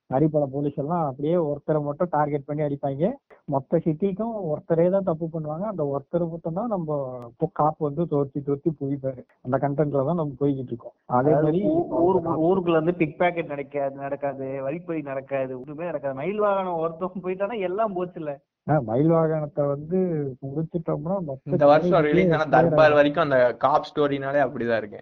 [0.10, 3.08] அடிப்படை போலீஸ் எல்லாம் அப்படியே ஒருத்தரை மட்டும் டார்கெட் பண்ணி அடிப்பாங்க.
[3.54, 5.66] மொத்த சிட்டிக்கும் ஒருத்தரே தான் தப்பு பண்ணுவாங்க.
[5.72, 6.98] அந்த ஒருத்தரை மட்டும் தான் நம்ம
[7.60, 9.22] காப்பு வந்து தோர்த்தி தோர்த்தி புவிப்பாரு.
[9.46, 10.96] அந்த கண்டென்ட்ல தான் நம்ம போய்கிட்டு இருக்கோம்.
[11.20, 11.62] அதே மாதிரி
[12.48, 16.18] ஊருக்குள்ள வந்து பிக் பாக்கெட் நடக்காது நடக்காது வழிப்பறி நடக்காது ஒண்ணுமே நடக்காது.
[16.22, 18.36] மயில் வாகனம் ஒருத்தவங்க போயிட்டானா எல்லாம் போச்சுல
[18.68, 19.98] ஆஹ் மயில் வாகனத்தை வந்து
[20.46, 21.18] முடிச்சிட்டோம்னா
[21.52, 25.02] இந்த வருஷம் ரிலீஸ் ஆன தர்பார் வரைக்கும் அந்த காப் ஸ்டோரினாலே அப்படிதான் இருக்கு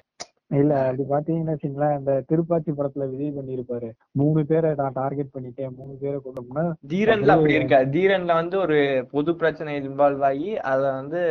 [0.51, 5.71] இல்ல அப்படி பாத்தீங்கன்னா வச்சுங்களேன் இந்த திருப்பாச்சி படத்துல விஜய் பண்ணிருப்பாரு மூணு பேரை நான் டார்கெட் பண்ணிட்டேன்.
[5.77, 8.77] மூணு பேரை கொண்டோம்னா தீரன்ல அப்படி இருக்காது தீரன்ல வந்து ஒரு
[9.11, 11.21] பொது பிரச்சனை இன்வால்வ் ஆகி அத வந்து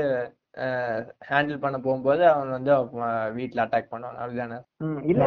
[1.28, 4.18] ஹேண்டில் பண்ண போகும்போது அவன் வந்து அவன் வீட்ல அட்டாக் பண்ணுவான்.
[4.20, 4.58] அப்படிதானே?
[5.04, 5.22] இல்ல.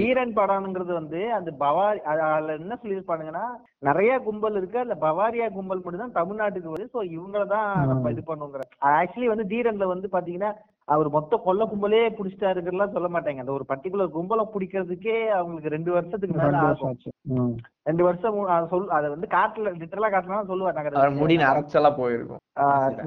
[0.00, 3.44] வீரன் படம்ங்கிறது வந்து அந்த பவாரி அது- அதுல என்ன சொல்லியிருப்பானுங்கன்னா
[3.82, 4.80] நிறைய கும்பல் இருக்கு.
[4.80, 6.94] அதுல பவாரியா கும்பல் மட்டும் தான் தமிழ்நாட்டுக்கு வருது.
[6.94, 8.64] சோ இவங்கள தான் நம்ம இது பண்ணுங்கிற
[8.94, 10.50] ஆக்சுவலி வந்து தீரன்ல வந்து பாத்தீங்கன்னா
[10.94, 13.42] அவர் மொத்த கொல்ல கும்பலே பிடிச்சிட்டாருங்கிறலாம் சொல்ல மாட்டாங்க.
[13.42, 17.54] அந்த ஒரு பர்டிகுலர் கும்பலை பிடிக்கிறதுக்கே அவங்களுக்கு ரெண்டு வருஷத்துக்கு மேல ரெண்டு வருஷம் ஆகும்.
[17.88, 18.36] ரெண்டு வருஷம்
[18.72, 22.42] சொல் அதை வந்து காட்டுல லிட்டரலா காட்டலாம் சொல்லுவாங்க நாங்க அவர் முடி நரைச்சலா போயிருக்கும்.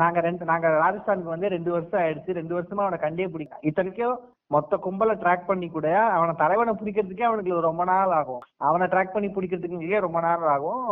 [0.02, 2.38] நாங்க ரெண்டு நாங்க ராஜஸ்தானுக்கு வந்து ரெண்டு வருஷம் ஆயிடுச்சு.
[2.40, 4.18] ரெண்டு வருஷமா அவனை கண்டே பிடிக்கும் இத்தனைக்கும்
[4.56, 8.44] மொத்த கும்பலை ட்ராக் பண்ணி கூட அவனை தலைவனை பிடிக்கிறதுக்கே அவனுக்கு ரொம்ப நாள் ஆகும்.
[8.70, 10.86] அவனை ட்ராக் பண்ணி பிடிக்கிறதுக்கு ரொம்ப நாள் ஆகும்.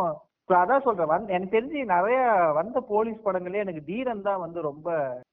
[0.54, 1.26] அதான் சொல்றேன்.
[1.28, 2.18] எனக்கு தெரிஞ்சு நிறைய
[2.54, 4.88] வந்த போலீஸ் படங்களே எனக்கு தீரன் தான் வந்து ரொம்ப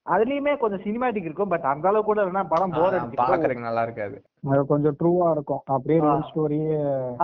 [0.05, 4.17] அதுலயுமே கொஞ்சம் சினிமாட்டிக் இருக்கும் பட் அந்த அளவுக்கு கூட படம் போர் பாக்குறதுக்கு நல்லா இருக்காது.
[4.45, 5.61] அது கொஞ்சம் ட்ரூவா இருக்கும்.
[5.67, 5.99] அப்படியே.
[5.99, 6.77] ரியல் ஸ்டோரியே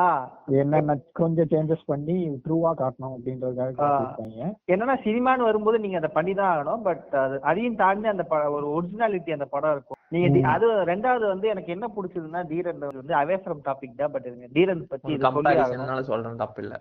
[0.04, 0.26] ஆஹ்
[0.62, 2.16] என்னென்ன கொஞ்சம் சேஞ்சஸ் பண்ணி
[2.46, 6.84] ட்ரூவா காட்டணும் அப்படின்றதுக்காக என்னன்னா சினிமான்னு வரும்போது நீங்க அதை பண்ணி தான் ஆகணும்.
[6.84, 8.26] பட் அது அதையும் தாண்டி அந்த
[8.58, 10.00] ஒரு ஒரிஜினாலிட்டி அந்த படம் இருக்கும்.
[10.14, 14.14] நீங்க அது ரெண்டாவது வந்து எனக்கு என்ன பிடிச்சதுன்னா தீரன் வந்து அவேசரம் டாபிக் தான்.
[14.16, 15.18] பட் தீரன் பத்தி
[16.10, 16.76] சொல்றேன் தப்பு இல்ல.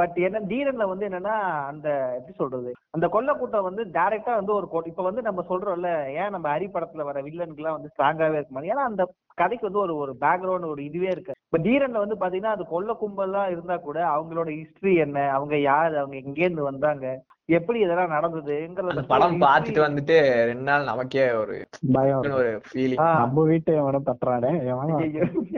[0.00, 1.34] பட் என்ன தீரன்ல வந்து என்னன்னா
[1.70, 2.70] அந்த எப்படி சொல்றது?
[2.96, 5.90] அந்த கொல்ல கூட்டம் வந்து டைரக்டா வந்து ஒரு இப்ப வந்து நம்ம சொல்றோம்ல
[6.20, 9.04] ஏன் நம்ம ஹரி படத்துல வர வில்லனுக்குலாம் வந்து ஸ்ட்ராங்காவே இருக்க மாதிரி ஏன்னா அந்த
[9.34, 13.50] கதைக்கு வந்து ஒரு ஒரு பேக்ரவுண்ட் ஒரு இதுவே இருக்கு இப்ப தீரன்ல வந்து பாத்தீங்கன்னா அது கொல்ல கும்பல்லாம்
[13.50, 15.30] இருந்தா கூட அவங்களோட ஹிஸ்டரி என்ன?
[15.30, 15.98] அவங்க யாரு?
[15.98, 17.22] அவங்க எங்கேருந்து வந்தாங்க?
[17.44, 19.40] எப்படி இதெல்லாம் நடந்ததுங்கிறத படம் history-
[19.72, 22.18] வந்துட்டு ரெண்டு நாள் நமக்கே ஒரு பயம்.
[22.18, 23.16] ஒரு ஃபீலிங்.
[23.16, 24.66] நம்ம வீட்டை எவனும் தட்டுறானே?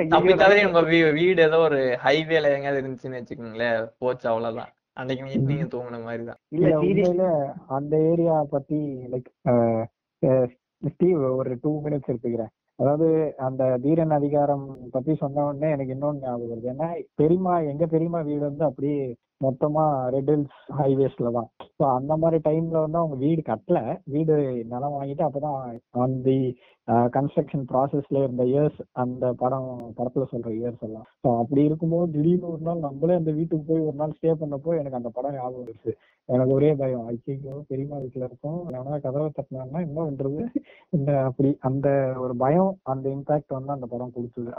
[0.09, 0.81] அப்படி தவிர உங்க
[1.13, 3.91] வீடு ஏதோ ஒரு ஹைவேல எங்கேயாவது இருந்துச்சுன்னு வச்சுக்கோங்களேன்.
[3.99, 4.69] போச்சு அவ்வளவுதான்.
[4.93, 10.57] அன்னைக்கு நீங்க தூங்குன மாதிரி தான் இல்ல அந்த ஏரியா பத்தி லைக்
[10.95, 12.49] ஸ்டீவ் ஒரு டூ மினிட்ஸ் எடுத்துக்கிறேன்.
[12.79, 13.07] அதாவது
[13.39, 16.71] அந்த தீரன் அதிகாரம் பத்தி சொன்ன உடனே எனக்கு இன்னொன்னு ஞாபகம் வருது.
[16.73, 18.99] ஏன்னா பெரியமா எங்க பெரியமா வீடு வந்து அப்படியே
[19.41, 21.49] மொத்தமா ரெட் ஹில்ஸ் ஹைவேஸ்ல தான்.
[21.79, 23.79] ஸோ அந்த மாதிரி டைம்ல வந்து அவங்க வீடு கட்டல.
[24.15, 24.37] வீடு
[24.73, 25.59] நிலம் வாங்கிட்டு அப்பதான்
[26.05, 26.39] ஆன் தி
[27.17, 29.69] கன்ஸ்ட்ரக்ஷன் ப்ராசஸ்ல இருந்த இயர்ஸ் அந்த படம்
[29.99, 31.07] படத்துல சொல்ற இயர்ஸ் எல்லாம்.
[31.23, 35.01] ஸோ அப்படி இருக்கும்போது திடீர்னு ஒரு நாள் நம்மளே அந்த வீட்டுக்கு போய் ஒரு நாள் ஸ்டே பண்ணப்போ எனக்கு
[35.01, 35.93] அந்த படம் ஞாபகம் வந்துருச்சு.
[36.29, 37.07] எனக்கு ஒரே பயம்.
[37.13, 38.61] ஐக்கியோ பெரியம்மா வீட்டுல இருக்கும்.
[38.77, 40.43] எவனா கதவை தட்டினாங்கன்னா என்ன பண்றது?
[40.93, 41.89] இந்த அப்படி அந்த
[42.25, 44.53] ஒரு பயம் அந்த இம்பாக்ட் வந்து அந்த படம் கொடுத்தது.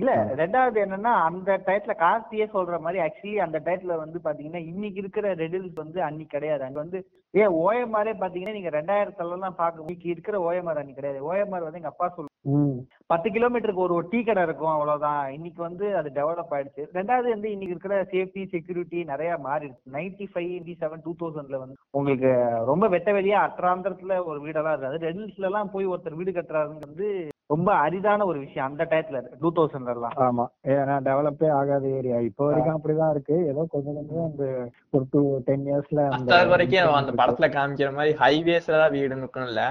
[0.00, 0.10] இல்ல
[0.42, 5.80] ரெண்டாவது என்னன்னா அந்த டயத்துல கார்த்தியே சொல்ற மாதிரி ஆக்சுவலி அந்த டயத்துல வந்து பாத்தீங்கன்னா இன்னைக்கு இருக்கிற ரெடில்ஸ்
[5.82, 6.62] வந்து அன்னைக்கு கிடையாது.
[6.66, 6.98] அங்க வந்து
[7.34, 11.20] ஏன் ஓஎம்ஆரே பாத்தீங்கன்னா நீங்க ரெண்டாயிரத்துல எல்லாம் பாக்க இன்னைக்கு இருக்கிற ஓஎம்ஆர் அன்னைக்கு கிடையாது.
[11.30, 12.30] ஓஎம்ஆர் வந்து எங்க அப்பா சொல்லு
[13.12, 15.24] பத்து கிலோமீட்டருக்கு ஒரு டீ கடை இருக்கும் அவ்வளவுதான்.
[15.34, 16.82] இன்னைக்கு வந்து அது டெவலப் ஆயிடுச்சு.
[16.94, 19.82] ரெண்டாவது வந்து இன்னைக்கு இருக்கிற சேஃப்டி செக்யூரிட்டி நிறைய மாறிடுச்சு.
[19.96, 22.30] Ninety five ninety seven two தௌசண்ட்ல வந்து உங்களுக்கு
[22.70, 25.04] ரொம்ப வெட்ட வெளியா அற்றாந்திரத்துல ஒரு வீடெல்லாம் இருக்காது.
[25.06, 27.08] ரெடில்ஸ்ல எல்லாம் போய் ஒருத்தர் வீடு கட்டுறாருங்க வந்து
[27.50, 30.44] ரொம்ப அரிதான ஒரு விஷயம் அந்த டயத்துல டூ தௌசண்ட்ல எல்லாம் ஆமா.
[30.74, 33.36] ஏன்னா டெவலப்பே ஆகாத ஏரியா இப்போ வரைக்கும் அப்படிதான் இருக்கு.
[33.50, 34.44] ஏதோ கொஞ்சம் கொஞ்சம் அந்த
[34.94, 39.64] ஒரு டூ டென் இயர்ஸ்ல அந்த வரைக்கும் அந்த படத்துல காமிக்கிற மாதிரி ஹைவேஸ்ல தான் வீடு இருக்கணும்ல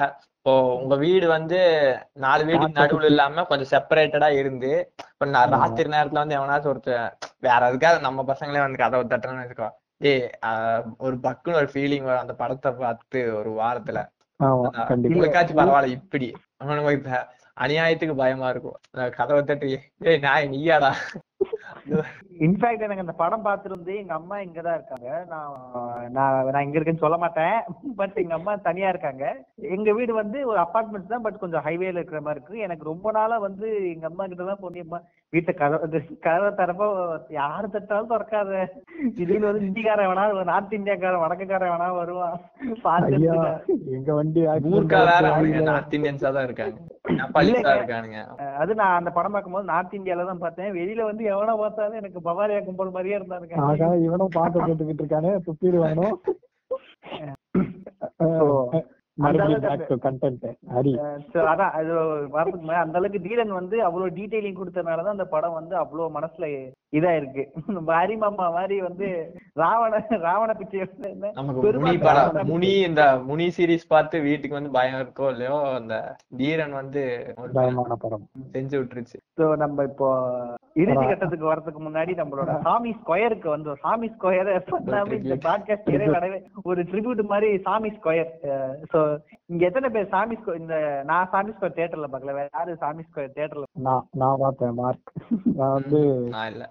[0.46, 1.58] இப்போ உங்க வீடு வந்து
[2.16, 4.72] நாலு வீடுக்கு நடுவுல இல்லாம கொஞ்சம் செப்பரேட்டடா இருந்து
[5.04, 7.04] இப்ப நான் ராத்திரி நேரத்துல வந்து எவனாச்சும் ஒருத்தர்
[7.40, 9.68] வேற எதுக்காக நம்ம பசங்களே வந்து கதவை தட்டுறேன்னு வச்சுக்கோ.
[10.02, 14.00] ஏய் ஆஹ் ஒரு பக்குன்னு ஒரு ஃபீலிங் வரும் அந்த படத்தை பார்த்து ஒரு வாரத்துல.
[15.08, 16.30] உங்களுக்காச்சும் பரவாயில்ல இப்படி.
[17.58, 18.78] அநியாயத்துக்கு பயமா இருக்கும்.
[19.20, 19.70] கதவை தட்டி
[20.06, 20.92] ஏய் நான் நீயாடா?
[22.40, 25.26] இன்ஃபேக்ட் எனக்கு அந்த படம் பார்த்துருந்து எங்க அம்மா இங்கதான் இருக்காங்க.
[25.28, 27.58] நான் நான் நான் இங்க இருக்கேன்னு சொல்ல மாட்டேன்.
[27.96, 29.26] பட் எங்க அம்மா தனியா இருக்காங்க.
[29.58, 32.60] எங்க வீடு வந்து ஒரு அப்பார்ட்மெண்ட் தான் பட் கொஞ்சம் ஹைவேல இருக்கிற மாதிரி இருக்கு.
[32.60, 35.02] எனக்கு ரொம்ப நாளா வந்து எங்க அம்மா கிட்ட தான் அம்மா
[35.34, 35.88] வீட்டை கதவை
[36.26, 36.88] கதவை தரப்போ
[37.38, 38.50] யாரு தட்டாலும் திறக்காத.
[39.18, 42.36] திடீர்னு வந்து இந்திக்காரன் வேணா நார்த் இந்தியாக்காரன் வடக்குக்காரன் வேணா வருவான்.
[43.98, 44.42] எங்க வண்டி
[45.70, 46.78] நார்த் இந்தியன்ஸா தான் இருக்காங்க.
[48.62, 50.72] அது நான் அந்த படம் பார்க்கும்போது நார்த் இந்தியால தான் பார்த்தேன்.
[50.80, 56.08] வெளியில வந்து எவனை பார்த்தாலும் எனக்கு பவாரியா கும்பல் மாதிரியே இருந்தாருங்க ஆகா இவனும் பாட்டு போட்டுக்கிட்டு இருக்கானே துப்பிடுவானோ?
[59.18, 59.44] அந்த
[62.98, 68.54] அளவுக்கு தீரன் வந்து அவ்வளவு டீடைலிங் கொடுத்தனாலதான் அந்த படம் வந்து அவ்வளவு மனசுல இதா இருக்கு நம்ம ஹரிமாமா
[68.54, 70.88] மாதிரி வந்து ராவண ராவண பிச்சை
[71.78, 76.72] முனி படம் ராவண முனி இந்த முனி சீரிஸ் பார்த்து வீட்டுக்கு வந்து பயம் இருக்கோ இல்லையோ அந்த தீரன்
[76.72, 78.30] வந்து ஒரு பயமான படம்.
[78.54, 79.20] செஞ்சு விட்டுருச்சு.
[79.38, 80.40] So நம்ம இப்போ
[80.76, 84.64] இறுதி கட்டத்துக்கு வரதுக்கு முன்னாடி நம்மளோட சாமி ஸ்கொயருக்கு வந்து சாமி ஸ்கொயர்
[85.46, 85.90] பாட்காஸ்ட்
[86.64, 88.32] ஒரு ட்ரிபியூட் மாதிரி சாமி ஸ்கொயர்
[88.92, 89.01] சோ
[89.50, 92.36] இங்க எத்தனை பேர் சாமி ஸ்கொயர் இந்த நான் சாமி ஸ்கொயர் தியேட்டர்ல பார்க்கல.
[92.38, 93.66] வேற யாரு சாமி ஸ்கொயர் தியேட்டர்ல?
[93.88, 95.12] நான் நான் பார்த்தேன் மார்க்.
[95.60, 96.00] நான் வந்து
[96.34, 96.64] நான் இல்ல.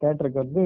[0.00, 0.64] தேட்டருக்கு வந்து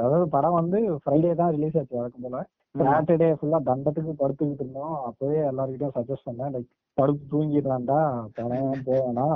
[0.00, 2.40] அதாவது படம் வந்து ஃப்ரைடே தான் ரிலீஸ் ஆச்சு வழக்கம் போல.
[2.82, 4.94] சாட்டர்டே ஃபுல்லா தண்டத்துக்கு படுத்துக்கிட்டு இருந்தோம்.
[5.08, 8.00] அப்பவே எல்லாருக்கிட்டையும் சஜஸ்ட் பண்ணேன் லைக் படுத்து தூங்கிடலாம்டா.
[8.38, 9.26] படம் போவேனா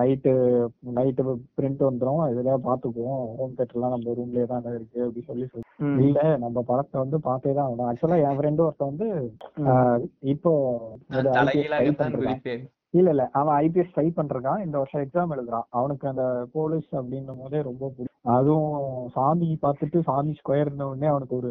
[0.00, 0.32] நைட்டு
[0.96, 1.22] நைட்டு
[1.56, 2.22] பிரிண்ட் வந்துரும்.
[2.32, 3.22] இதுலயே பாத்துக்குவோம்.
[3.38, 5.66] ஹோம் தேட்டர்லாம் நம்ம ரூம்லயே தான் இருக்கு அப்படி சொல்லி சொல்லி.
[6.06, 7.88] இல்ல நம்ம படத்தை வந்து பார்த்தே தான் ஆகணும்.
[7.90, 9.08] ஆக்சுவலா என் ஃப்ரெண்டு ஒருத்தன் வந்து
[10.34, 10.52] இப்போ
[12.98, 13.24] இல்ல இல்ல.
[13.38, 15.66] அவன் ஐபிஎஸ் ட்ரை பண்றான் இந்த வருஷம் எக்ஸாம் எழுதுறான்.
[15.78, 16.24] அவனுக்கு அந்த
[16.56, 18.76] போலீஸ் அப்படின்னும் போதே ரொம்ப பிடிக்கும் அதுவும்
[19.14, 21.50] சாமி பார்த்துட்டு சாமி ஸ்கொயர்ன உடனே அவனுக்கு ஒரு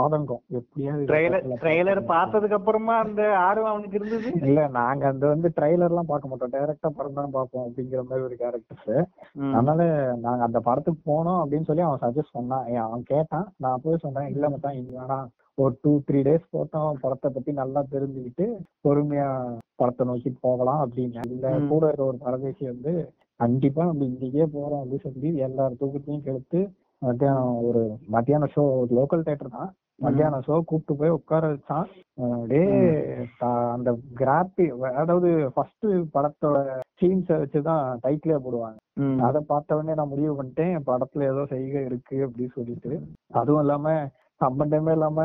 [0.00, 0.42] ஆதங்கம்.
[0.58, 2.00] எப்படியாவது ட்ரெய்லர் ட்ரெய்லர்.
[2.12, 4.30] பார்த்ததுக்கு அப்புறமா அந்த ஆர்வம் அவனுக்கு இருந்தது?
[4.48, 6.54] இல்ல நாங்க அந்த வந்து ட்ரைலர் எல்லாம் பார்க்க மாட்டோம்.
[6.56, 8.90] டைரக்டா படம் தான் பார்ப்போம் அப்படிங்கிற மாதிரி ஒரு கேரக்டர்ஸ்
[9.56, 9.82] அதனால
[10.26, 12.66] நாங்க அந்த படத்துக்கு போனோம் அப்படின்னு சொல்லி அவன் சஜஸ்ட் பண்ணான்.
[12.86, 13.46] அவன் கேட்டான்.
[13.64, 15.28] நான் போய் சொன்னேன் இல்ல மச்சான் இனி வேணாம்
[15.62, 16.92] ஒரு டூ த்ரீ டேஸ் போட்டோம்.
[17.00, 18.44] படத்தை பத்தி நல்லா தெரிஞ்சுக்கிட்டு
[18.84, 19.26] பொறுமையா
[19.80, 21.26] படத்தை நோக்கி போகலாம் அப்படின்னு.
[21.26, 21.68] இல்ல ம்.
[21.68, 22.92] கூட இருக்க ஒரு பரதேசி வந்து
[23.40, 26.60] கண்டிப்பா நம்ம இன்னைக்கே போறோம் அப்படின்னு சொல்லி எல்லார் தூக்கத்தையும் கெடுத்து
[27.02, 29.70] மத்தியானம் ஒரு மத்தியானம் ஷோ லோக்கல் தேட்டர் தான்.
[29.96, 31.86] மத்தியானம் ஷோ கூப்பிட்டு போய் உட்கார வச்சான்.
[32.18, 32.66] அப்படியே
[33.74, 36.58] அந்த கிராபி அதாவது ஃபர்ஸ்ட் படத்தோட
[37.00, 38.78] சீன்ஸை வச்சுதான் டைட்டிலே போடுவாங்க.
[39.20, 42.92] அதை பார்த்த உடனே நான் முடிவு பண்ணிட்டேன் படத்துல ஏதோ செய்கை இருக்கு அப்படின்னு சொல்லிட்டு.
[43.32, 43.94] அதுவும் இல்லாம
[44.40, 45.22] சம்பந்தமே இல்லாம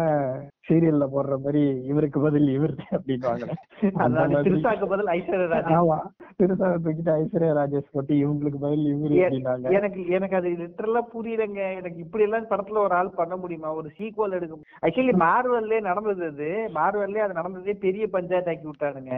[0.67, 5.97] சீரியல்ல போடுற மாதிரி இவருக்கு பதில் இவர் அப்படின்னு திருசாக்கு பதில் ஐஸ்வர்யா ஆமா.
[6.39, 9.73] திருசா தூக்கிட்டு ஐஸ்வர்யா ராஜேஷ் போட்டு இவங்களுக்கு பதில் இவரு அப்படின்னாங்க.
[9.79, 11.61] எனக்கு எனக்கு அது லிட்டரலா புரியலங்க.
[11.75, 13.71] எனக்கு இப்படி எல்லாம் படத்துல ஒரு ஆள் பண்ண முடியுமா?
[13.73, 16.49] ஒரு சீக்வல் எடுக்க ஆக்சுவலி மார்வல்லே நடந்தது அது.
[16.79, 19.13] மார்வல்லே அது நடந்ததே பெரிய பஞ்சாயத்து ஆக்கி விட்டானுங்க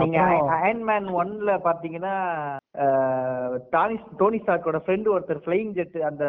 [0.00, 0.18] நீங்க
[0.58, 2.14] அயன்மேன் ஒன்ல பாத்தீங்கன்னா
[3.72, 6.24] டானி டோனி ஸ்டார்க்கோட ஃப்ரெண்ட் ஒருத்தர் ஃபிளைங் ஜெட் அந்த.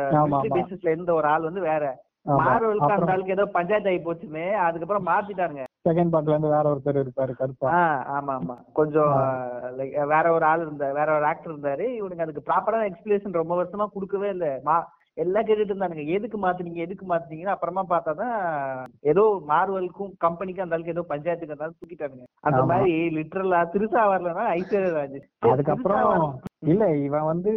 [0.57, 1.83] பேசிஸ்ல இருந்த ஒரு ஆள் வந்து வேற.
[2.25, 7.71] மார்வலுக்கு அந்த ஆளுக்கு ஏதோ பஞ்சாயத்து ஆகி அதுக்கப்புறம் மாத்திட்டானுங்க செகண்ட் பார்ட்ல இருந்து வேற ஒருத்தர் இருப்பாரு கருப்பா.
[8.07, 8.55] ஆமா ஆமா.
[8.73, 9.11] கொஞ்சம்
[9.77, 11.95] லைக் வேற ஒரு ஆள் இருந்தா வேற ஒரு ஆக்டர் இருந்தாரு.
[11.95, 14.61] இவனுக்கு அதுக்கு ப்ராப்பரான எக்ஸ்பிளேஷன் ரொம்ப வருஷமா கொடுக்கவே இல்ல.
[15.17, 18.33] எல்லாம் கேட்டுட்டு இருந்தானுங்க எதுக்கு மாத்துனீங்க எதுக்கு மாத்துனீங்கன்னு அப்புறமா பார்த்தாதான்
[19.03, 22.61] ஏதோ மார்வலுக்கும் கம்பெனிக்கும் அந்த அளவுக்கு ஏதோ பஞ்சாயத்துக்கு இருந்தாலும் தூக்கிட்டானுங்க அந்த.
[22.71, 26.25] மாதிரி லிட்டரலா திருசா வரலன்னா ஐஸ்வர்யா சரி, அதுக்கப்புறம்.
[26.65, 27.51] இல்ல இவன் வந்து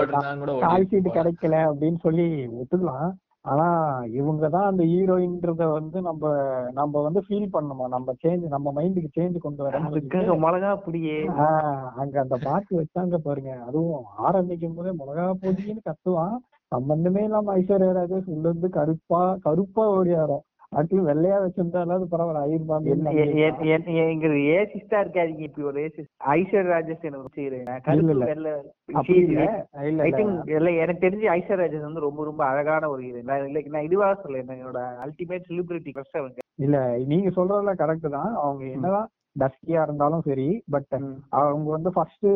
[1.05, 1.17] போலாம்.
[1.19, 3.11] கிடைக்கல அப்படின்னு சொல்லி ஒத்துக்கலாம்
[3.45, 3.65] ஆனா
[4.13, 6.25] இவங்க தான் அந்த ஹீரோயின்றத வந்து நம்ம
[6.73, 7.87] நம்ம வந்து ஃபீல் பண்ணணுமா?
[7.89, 9.97] நம்ம சேஞ்ச் நம்ம மைண்டுக்கு சேஞ்ச் கொண்டு வரணும்
[10.45, 13.53] மிளகா புடியே ஆஹ் அங்க அந்த பாட்டு வச்சாங்க பாருங்க.
[13.67, 16.37] அதுவும் ஆரம்பிக்கும் போதே மிளகா பொடின்னு கத்துவான்.
[16.73, 20.45] சம்பந்தமே இல்லாம ஐஸ்வர்யா ராஜேஷ் உள்ள இருந்து கருப்பா கருப்பா ஓடியாரும்.
[20.73, 22.43] அடுத்து வெள்ளையா வச்சிருந்தாலும் பரவாயில்ல.
[22.47, 22.93] ஐயர் பாம்பு
[24.13, 25.43] எங்க ஏசிஸ்டா இருக்காதீங்க.
[25.49, 27.07] இப்படி ஒரு ஏசிஸ்ட் ஐஸ்வர்யா ராஜேஷ்
[30.83, 33.23] எனக்கு தெரிஞ்சு ஐஸ்வர்யா ராஜேஷ் வந்து ரொம்ப ரொம்ப அழகான ஒரு இது.
[33.25, 36.39] நான் இதுவாக சொல்ல என்னோட அல்டிமேட் செலிபிரிட்டி ஃபர்ஸ்ட் அவங்க.
[36.67, 36.79] இல்ல
[37.13, 38.33] நீங்க சொல்றதுல கரெக்ட் தான்.
[38.45, 39.11] அவங்க என்னதான்
[39.41, 40.95] டஸ்கியா இருந்தாலும் சரி பட்
[41.41, 42.27] அவங்க வந்து ஃபர்ஸ்ட்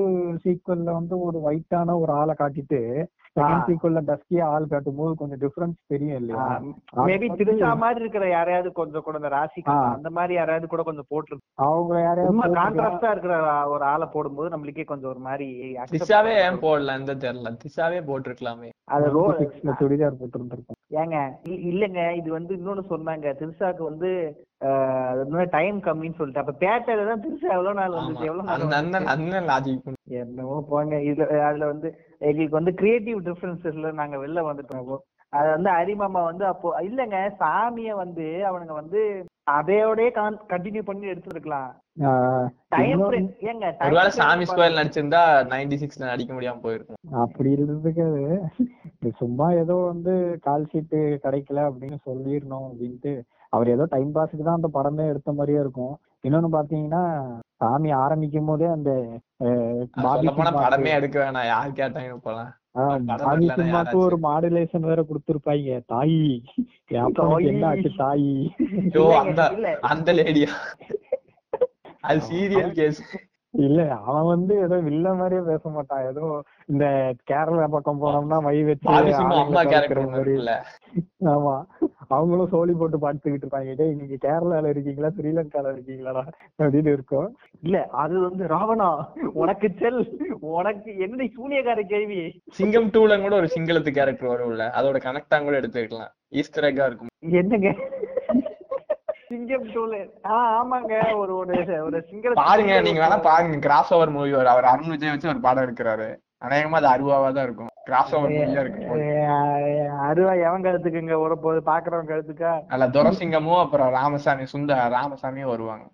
[0.45, 2.80] சீக்வல்ல வந்து ஒரு ஒயிட்டான ஒரு ஆளை காட்டிட்டு
[3.37, 6.45] சீக்வல்ல டஸ்கியா ஆள் காட்டும் போது கொஞ்சம் டிஃபரன்ஸ் தெரியும் இல்லையா?
[7.03, 9.89] மேபி திருச்சா மாதிரி இருக்கிற யாரையாவது கொஞ்சம் கூட இந்த ராசிகா ஆ.
[9.93, 12.55] அந்த மாதிரி யாராவது கூட கொஞ்சம் போட்டுருக்கு அவங்க யாரையாவது.
[12.57, 13.34] கான்ட்ராஸ்டா இருக்கிற
[13.66, 16.99] ஒரு ஆளை போடும்போது நம்மளுக்கே கொஞ்சம் ஒரு மாதிரி பண்ண ஏன் போடல?
[16.99, 17.53] இந்த தெரியல.
[17.61, 18.70] திரிசாவே போட்டிருக்கலாமே.
[18.89, 23.26] அது ரோ 96 ல சுடிதார் போட்டு இருந்திருக்கும் ஏங்க இ- இல்லங்க இது வந்து இன்னொன்னு சொன்னாங்க.
[23.39, 24.11] திருசாக்கு வந்து
[25.51, 26.43] டைம் கம்மின்னு சொல்லிட்டு.
[26.43, 29.11] அப்ப பேட்டையில தான் திருசா எவ்வளவு நாள் வந்து எவ்வளவு அந்த நாள்
[30.18, 30.97] என்னமோ போங்க.
[31.07, 31.89] இதுல அதுல வந்து
[32.20, 35.02] எங்களுக்கு வந்து கிரியேட்டிவ் டிஃபரன்சஸ்ல நாங்க வெளில வந்துட்டோம்
[35.32, 39.00] அது வந்து அரிமாமா வந்து அப்போ இல்லங்க சாமிய வந்து அவனுங்க வந்து
[39.46, 40.10] அதையோடய
[40.50, 41.68] கண்டினியூ பண்ணி எடுத்துருக்கலாம்.
[43.80, 45.20] ஒருவேளை time சாமி ஸ்கொயர் நடிச்சிருந்தா
[45.52, 46.98] நைன்டி சிக்ஸ்ல நடிக்க முடியாம போயிருக்கும்.
[47.24, 48.06] அப்படி இருந்ததுக்கு
[49.20, 53.14] சும்மா ஏதோ வந்து கால் கிடைக்கல அப்படின்னு சொல்லிடணும் அப்படின்ட்டு.
[53.52, 55.94] அவர் ஏதோ டைம் பாஸுக்கு தான் அந்த படமே எடுத்த மாதிரியே இருக்கும்.
[56.24, 57.02] இன்னொன்னு பாத்தீங்கன்னா
[57.56, 58.90] சாமி ஆரம்பிக்கும் போதே அந்த
[59.38, 61.46] படமே எடுக்க வேணாம்.
[61.46, 63.94] யார் கேட்டாங்க போலாம் யாராச்சும்.
[63.94, 66.24] ஒரு மாடுலேஷன் வேற கொடுத்துருப்பாங்க தாயி.
[67.50, 68.34] என்ன ஆச்சு தாயி.
[69.80, 70.50] அந்த லேடியா?
[72.00, 73.00] அது சீரியல் கேஸ்.
[73.64, 76.07] இல்ல அவன் வந்து ஏதோ வில்ல மாதிரியே பேச மாட்டான்.
[76.07, 76.24] ஏதோ
[76.66, 76.84] இந்த
[77.30, 78.88] கேரளா பக்கம் போனோம்னா மை வச்சு
[81.26, 81.54] ஆமா.
[82.09, 83.86] அவங்களும் சோழி போட்டு பாத்துக்கிட்டு இருப்பாங்க.
[83.94, 85.09] நீங்க கேரளால இருக்கீங்களா?
[85.09, 86.24] ஸ்ரீலங்கால இருக்கீங்களா
[86.59, 87.28] அப்படின்னு இருக்கும்.
[87.62, 88.88] இல்ல அது வந்து ராவணா
[89.32, 90.00] உனக்கு செல்
[90.40, 92.20] உனக்கு என்ன சூனியக்கார கேள்வி?
[92.50, 94.66] சிங்கம் டூல கூட ஒரு சிங்களத்து கேரக்டர் வரும்ல.
[94.70, 96.12] அதோட கனெக்டா கூட எடுத்துக்கலாம்.
[96.30, 97.12] ஈஸ்டர் எக்கா இருக்கும்.
[97.42, 97.70] என்னங்க?
[99.28, 99.94] சிங்கம் டூல
[100.40, 100.94] ஆமாங்க.
[101.20, 101.54] ஒரு ஒரு
[101.86, 103.58] ஒரு சிங்கள பாருங்க நீங்க வேணா பாருங்க.
[103.66, 106.08] கிராஸ் ஓவர் மூவி வரும் அவர் அருண் விஜய் வச்சு ஒரு படம் எடுக்கிறாரு.
[106.46, 107.70] அநேகமா அது அருவாவா தான் இருக்கும்.
[107.88, 108.88] கிராஸ் ஓவர் மூவியா இருக்கும்.
[110.08, 115.86] அருவா எவன் கழுத்துக்குங்க ஒரு போது பாக்குறவன் கழுத்துக்கா அதுல துரசிங்கமும் அப்புறம் ராமசாமி சுந்த ராமசாமியும் வருவாங்க.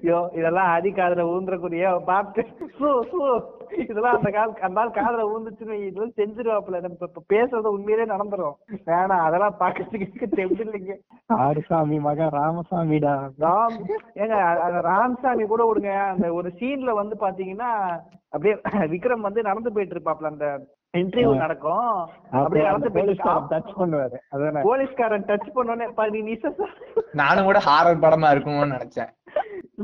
[0.00, 2.04] ஐயோ இதெல்லாம் அடி காதுல ஊந்துறக்கூடிய
[3.10, 3.40] சூ
[3.78, 6.80] இதெல்லாம் அந்த கால் அந்த நாள் காதுல ஊந்துச்சுன்னு இதெல்லாம் செஞ்சிருவாப்புல.
[6.80, 8.52] நம்ம இப்ப- பேசுறது உண்மையிலே நடந்துரும்.
[8.86, 13.30] வேணாம் அதெல்லாம் பாக்கிறதுக்கு தெம்பு இல்லைங்க ஆறுசாமி மகன் ராமசாமிடா.
[13.40, 13.78] ராம்
[14.14, 14.34] ஏங்க
[14.82, 15.96] ராம்சாமி கூட விடுங்க.
[15.96, 21.90] அந்த ஒரு சீன்ல வந்து பாத்தீங்கன்னா அப்படியே விக்ரம் வந்து நடந்து போயிட்டு இருப்பாப்ல அந்த இன்டர்வியூ நடக்கும்.
[22.38, 23.14] அப்படியே நடந்து போயிட்டு
[23.52, 24.16] டச் பண்ணுவாரு.
[24.34, 24.62] அதானே?
[24.66, 26.50] போலீஸ்காரன் டச் பண்ணோடனே "பா, நீ நிச
[27.20, 29.10] நானும் கூட ஹாரர் படமா இருக்கும்னு நினைச்சேன்.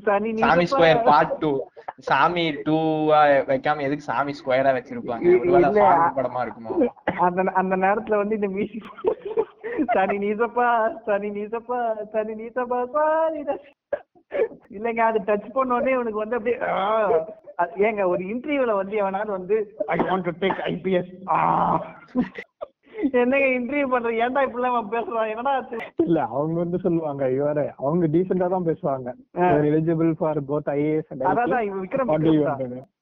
[0.07, 1.53] சனி நீ சாமி ஸ்கொயர் பார்ட் டூ
[2.09, 5.27] சாமி டூவா வைக்காம எதுக்கு சாமி ஸ்கொயரா வச்சிருப்பாங்க?
[5.41, 6.75] ஒருவேளை horror படமா இருக்குமோ?
[7.27, 8.91] அந்த அந்த நேரத்துல வந்து இந்த மியூசிக்
[9.95, 10.69] சனி நீசப்பா
[11.07, 11.81] சனி நீசப்பா
[12.13, 13.43] சனி நீசப்பா சாரி
[14.77, 16.59] இல்லைங்க அது டச் பண்ண உடனே இவனுக்கு வந்து அப்படியே
[17.87, 19.57] ஏங்க ஒரு இன்டர்வியூல வந்து எவனாவது வந்து
[19.89, 21.13] I want to take IPS
[23.17, 25.29] என்னங்க இன்டர்வியூ பண்ற ஏன்டா இப்படிலாம் பேசுறான்?
[25.33, 25.53] என்னடா?
[26.05, 29.09] இல்ல அவங்க வந்து சொல்லுவாங்க இவரு அவங்க டீசெண்டா தான் பேசுவாங்க.
[29.69, 32.11] எலிஜிபிள் ஃபார் போத் ஐஏஎஸ் அதான் விக்ரம்?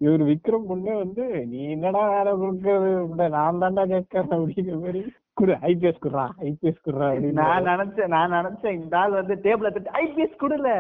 [0.05, 2.91] இவர் விக்ரம் பொண்ணு வந்து நீ என்னடா வேலை கொடுக்கறது?
[3.37, 5.03] நான் தான்டா கேட்கறேன் அப்படிங்கிற மாதிரி
[5.41, 7.09] குடு ஐபிஎஸ் குடுறா ஐபிஎஸ் குடுறா
[7.41, 10.71] நான் நினைச்சேன் நான் நினைச்சேன் இந்த ஆள் வந்து டேபிள தட்டி ஐபிஎஸ் குடுல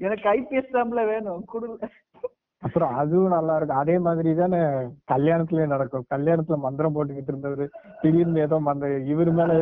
[0.00, 1.80] எனக்கு ஐபிஎஸ் தான்ல வேணும் குடுல.
[2.62, 4.58] அப்புறம் அதுவும் நல்லா இருக்கும் அதே மாதிரி தானே
[5.12, 6.04] கல்யாணத்துலயே நடக்கும்.
[6.12, 7.66] கல்யாணத்துல மந்திரம் போட்டுக்கிட்டு இருந்தவரு
[8.02, 9.52] திடீர்னு ஏதோ மந்த இவர் மேல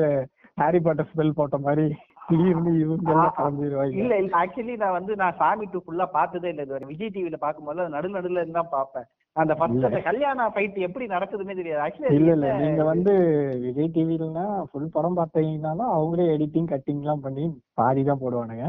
[0.59, 1.84] ஹாரி பாட்டர் ஸ்பெல் போட்ட மாதிரி
[2.28, 3.61] திடீர்னு இவங்க எல்லாம்
[3.96, 7.88] இல்ல இல்ல ஆக்சுவலி நான் வந்து நான் சாமி டூ ஃபுல்லா பார்த்ததே இல்ல இது விஜய் டிவில பாக்கும்போது
[7.94, 9.07] நடு நடுல இருந்து தான் பார்ப்பேன்.
[9.39, 11.80] அந்த ஃபர்ஸ்ட் அந்த கல்யாண ஃபைட் எப்படி நடக்குதுன்னே தெரியாது.
[11.84, 12.49] ஆக்சுவலி இல்ல இல்ல.
[12.62, 13.12] நீங்க வந்து
[13.64, 17.45] விஜய் டிவிலனா ஃபுல் படம் பார்த்தீங்கன்னாலும் அவங்களே எடிட்டிங் கட்டிங் எல்லாம் பண்ணி
[17.78, 18.66] பாதி தான் போடுவானுங்க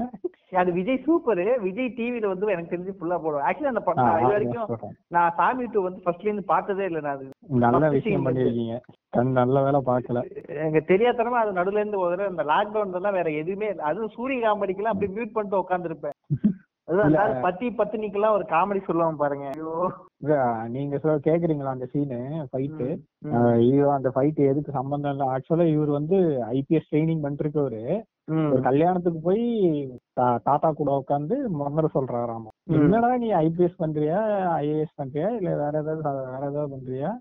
[0.54, 3.46] அது விஜய் சூப்பர் விஜய் டிவில வந்து எனக்கு தெரிஞ்சு ஃபுல்லா போடுவேன்.
[3.48, 4.70] ஆக்சுவலி அந்த படம் இது வரைக்கும்.
[5.16, 7.18] நான் சாமி டூ வந்து ஃபர்ஸ்ட்ல இருந்து பார்த்ததே இல்ல நான்.
[7.18, 8.78] அது நல்ல விஷயம் பண்ணிருக்கீங்க
[9.14, 10.22] கண் நல்ல வேலை பார்க்கல.
[10.66, 12.16] எங்க தெரியாதனமா அது நடுவுல இருந்து ஒரு
[12.52, 13.70] லாக்டவுன் எல்லாம் வேற எதுவுமே.
[13.90, 16.18] அதுவும் சூரிய காமெடிக்கெல்லாம் அப்படி மியூட் பண்ணிட்டு உட்காந்துருப்பேன்
[17.42, 19.48] பத்தி பத்தினிக்கெல்லாம் ஒரு காமெடி சொல்லுவான் பாருங்க.
[19.50, 19.74] ஐயோ.
[20.68, 22.18] நீங்க சொல்ல கேக்குறீங்களா அந்த சீனு
[22.52, 22.88] ஃபைட்டு
[23.52, 25.26] ஐயோ அந்த ஃபைட் எதுக்கு சம்பந்தம் இல்ல.
[25.34, 26.18] ஆக்சுவலா இவர் வந்து
[26.52, 27.84] ஐபிஎஸ் ட்ரைனிங் பண்ணிருக்கவரு
[28.28, 28.50] ம்.
[28.52, 29.46] ஒரு கல்யாணத்துக்கு போய்
[30.48, 32.52] தாத்தா கூட உட்காந்து மந்திரம் சொல்றாராமா.
[32.80, 34.20] என்னடா நீ ஐபிஎஸ் பண்றியா?
[34.60, 35.30] ஐஏஎஸ் பண்றியா?
[35.30, 37.12] இல்ல வேற ஏதாவது வேற ஏதாவது பண்றியா?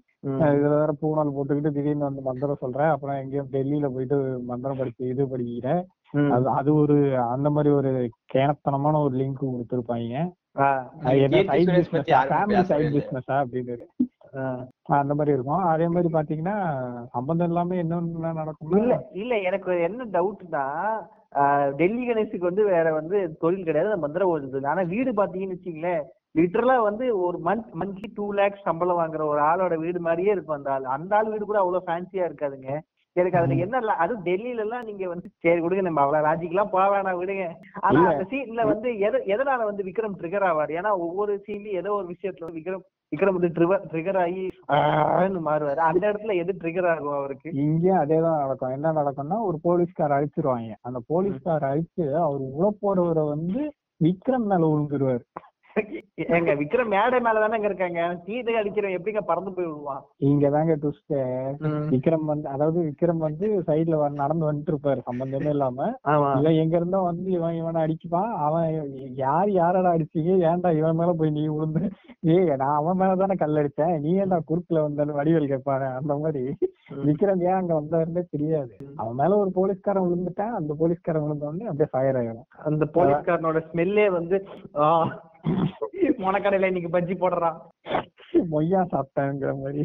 [0.53, 2.81] இதுல வேற பூணால் போட்டுக்கிட்டு திடீர்னு வந்து மந்திரம் சொல்ற.
[2.91, 5.69] அப்புறம் எங்கேயும் டெல்லியில போயிட்டு மந்திரம் படிச்சு இது படிக்கிற.
[6.35, 7.91] அது அது ஒரு அந்த மாதிரி ஒரு
[8.35, 10.15] கேனத்தனமான ஒரு லிங்க் கொடுத்துருப்பாங்க.
[14.99, 15.63] அந்த மாதிரி இருக்கும்.
[15.73, 16.57] அதே மாதிரி பாத்தீங்கன்னா
[17.13, 19.35] சம்பந்தம் இல்லாம என்னென்ன நடக்கும்னா இல்ல இல்ல.
[19.39, 20.65] எனக்கு என்ன டவுட்னா
[21.77, 23.91] டெல்லி கணேஷுக்கு வந்து வேற வந்து தொழில் கிடையாது.
[23.91, 24.67] அந்த மந்திரம் ஓடுது.
[24.67, 26.05] ஆனா வீடு பாத்தீங்கன்னு வச்சுங்களேன்
[26.39, 30.73] லிட்டரலா வந்து ஒரு மந்த் மந்த்லி டூ லேக்ஸ் சம்பளம் வாங்குற ஒரு ஆளோட வீடு மாதிரியே இருக்கும் அந்த
[30.73, 30.85] ஆள்.
[30.97, 32.71] அந்த ஆள் வீடு கூட அவ்வளவு ஃபேன்சியா இருக்காதுங்க.
[33.19, 37.19] எனக்கு அதுல என்ன அது டெல்லியில எல்லாம் நீங்க வந்து சரி விடுங்க நம்ம அவ்வளவு ராஜிக்கெல்லாம் போக வேணாம்
[37.21, 37.47] விடுங்க.
[37.81, 38.03] ஆனா.
[38.05, 40.73] அந்த சீன்ல வந்து எத எதனால வந்து விக்ரம் ட்ரிகர் ஆவார்?
[40.77, 43.51] ஏன்னா ஒவ்வொரு சீன்லயும் ஏதோ ஒரு விஷயத்துல விக்ரம் விக்ரம் வந்து
[43.91, 44.43] ட்ரிகர் ஆகி
[45.45, 45.81] மாறுவாரு.
[45.87, 47.49] அந்த இடத்துல எது ட்ரிகர் ஆகும் அவருக்கு?
[47.63, 48.75] இங்கேயும் அதேதான் நடக்கும்.
[48.75, 50.73] என்ன நடக்கும்னா ஒரு போலீஸ்கார் அழிச்சிருவாங்க.
[50.83, 53.63] அந்த போலீஸ்கார் அழிச்சு அவர் உள்ள போறவரை வந்து
[54.05, 55.25] விக்ரம் மேல விழுந்துருவாரு
[56.37, 58.01] ஏங்க விக்ரம் மேடை மேல தானே இருக்காங்க.
[58.25, 61.15] சீதை அடிக்கிறவன் எப்படிங்க பறந்து போய் விடுவான் இங்கதாங்க ட்விஸ்ட்
[61.93, 65.89] விக்ரம் வந்து அதாவது விக்ரம் வந்து சைடுல நடந்து வந்துட்டு இருப்பாரு சம்பந்தமே இல்லாம.
[66.41, 68.31] இவன் எங்க இருந்தோ வந்து இவன் இவனை அடிச்சுப்பான்.
[68.47, 68.67] அவன்
[69.25, 70.33] யார் யாரடா அடிச்சீங்க?
[70.51, 71.83] ஏன்டா இவன் மேல போய் நீ விழுந்து?
[72.35, 73.95] ஏய் நான் அவன் மேல தானே கல் அடிச்சேன்.
[74.05, 75.89] நீ ஏன்டா குறுக்குல வந்தாலும் வடிவேல் கேட்பானே?
[76.01, 76.45] அந்த மாதிரி.
[77.07, 78.73] விக்ரம் ஏன் அங்க வந்தாருன்னே தெரியாது.
[79.01, 80.55] அவன் மேல ஒரு போலீஸ்காரன் விழுந்துட்டான்.
[80.61, 82.49] அந்த போலீஸ்காரன் விழுந்த உடனே அப்படியே ஃபயர் ஆயிடும்.
[82.71, 84.39] அந்த போலீஸ்காரனோட ஸ்மெல்லே வந்து
[86.19, 87.59] மொனக்கடையில இன்னைக்கு பஜ்ஜி போடுறான்
[88.53, 89.85] மொய்யா சாப்பிட்டாங்கிற மாதிரி.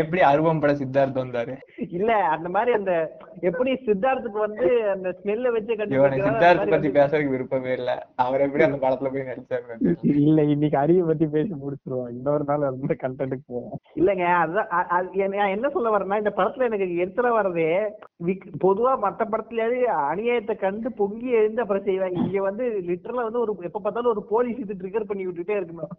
[0.00, 1.54] எப்படி அருவம் பட சித்தார்த்தம் வந்தாரு?
[1.90, 2.92] இல்ல அந்த மாதிரி அந்த
[3.40, 5.76] எப்படி சித்தார்த்துக்கு வந்து அந்த ஸ்மெல்ல வச்சு
[6.20, 7.90] சித்தார்த்த பத்தி பேசுறதுக்கு விருப்பமே இல்ல.
[8.16, 9.76] அவர் எப்படி அந்த படத்துல போய் நடிச்சாரு
[10.22, 12.10] இல்ல இன்னைக்கு அறிவை பத்தி பேசி முடிச்சிருவோம்.
[12.10, 13.76] இன்னொரு நாள் அந்த கண்டென்ட்டுக்கு போவோம்.
[13.96, 17.68] இல்லங்க அதுதான் அது என்ன- நான் என்ன சொல்ல வரேன்னா இந்த படத்துல எனக்கு எரிச்சல வர்றதே
[18.24, 23.56] விக்- பொதுவா மத்த படத்துலயாவது அநியாயத்தை கண்டு பொங்கி எழுந்து அப்புறம் செய்வாங்க இங்க வந்து லிட்டரலா வந்து ஒரு
[23.62, 25.94] எப்ப பார்த்தாலும் ஒரு போலீஸ் இது ட்ரிகர் பண்ணி விட்டுட்டே இருக்கணும்.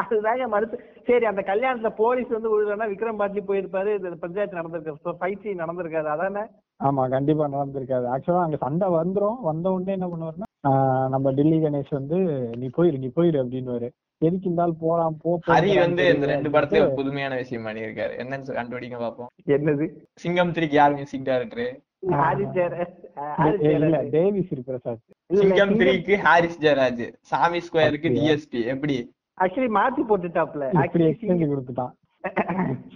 [0.00, 0.76] அதுதாங்க மனசு.
[1.06, 3.90] சரி அந்த கல்யாணத்துல போலீஸ் வந்து விழுதுனா விக்ரம் பாட்லி போயிருப்பாரு.
[3.96, 5.16] இந்த பஞ்சாயத்து நடந்திருக்காரு.
[5.20, 6.08] ஃபைட் சீன் நடந்திருக்காரு.
[6.14, 6.44] அதானே?
[6.84, 9.38] ஆமா கண்டிப்பா நடந்திருக்காது ஆக்சுவலா அங்க சண்டை வந்துரும்.
[9.40, 10.50] வந்த உடனே என்ன பண்ணுவாருன்னா
[11.08, 12.18] நம்ம டெல்லி கணேஷ் வந்து
[12.56, 13.90] நீ போயிரு நீ போயிரு அப்படின்னு
[14.22, 18.14] எதுக்கு இருந்தாலும் போலாம் போ ஹரி வந்து இந்த ரெண்டு படத்துல ஒரு புதுமையான விஷயம் பண்ணியிருக்காரு.
[18.22, 19.30] என்னன்னு கண்டுபிடிங்க பாப்போம்.
[19.56, 19.86] என்னது?
[20.14, 21.74] சிங்கம் த்ரீக்கு யார் மியூசிக் டைரக்டர்
[22.06, 23.98] இல்ல
[24.66, 25.00] பிரசாத்
[25.30, 27.04] இல்ல, சிங்கம் த்ரீக்கு ஹாரிஸ் ஜெயராஜ்.
[27.30, 28.12] சாமி ஸ்கொயருக்கு?
[28.16, 28.96] டிஎஸ்பி எப்படி?
[29.40, 30.70] ஆக்சுவலி மாத்தி போட்டுட்டாப்ல.
[30.72, 31.90] ஆக்சுவலி எக்ஸ்சேஞ்ச் கொடுத்துட்டான்.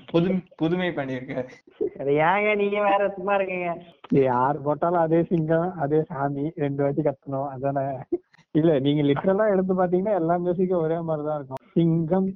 [0.06, 1.48] புது புதுமை பண்ணியிருக்காரு
[1.98, 3.82] அது ஏங்க நீங்க வேற சும்மா இருக்கீங்க?
[4.08, 7.48] யார் போட்டாலும் அதே சிங்கம் அதே சாமி ரெண்டு வாட்டி கத்தணும்.
[7.48, 7.98] அதானே?
[8.50, 11.56] இல்ல நீங்க லிட்டரலா எடுத்து பாத்தீங்கன்னா எல்லா மியூசிக்கும் ஒரே மாதிரிதான் இருக்கும்.
[11.72, 12.32] சிங்கம்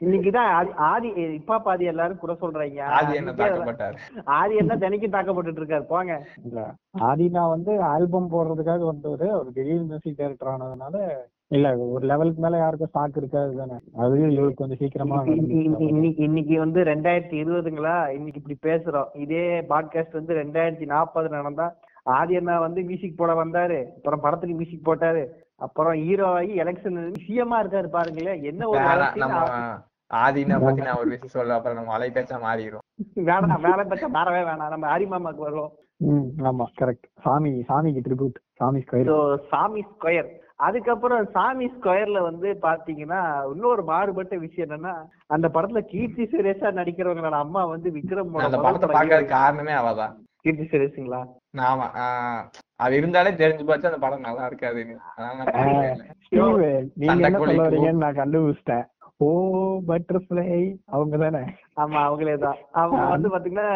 [0.00, 2.80] இன்னைக்குதான் ஆதி- ஆதி இப்பா பாதி எல்லாரும் குறை சொல்றாங்க.
[2.80, 3.34] ஆதி என்ன
[4.24, 6.26] ஆதி தினைக்கும் தாக்கப்பட்டு இருக்காரு போங்க.
[6.44, 9.28] இல்ல ஆதினா வந்து ஆல்பம் போடுறதுக்காக வந்தவரு.
[9.28, 11.12] அவர் திடீர் மியூசிக் டைரக்டர் ஆனதுனால
[11.54, 13.76] இல்ல ஒரு லெவலுக்கு மேல யாருக்கும் ஸ்டாக் இருக்காது தானே.
[13.96, 15.18] அது இவருக்கு கொஞ்சம் சீக்கிரமா.
[15.24, 17.96] இன்னைக்கு இன்னைக்கு வந்து ரெண்டாயிரத்தி இருபதுங்களா?
[18.16, 19.10] இன்னைக்கு இப்படி பேசுறோம்.
[19.24, 21.66] இதே பாட்காஸ்ட் வந்து ரெண்டாயிரத்தி நாற்பது நடந்தா
[22.16, 23.78] ஆதி அண்ணா வந்து மியூசிக் போட வந்தாரு.
[23.96, 25.22] அப்புறம் படத்துக்கு மியூசிக் போட்டாரு.
[25.56, 28.42] அப்புறம் ஹீரோ ஆகி எலெக்ஷன் சிஎம்மா இருக்காரு பாருங்களேன்.
[28.42, 29.38] என்ன ஒரு வேணாம் வளர்ச்சி நம்ம
[30.10, 32.84] ஆதினா பத்தி நான் ஒரு விஷயம் சொல்ல அப்புறம் நம்ம அலை பேச்சா மாறிடும்.
[33.28, 34.72] வேணாம் வேலை பச்சா மாறவே வேணாம்.
[34.74, 35.72] நம்ம ஹரிமாமாக்கு வருவோம்.
[36.48, 40.28] ஆமா கரெக்ட் சாமி சாமிக்கு ட்ரிபியூட் சாமி ஸ்கொயர் சாமி ஸ்கொயர்
[40.60, 47.64] அதுக்கப்புறம் சாமி ஸ்கொயர்ல வந்து பாத்தீங்கன்னா இன்னொரு மாறுபட்ட விஷயம் என்னன்னா அந்த படத்துல கீர்த்தி சுரேஷா நடிக்கிறவங்களோட அம்மா
[47.64, 50.12] வந்து விக்ரம் அந்த படத்தை பார்க்கறது காரணமே அவதான்.
[50.44, 51.26] கீர்த்தி சுரேஷுங்களா?
[51.64, 52.44] ஆமா ஆஹ்
[52.80, 55.00] அது இருந்தாலே தெரிஞ்சு போச்சு அந்த படம் நல்லா இல்லை.
[56.96, 57.62] நீங்க என்ன சொல்ல.
[57.62, 58.84] வரீங்கன்னு நான் கண்டுபிடிச்சிட்டேன்.
[59.20, 59.28] ஓ
[59.88, 62.58] பட்டர்ஃபிளை அவங்க தானே ஆமா அவங்களே தான்.
[62.80, 63.66] அவங்க வந்து பாத்தீங்கன்னா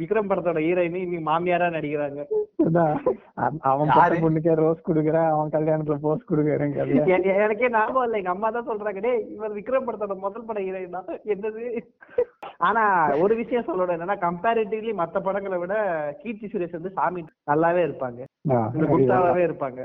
[0.00, 2.20] விக்ரம் படத்தோட ஹீரோயின் இன்னைக்கு மாமியாரா நடிக்கிறாங்க.
[3.68, 3.90] அவன்?
[3.90, 6.78] பட்ட பொண்ணுக்கே ரோஸ் குடுக்குறான் அவன் கல்யாணத்துல போஸ் குடுக்குறேங்க
[7.10, 8.18] எ- எனக்கே ஞாபகம் இல்லை.
[8.20, 11.06] எங்க அம்மா தான் சொல்றாங்க டேய் இவர் விக்ரம் படத்தோட முதல் பட ஹீரோயின் தான்.
[11.34, 11.64] என்னது?
[12.60, 12.82] ஆனா
[13.22, 15.74] ஒரு விஷயம் சொல்லணும் என்னன்னா கம்பேரிட்டிவ்லி மத்த படங்களை விட
[16.22, 17.20] கீர்த்தி சுரேஷ் வந்து சாமி
[17.50, 18.20] நல்லாவே இருப்பாங்க.
[18.88, 19.80] குப்தாவாவே இருப்பாங்க.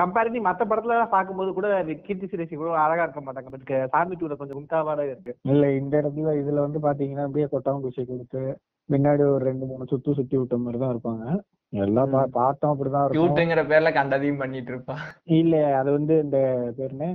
[0.00, 1.68] கம்பேரிட்டிவ் மத்த படத்துல எல்லாம் பார்க்கும்போது கூட
[2.06, 3.52] கீர்த்தி சுரேஷ் இவ்வளவு அழகா இருக்க மாட்டாங்க.
[3.92, 5.34] சாமி டூல கொஞ்சம் குப்தாவாவே இருக்கு.
[5.50, 8.42] இல்ல இந்த இடத்துல இதுல வந்து பாத்தீங்கன்னா அப்படியே கொட்டாங்குச்சி கொடுத்து
[8.88, 11.24] முன்னாடி ஒரு ரெண்டு மூணு சுத்து சுத்தி விட்ட மாதிரி தான் இருப்பாங்க.
[11.72, 14.96] எல்லாம் பா- பாட்டும் அப்படிதான் கியூட்டுங்கிற பேர்ல கண்டதையும் பண்ணிட்டு இருப்பா.
[15.38, 16.38] இல்ல அது வந்து இந்த
[16.76, 17.06] பேர் என்ன?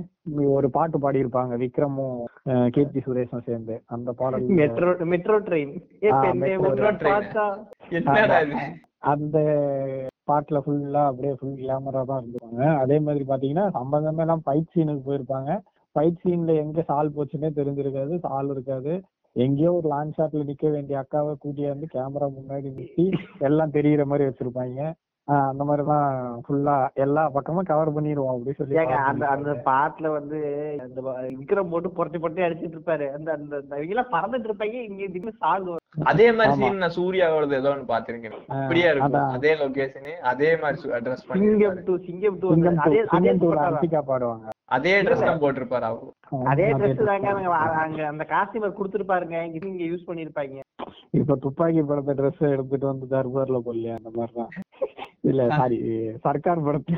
[0.50, 2.18] ஒரு பாட்டு பாடி இருப்பாங்க விக்ரமும்
[2.74, 3.76] கீர்த்தி சுரேஷும் சேர்ந்து.
[3.88, 5.72] அந்த பாடல் மெட்ரோ மெட்ரோ ட்ரெயின்.
[9.04, 9.36] அந்த
[10.28, 15.50] பாட்டுல ஃபுல்லா அப்படியே ஃபுல் கிளாமரா தான் இருந்துருவாங்க அதே மாதிரி பாத்தீங்கன்னா சம்பந்தமே எல்லாம் ஃபைட் சீனுக்கு போயிருப்பாங்க.
[15.96, 18.92] ஃபைட் சீன்ல எங்க சால் போச்சுன்னே தெரிஞ்சிருக்காது சால் இருக்காது.
[19.36, 23.06] எங்கேயோ ஒரு லாங் ஷாட்ல நிக்க வேண்டிய அக்காவை கூட்டியாந்து கேமரா முன்னாடி நிறுத்தி
[23.42, 24.80] எல்லாம் தெரியுற மாதிரி வச்சிருப்பாங்க
[25.28, 26.06] ஆஹ் அந்த மாதிரிதான்
[26.44, 29.52] ஃபுல்லா எல்லா பக்கமும் கவர் பண்ணிடுவோம் அப்படி சொல்லி அந்த அந்த.
[29.66, 30.38] பாட்டுல வந்து
[30.80, 31.00] அந்த
[31.36, 35.34] விக்ரம் போட்டு புரட்டி புரட்டி அடிச்சிட்டு இருப்பாரு அந்த அந்த அந்த இவங்க எல்லாம் பறந்துட்டு இருப்பாங்க இங்க திடீர்னு
[35.38, 35.68] சாங்
[36.06, 36.56] அதே மாதிரி.
[36.58, 39.16] சீன் நான் சூர்யாவோடது ஏதோ ஒன்று பாத்திருக்கேன் அப்படியே இருக்கும்.
[39.36, 40.76] அதே லொகேஷன் அதே மாதிரி
[41.06, 42.50] ட்ரெஸ் பண்ணி சிங்கம் டூ சிங்கம் டூ
[42.86, 43.32] அதே அதே
[43.94, 44.08] தான்.
[44.10, 46.10] பாடுவாங்க அதே ட்ரெஸ் தான் போட்டிருப்பாரு அவரு.
[46.50, 47.30] அதே ட்ரெஸ் தாங்க
[47.84, 49.38] அங்க அந்த காஸ்டியூமர் கொடுத்துருப்பாருங்க.
[49.68, 50.60] இங்க யூஸ் பண்ணிருப்பாங்க.
[51.20, 53.96] இப்ப துப்பாக்கி படத்தை ட்ரெஸ் எடுத்துட்டு வந்து தர்பார்ல போடலையா?
[54.00, 54.52] அந்த மாதிரிதான்.
[55.30, 55.76] இல்ல சாரி
[56.24, 56.94] சர்க்கார் படத்தை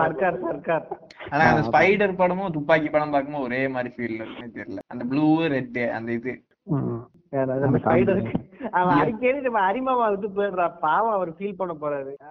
[0.00, 0.84] சர்க்கார் சர்க்கார்.
[1.32, 4.82] ஆனா அந்த ஸ்பைடர் படமும் துப்பாக்கி படம் பார்க்கும்போது ஒரே மாதிரி ஃபீல் இருக்குன்னு தெரியல.
[4.94, 6.34] அந்த ப்ளூ ரெட் அந்த இது.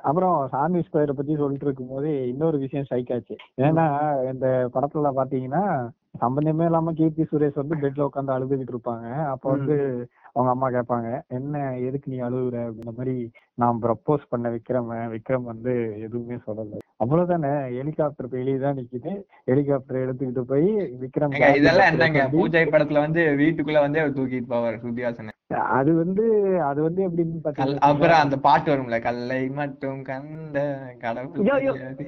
[0.01, 3.35] அப்புறம் சாமி ஸ்கொயரை பத்தி சொல்லிட்டு இருக்கும்போது இன்னொரு விஷயம் ஸ்ட்ரைக் ஆச்சு.
[3.57, 3.85] ஏன்னா
[4.33, 9.25] இந்த படத்துல பாத்தீங்கன்னா சம்பந்தமே இல்லாம கீர்த்தி சுரேஷ் வந்து பெட்ல உட்காந்து அழுதுகிட்டு இருப்பாங்க.
[9.25, 10.07] அப்ப வந்து
[10.39, 11.55] அவங்க அம்மா கேட்பாங்க என்ன
[11.87, 13.15] எதுக்கு நீ அழுகுற அப்படின்ற மாதிரி
[13.57, 15.71] நான் ப்ரப்போஸ் பண்ண விக்ரம் விக்ரம் வந்து
[16.05, 16.77] எதுவுமே சொல்லல.
[17.03, 17.49] அவ்வளவுதானே?
[17.75, 19.11] ஹெலிகாப்டர் வெளியதான் நிக்குது.
[19.49, 20.69] ஹெலிகாப்டர் எடுத்துக்கிட்டு போய்
[21.01, 22.23] விக்ரம் இதெல்லாம் என்னங்க?
[22.33, 25.35] பூஜை படத்துல வந்து வீட்டுக்குள்ள வந்து அவர் தூக்கிட்டு போவார் சுத்தியாசன
[25.75, 26.23] அது வந்து
[26.65, 30.57] அது வந்து எப்படின்னு பாத்தீங்கன்னா அப்புறம் அந்த பாட்டு வரும்ல கல்லை மட்டும் கண்ட
[31.01, 31.71] கடவுள் யோ, யோ.
[31.75, 32.03] தெரியாது.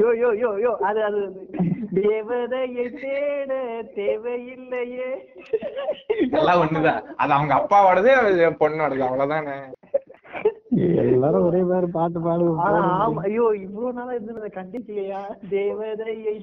[0.00, 1.22] யோ யோ யோ யோ அது அது
[1.98, 3.52] தேவதையை தேட
[3.96, 5.10] தேவையில்லையே.
[6.32, 7.02] எல்லாம் ஒண்ணுதான்.
[7.16, 8.10] அது அவங்க அப்பாவோடது
[8.60, 9.56] பொண்ணோடது அவ்வளவுதானே.
[11.02, 16.34] எல்லாரும் ஒரே மாதிரி பாட்டு பாடுவோம் ஐயோ இவ்வளவு நாளா இருந்து கண்டிச்சிலையா தேவதையை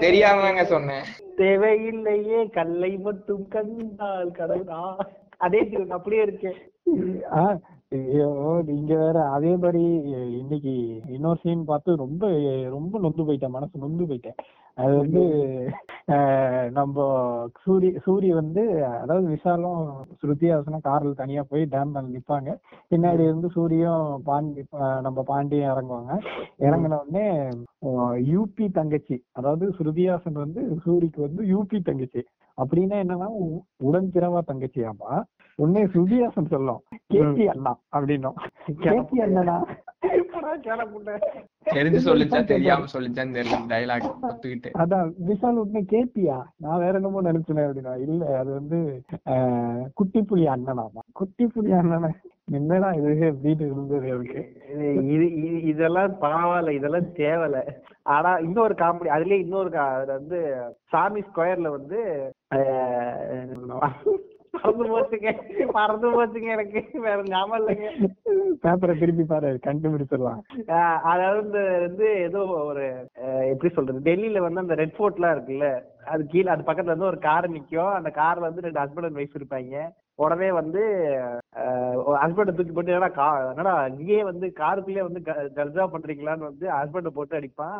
[0.00, 1.04] தெரியாமதாங்க சொன்னேன்.
[1.38, 4.80] தேவையில்லையே கல்லை மட்டும் கண்டால் கடவுளா?
[5.38, 6.50] அதே tune அப்படியே இருக்கு
[7.32, 7.42] ஆ,
[7.92, 8.28] ஐயோ
[8.66, 9.82] நீங்க வேற அதே மாதிரி
[10.38, 10.72] இன்னைக்கு
[11.08, 12.22] இன்னொரு சீன் பார்த்து ரொம்ப
[12.68, 14.38] ரொம்ப நொந்து போயிட்டேன் மனசு நொந்து போயிட்டேன்.
[14.78, 15.22] அது வந்து
[16.76, 16.96] நம்ம
[17.62, 18.62] சூரி சூரி வந்து
[19.00, 19.80] அதாவது விஷாலும்
[20.20, 22.50] ஸ்ருதிஹாசனும் கார்ல தனியா போய் டேம் மேல நிப்பாங்க.
[22.90, 24.62] பின்னாடி இருந்து சூரியும் பாண்டி
[25.06, 26.12] நம்ம பாண்டியும் இறங்குவாங்க.
[26.66, 27.26] இறங்கின உடனே
[28.32, 32.22] யூபி தங்கச்சி அதாவது ஸ்ருதிஹாசன் வந்து சூரிக்கு வந்து யூபி தங்கச்சி.
[32.58, 33.28] அப்படின்னா என்னன்னா
[33.88, 35.10] உடன் பிறவா தங்கச்சியாமா
[35.58, 36.80] உடனே சுதியாசன் சொல்லும்
[37.12, 38.36] கேபி அண்ணா அப்படின்னும்.
[38.84, 39.56] கேபி அண்ணனா.
[41.74, 44.70] தெரிஞ்சு சொல்லிச்சா தெரியாம சொல்லிச்சான்னு தெரியல டைலாக் ஒத்துக்கிட்டு.
[44.78, 48.78] அதான் விஷால் உடனே கேபியா நான் வேற என்னமோ நினைச்சேன் அப்படின்னா இல்ல அது வந்து
[49.26, 51.02] ஆஹ், குட்டி புலி அண்ணனாமா?
[51.12, 52.10] குட்டி புலி அண்ணனா
[52.50, 54.40] என்னடா இது அப்படின்னு இருந்தது எனக்கு.
[54.72, 57.58] இது இது- இது- இதெல்லாம் பரவாயில்ல இதெல்லாம் தேவையில்ல.
[58.02, 60.38] ஆனா இன்னொரு காமெடி அதுலயே இன்னொரு கா- அதுல வந்து
[60.84, 61.98] சாமி ஸ்கொயர்ல வந்து
[64.62, 65.30] மறந்து போச்சுங்க.
[65.72, 67.00] மறந்து போச்சுங்க எனக்கு.
[67.00, 67.88] வேற ஞாபகம் இல்லைங்க.
[68.62, 70.40] பேப்பரை திருப்பி பாரு கண்டுபிடிச்சிடலாம்.
[71.12, 71.50] அதாவது
[71.86, 72.40] வந்து ஏதோ
[72.70, 72.84] ஒரு
[73.52, 74.00] எப்படி சொல்றது?
[74.10, 75.68] டெல்லியில வந்து அந்த ரெட் ஃபோர்ட்லாம் இருக்குல்ல
[76.06, 77.92] அது கீழே அது பக்கத்துல வந்து ஒரு கார் நிக்கும்.
[77.92, 79.76] அந்த கார்ல வந்து ரெண்டு ஹஸ்பண்ட் அண்ட் ஒய்ஃப் இருப்பாங்க.
[80.18, 80.80] உடனே வந்து
[82.20, 85.20] ஹஸ்பண்டை தூக்கி போட்டு என்னடா கா என்னடா நீயே வந்து காருக்குள்ளே வந்து
[85.58, 87.78] கர்ஜா பண்றீங்களான்னு வந்து ஹஸ்பண்டை போட்டு அடிப்பான்.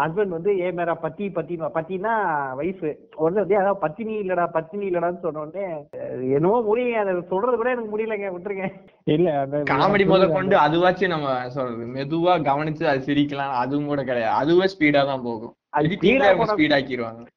[0.00, 2.12] ஹஸ்பண்ட் வந்து ஏ மேரா பத்தி பத்தினா பத்தினா
[2.60, 2.84] ஒய்ஃப்
[3.18, 5.66] உடனே வந்து அதாவது பத்தினி இல்லடா பத்தினி இல்லடான்னு சொன்ன உடனே
[5.98, 8.68] அஹ் என்னமோ முடியல அதை சொல்றது கூட எனக்கு முடியலங்க விட்டுருங்க.
[9.06, 14.36] இல்ல அந்த காமெடி முத கொண்டு அதுவாச்சும் நம்ம சொல்றது மெதுவா கவனிச்சு அது சிரிக்கலாம் அதுவும் கூட கிடையாது.
[14.40, 15.54] அதுவே ஸ்பீடா தான் போகும்.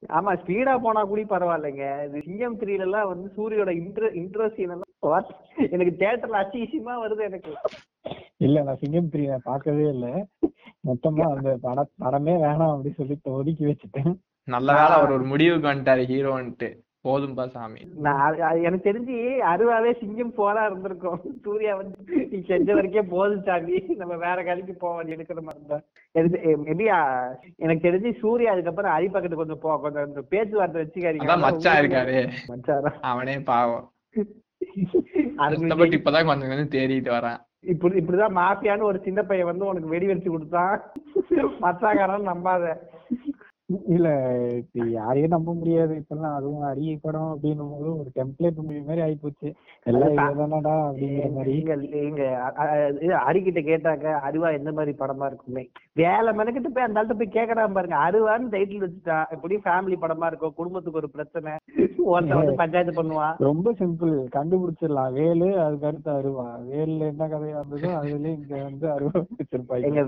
[0.10, 1.86] ஆமா ஸ்பீடா போனா கூட பரவாயில்லைங்க.
[2.06, 5.28] இது சிங்கம் த்ரீல எல்லாம் வந்து சூரியோட இன்ட்ர இன்ட்ரோ சீன் எல்லாம்?
[5.72, 7.52] எனக்கு தியேட்டர்ல அசிசியமா வருது எனக்கு.
[8.38, 10.08] இல்ல நான் சிங்கம் த்ரீ நான் பார்க்கவே இல்ல.
[10.88, 14.14] மொத்தமா அந்த பட படமே வேணாம் அப்படின்னு சொல்லி ஒதுக்கி வச்சுட்டேன்.
[14.48, 16.70] நல்ல வேளை அவர் ஒரு முடிவுக்கு வந்துட்டாரு ஹீரோன்ட்டு
[17.08, 17.80] போதும்பா சாமி.
[18.66, 19.16] எனக்கு தெரிஞ்சு
[19.52, 21.22] அருவாவே சிங்கம் போலா இருந்திருக்கும்.
[21.46, 23.78] சூர்யா வந்து நீ செஞ்ச வரைக்கும் போதும் சாமி.
[24.02, 25.84] நம்ம வேற கதைக்கு போவோம் எடுக்கிற மாதிரி தான்.
[26.20, 26.88] எனக்கு மேபி
[27.64, 31.40] எனக்கு தெரிஞ்சு சூர்யா அதுக்கப்புறம் அரிப்பக்கத்து கொஞ்சம் போ கொஞ்சம் பேச்சுவார்த்தை வச்சுக்காதீங்க.
[31.46, 32.18] மச்சான் இருக்காரு.
[32.52, 33.88] மச்சாரா அவனே பாவம்.
[36.00, 37.42] இப்பதான் கொஞ்சம் கொஞ்சம் தேடிட்டு வரான்.
[37.72, 40.76] இப்படி இப்படிதான் மாஃபியான்னு ஒரு சின்ன பையன் வந்து உனக்கு வெடி வெடிச்சு கொடுத்தான்.
[41.66, 42.66] மச்சாக்காரன் நம்பாத.
[43.96, 44.08] இல்ல
[44.98, 45.94] யாரையும் நம்ப முடியாது.
[46.02, 49.50] இப்பெல்லாம் அதுவும் அரிய படம் அப்படின்னும் போது ஒரு டெம்ப்ளேட் மூவி மாதிரி ஆயிப்போச்சு.
[49.92, 51.56] எல்லாம் இதுதானடா அப்படிங்கிற மாதிரி.
[51.94, 52.24] நீங்க
[53.28, 55.64] அரிக்கிட்ட கேட்டாங்க அருவா எந்த மாதிரி படமா இருக்குமே
[56.02, 57.98] வேலை மெனக்கிட்டு போய் அந்த ஆள்கிட்ட போய் கேட்கறான் பாருங்க.
[58.08, 61.54] அருவான்னு டைட்டில் வச்சுட்டான் எப்படியும் ஃபேமிலி படமா இருக்கும் குடும்பத்துக்கு ஒரு பிரச்சனை.
[62.12, 65.12] ஒருத்தன் வந்து பஞ்சாயத்து பண்ணுவான் ரொம்ப சிம்பிள் கண்டுபிடிச்சிடலாம்.
[65.20, 66.48] வேலு அதுக்கு அடுத்து அருவா.
[66.70, 69.86] வேலுல என்ன கதையா இருந்ததோ அதுல இங்க வந்து அருவா வச்சிருப்பாங்க.
[69.90, 70.04] எங்க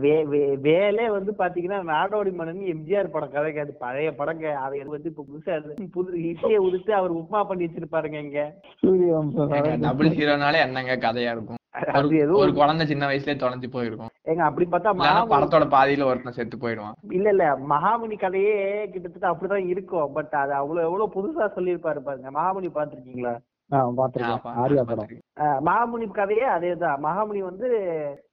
[0.69, 5.55] வேலே வந்து பாத்தீங்கன்னா நாடோடி மன்னன் எம்ஜிஆர் படம் கதைங்க அது பழைய படங்க அதை வந்து இப்ப புதுசா
[5.95, 8.41] புது இட்லியை உதுத்து அவர் உப்புமா பண்ணி வச்சிருப்பாருங்க இங்க.
[9.87, 11.59] டபுள் ஹீரோனாலே என்னங்க கதையா இருக்கும்.
[11.97, 14.11] அது ஒரு குழந்தை சின்ன வயசுலயே தொலைஞ்சு போயிருக்கும்.
[14.31, 14.91] ஏங்க அப்படி பார்த்தா
[15.31, 16.97] படத்தோட பாதியில ஒருத்தன் செத்து போயிடுவான்.
[17.17, 17.45] இல்ல இல்ல.
[17.71, 18.55] மகாமுனி கதையே
[18.93, 20.11] கிட்டத்தட்ட அப்படிதான் இருக்கும்.
[20.17, 22.29] பட் அது அவ்வளவு எவ்வளவு புதுசா சொல்லியிருப்பாரு பாருங்க.
[22.39, 23.33] மகாமுனி பாத்திருக்கீங்களா
[23.97, 25.11] பாத்திருக்கேன் ஆரியா படம்.
[25.67, 26.99] மகாமுனி கதையே அதேதான்.
[27.05, 27.67] மகாமுனி வந்து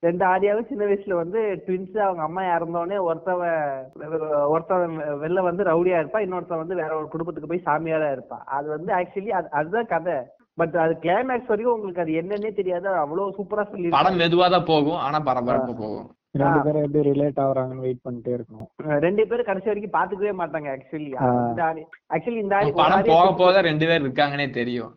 [0.02, 3.58] ரெண்டு ஆரியாவும் சின்ன வயசுல வந்து ட்வின்ஸ் அவங்க அம்மா இறந்தோடனே ஒருத்தவன்
[4.54, 8.92] ஒருத்தவன் வெளில வந்து ரவுடியா இருப்பா இன்னொருத்தன் வந்து வேற ஒரு குடும்பத்துக்கு போய் சாமியாரா இருப்பான் அது வந்து
[8.98, 10.18] ஆக்சுவலி அதுதான் கதை.
[10.58, 12.88] பட் அது கிளைமேக்ஸ் வரைக்கும் உங்களுக்கு அது என்னன்னே தெரியாது.
[13.02, 16.08] அவ்வளவு சூப்பரா சொல்லி படம் மெதுவா தான் போகும் ஆனா பரபரப்பா போகும்.
[16.40, 16.58] ரெண்டு.
[16.64, 18.68] பேரும் எப்படி ரிலேட் ஆகுறாங்கன்னு வெயிட் பண்ணிட்டே இருக்கணும்.
[19.04, 21.10] ரெண்டு பேரும் கடைசி வரைக்கும் பாத்துக்கவே மாட்டாங்க ஆக்சுவலி
[22.14, 24.92] ஆக்சுவலி இந்த படம் போக போக ரெண்டு பேர் இருக்காங்கன்னே தெரியும்.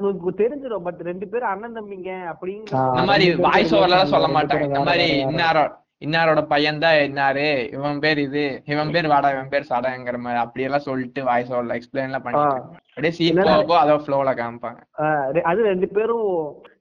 [0.00, 2.76] உங்களுக்கு தெரிஞ்சிடும் பட் ரெண்டு பேரும் அண்ணன் தம்பிங்க அப்படிங்கிற.
[2.90, 5.08] இந்த மாதிரி வாய்ஸ் ஓவர்லாம் சொல்ல மாட்டாங்க இந்த மாதிரி
[6.04, 10.86] இன்னாரோட பையன் தான் இன்னாரு இவன் பேர் இது இவன் பேர் வாடா இவன் பேர் சடங்கிற மாதிரி அப்படியெல்லாம்
[10.86, 12.58] சொல்லிட்டு வாய்ஸ் ஓவர்ல எக்ஸ்பிளைன் எல்லாம் பண்ணிட்டு.
[12.90, 13.32] அப்படியே
[13.64, 14.80] போக அதோ ஃப்ளோல காமிப்பாங்க
[15.44, 16.28] அது ரெண்டு பேரும்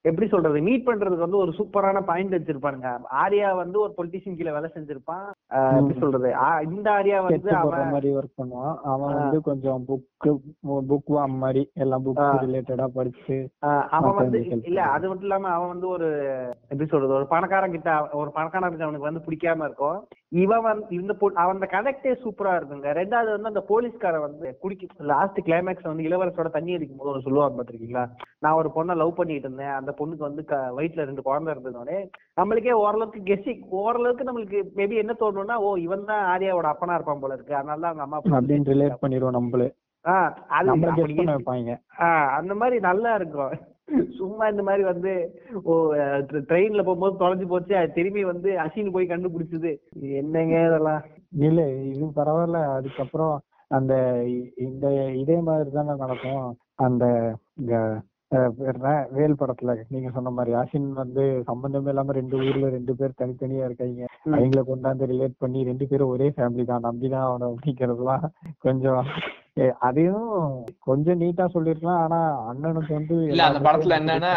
[0.03, 2.89] எப்படி சொல்றது மீட் பண்றதுக்கு வந்து ஒரு சூப்பரான பாயிண்ட் வச்சிருப்பானுங்க
[3.21, 5.25] ஆர்யா வந்து ஒரு பொலிட்டிஷியன் கீழ வேலை செஞ்சிருப்பான்
[5.57, 5.95] எப்படி.
[5.99, 6.29] சொல்றது
[6.67, 9.15] இந்த ஆர்யா வந்து அவன் மாதிரி ஒர்க் பண்ணுவான் அவன்.
[9.15, 10.31] வந்து கொஞ்சம் புக்கு
[10.89, 12.21] புக் வாம் மாதிரி எல்லாம் புக்.
[12.43, 13.37] ரிலேட்டடா படிச்சு
[13.97, 14.79] அவன் வந்து இல்ல.
[14.95, 16.09] அது மட்டும் இல்லாம அவன் வந்து ஒரு
[16.69, 17.91] எப்படி சொல்றது ஒரு பணக்காரன் கிட்ட
[18.21, 19.99] ஒரு பணக்காரனுக்கு அவனுக்கு வந்து பிடிக்காம இருக்கும்
[20.41, 25.39] இவன் வந்து இந்த அவன் அந்த கனெக்டே சூப்பரா இருக்குங்க ரெண்டாவது வந்து அந்த போலீஸ்காரன் வந்து குடிக்க லாஸ்ட்
[25.45, 28.03] கிளைமேக்ஸ் வந்து இளவரசோட தண்ணி அடிக்கும் போது ஒரு சொல்லுவாங்க பாத்திருக்கீங்களா
[28.39, 30.43] நான் ஒரு பொண்ணை லவ் பண்ணிட்டு இருந்தேன் அந்த பொண்ணுக்கு வந்து
[30.77, 31.99] வயித்துல ரெண்டு குழந்தை இருந்ததுனோடனே
[32.37, 35.15] நம்மளுக்கே ஓரளவுக்கு கெஸ்ஸிங் ஓரளவுக்கு நம்மளுக்கு மேபி என்ன
[35.45, 37.53] தோணும்னா ஓ இவன் தான் ஆர்யாவோட அப்பனா இருப்பான் போல இருக்கு.
[37.59, 39.69] அதனால தான் அவங்க அம்மா அப்பா அப்படின்னு ரிலேட் பண்ணிடுவோம் நம்மளே.
[42.37, 43.53] அந்த மாதிரி நல்லா இருக்கும்.
[44.19, 45.11] சும்மா இந்த மாதிரி வந்து
[45.69, 45.73] ஓ
[46.49, 49.71] ட்ரெயின்ல போகும்போது தொலைஞ்சு போச்சு அது திரும்பி வந்து அசின் போய் கண்டுபிடிச்சது.
[50.21, 51.03] என்னங்க இதெல்லாம்?
[51.47, 51.61] இல்ல
[51.91, 52.61] இது பரவாயில்ல.
[52.77, 53.35] அதுக்கப்புறம்
[53.71, 53.93] அந்த
[54.67, 54.85] இந்த
[55.21, 56.45] இதே மாதிரி தானே நடக்கும்.
[56.85, 57.05] அந்த?
[59.17, 64.09] வேல் படத்துல நீங்க சொன்ன மாதிரி யாசின் வந்து சம்பந்தமே இல்லாம ரெண்டு ஊர்ல ரெண்டு பேர் தனித்தனியா இருக்காங்க.
[64.35, 66.87] அவங்கள கொண்டாந்து ரிலேட் பண்ணி ரெண்டு பேரும் ஒரே ஃபேமிலி தான்.
[66.89, 68.27] நம்பிதான் அவனை அப்படிங்கிறதுலாம்
[68.67, 69.01] கொஞ்சம்
[69.87, 70.31] அதையும்
[70.87, 72.01] கொஞ்சம் நீட்டா சொல்லிருக்கலாம்.
[72.05, 72.19] ஆனா
[72.51, 74.33] அண்ணனுக்கு வந்து இல்ல அந்த படத்துல என்னன்னா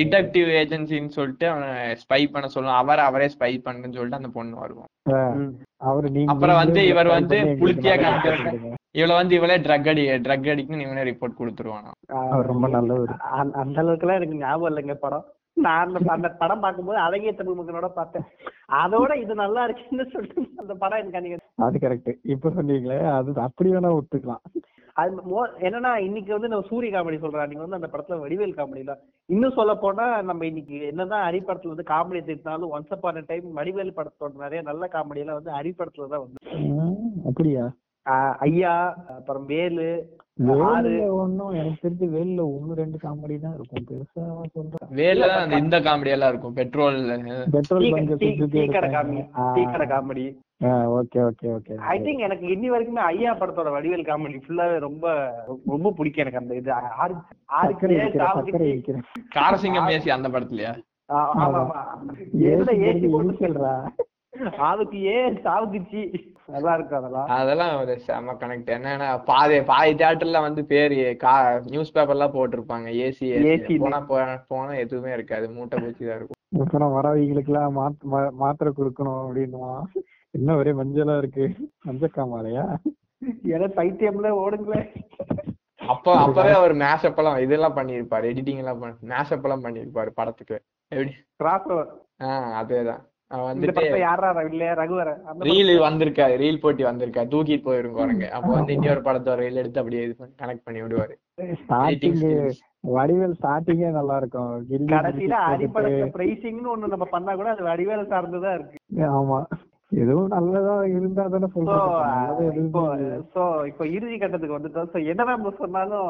[0.00, 1.70] டிடெக்டிவ் ஏஜென்சின்னு சொல்லிட்டு அவனை
[2.02, 2.80] ஸ்பை பண்ண சொல்லுவான்.
[2.82, 4.90] அவரை அவரே ஸ்பை பண்ணுன்னு சொல்லிட்டு அந்த பொண்ணு வருவான்.
[5.90, 8.76] அவரு நீங்க அப்புறம் வந்து இவர் வந்து புளுத்தியா காமிக்கிறாங்க.
[8.94, 11.92] இவளை வந்து இவளே ட்ரக் அடி ட்ரக் அடிக்ட்னு இவனே ரிப்போர்ட் கொடுத்துருவானா?
[12.42, 13.12] ரொம்ப நல்லவர்.
[13.32, 15.24] அந்த- அந்த அளவுக்கு எல்லாம் எனக்கு ஞாபகம் இல்லைங்க படம்.
[15.56, 18.26] நான் அந்த அந்த படம் பார்க்கும்போது அழகிய தமிழ் மக்களோட பார்த்தேன்.
[18.82, 23.70] அதோட இது நல்லா இருக்குன்னு சொல்லிட்டு அந்த படம் எனக்கு அன்னைக்கு அது கரெக்ட் இப்ப சொன்னீங்களே அது அப்படி
[23.70, 24.42] வேணா ஒத்துக்கலாம்.
[24.96, 28.84] அது மோ- என்னன்னா இன்னைக்கு வந்து நம்ம சூரிய காமெடி சொல்றேன் நீங்க வந்து அந்த படத்துல வடிவேல் காமெடி
[28.84, 29.00] தான்.
[29.28, 33.96] இன்னும் சொல்ல போனா நம்ம இன்னைக்கு என்னதான் ஹரி படத்துல வந்து காமெடி திட்டினாலும் ஒன்ஸ் அப்பான டைம் வடிவேல்
[33.96, 36.40] படத்தோட நிறைய நல்ல காமெடி எல்லாம் வந்து ஹரி படத்துல தான் வந்து.
[37.28, 37.64] அப்படியா?
[38.44, 38.74] ஐயா
[39.16, 39.86] அப்புறம் வேலு
[41.16, 43.82] ஒண்ணும் எனக்கு தெரிஞ்சு வேலுல ஒண்ணு ரெண்டு காமெடி தான் இருக்கும்.
[43.88, 44.22] பெருசா
[44.54, 46.54] சொல்றேன் வேல அந்த இந்த காமெடி எல்லாம் இருக்கும்.
[46.54, 46.96] Petrol
[47.54, 48.24] petrol bunk
[49.90, 50.24] comedy
[50.96, 51.74] okay okay okay.
[51.86, 55.06] I think எனக்கு இன்னி வரைக்குமே ஐயா படத்தோட வடிவேல் காமெடி ஃபுல்லாவே ரொம்ப
[55.66, 56.72] ரொம்ப பிடிக்கும் எனக்கு அந்த இது.
[56.98, 57.14] ஆறு
[57.58, 57.72] ஆறு
[59.36, 60.72] காரசிங்கம் பேசி அந்த படத்துலயா?
[61.10, 61.62] ஆ, ஆமா,
[62.82, 63.72] ஏசி போட்டு சொல்றா.
[64.66, 66.02] ஆவுக்கு ஏ சாவுக்கு சி
[66.48, 71.94] நல்லா இருக்கும் அதெல்லாம் அதெல்லாம் ஒரு செம கனெக்ட் என்னன்னா பாதி பாதி தியேட்டர்ல வந்து பேரு கா நியூஸ்
[71.94, 72.88] பேப்பர்லாம் போட்டிருப்பாங்க.
[73.02, 73.78] ஏசி ன்னு.
[73.82, 74.00] போனா
[74.48, 75.48] போனா எதுவுமே இருக்காது.
[75.50, 76.38] மூட்டை பூச்சி தான் இருக்கும்.
[76.62, 77.76] அப்புறம் வரவங்களுக்கு எல்லாம்
[78.34, 79.84] மாத்திரை கொடுக்கணும் அப்படின்னுவான்
[80.34, 81.46] என்ன ஒரே மஞ்சளா இருக்கு?
[81.86, 82.64] மஞ்சக்காமாலையா
[83.50, 84.82] ஏன்னா பைத்தியம்ல ஓடுங்களே.
[85.86, 88.24] அப்போ அப்பவே அவர் மேஷப் எல்லாம் இதெல்லாம் பண்ணியிருப்பாரு.
[88.30, 90.56] எடிட்டிங் எல்லாம் மேஷப் எல்லாம் பண்ணியிருப்பாரு படத்துக்கு.
[90.92, 91.12] எப்படி?
[91.36, 91.90] கிராஸ் ஓவர்
[92.22, 93.02] ஆஹ் அதேதான்.
[95.48, 97.22] ரீல் வந்திருக்காரு ரீல் போட்டி வந்திருக்கா.
[97.32, 101.16] தூக்கிட்டு போயிரும் குரங்க அப்போ வந்து இன்னொரு படத்தோட ரீல் எடுத்து அப்படியே இது கனெக்ட் பண்ணி விடுவாரு.
[102.96, 104.52] வடிவேல் ஸ்டார்டிங்கே நல்லா இருக்கும்.
[104.94, 108.78] கடைசியில அடிப்படை பிரைசிங்னு ஒண்ணு நம்ம பண்ணா கூட அது வடிவேல சார்ந்துதான் இருக்கு.
[109.18, 109.40] ஆமா.
[110.02, 111.62] எதுவும் நல்லதா இருந்தா தானே சோ
[112.60, 114.88] இப்போ எதுவும் சோ இப்போ இறுதி கட்டத்துக்கு வந்துட்டோம்.
[114.92, 116.08] சோ என்னதான் சொன்னாலும்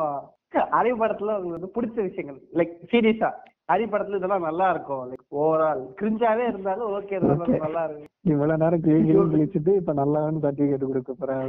[0.79, 3.31] அரை படத்துல உங்களுக்கு வந்து பிடிச்ச விஷயங்கள் லைக் சீரியஸா
[3.69, 5.03] ஹரி படத்துல இதெல்லாம் நல்லா இருக்கும்.
[5.11, 7.17] லைக் ஓவரால் கிரிஞ்சாவே இருந்தாலும் ஓகே.
[7.65, 11.45] நல்லா இருக்கும் இவ்வளவு நேரம் கிளி கிளி கிழிச்சிட்டு இப்ப நல்லான்னு சர்டிபிகேட் கொடுக்க போறேன்.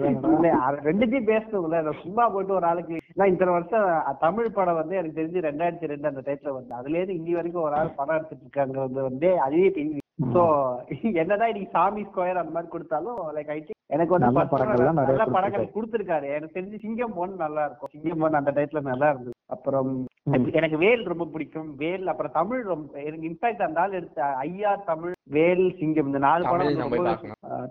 [0.88, 1.82] ரெண்டுத்தையும் பேசணும்ல.
[1.88, 3.88] நான் சும்மா போயிட்டு ஒரு ஆளுக்கு நான் இத்தனை வருஷம்
[4.26, 7.78] தமிழ் படம் வந்து எனக்கு தெரிஞ்சு ரெண்டாயிரத்தி ரெண்டு அந்த டைத்துல வந்து அதுல இருந்து இன்னி வரைக்கும் ஒரு
[7.82, 8.80] ஆள் படம் எடுத்துட்டு இருக்காங்க
[9.10, 10.00] வந்து அதுவே தெரியுது.
[10.34, 10.42] சோ
[11.22, 13.60] என்னதான் இன்னைக்கு சாமி ஸ்கொயர் அந்த மாதிரி கொடுத்தாலும் லைக் ஐ
[13.96, 16.28] எனக்கு வந்து நல்ல படங்கள் கொடுத்திருக்காரு.
[16.38, 17.92] எனக்கு தெரிஞ்சு சிங்கம் ஒன் நல்லா இருக்கும்.
[17.96, 19.36] சிங்கம் ஒன் அந்த டைத்துல நல்லா இருந்தது.
[19.56, 19.92] அப்புறம்.
[20.28, 21.70] எனக்கு வேல் ரொம்ப பிடிக்கும்.
[21.76, 26.44] வேல் அப்புறம் தமிழ் ரொம்ப எனக்கு இன்ஃபேக்ட் அந்த ஆள் எடுத்த ஐயா தமிழ் வேல் சிங்கம் இந்த நாலு
[26.50, 26.78] படம்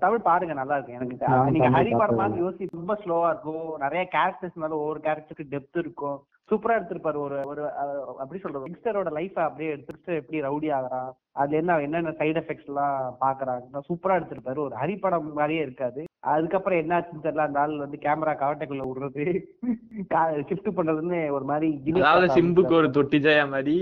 [0.05, 1.16] தமிழ் பாருங்க நல்லா இருக்கு எனக்கு.
[1.55, 2.27] நீங்க ஹரி படமா.
[2.43, 3.65] யோசி ரொம்ப ஸ்லோவா இருக்கும்.
[3.79, 6.19] நிறைய கேரக்டர்ஸ் மேல ஒவ்வொரு கேரக்டருக்கு டெப்த் இருக்கும்.
[6.53, 7.19] சூப்பரா எடுத்திருப்பாரு.
[7.24, 7.62] ஒரு ஒரு
[8.23, 11.11] அப்படி சொல்றது யங்ஸ்டரோட லைஃப் அப்படியே எடுத்துட்டு எப்படி ரவுடி ஆகுறான்
[11.41, 14.61] அதுல என்ன என்னென்ன சைடு எஃபெக்ட்ஸ் எல்லாம் பாக்குறாங்க சூப்பரா எடுத்திருப்பாரு.
[14.66, 16.03] ஒரு ஹரி படம் மாதிரியே இருக்காது.
[16.33, 19.24] அதுக்கப்புறம் என்னாச்சுன்னு தெரியல அந்த ஆள் வந்து கேமரா கவட்டைக்குள்ள விடுறது
[20.49, 21.69] ஷிஃப்ட் பண்றதுன்னு ஒரு மாதிரி
[22.03, 23.77] அதாவது சிம்புக்கு ஒரு தொட்டி ஜெயா மாதிரி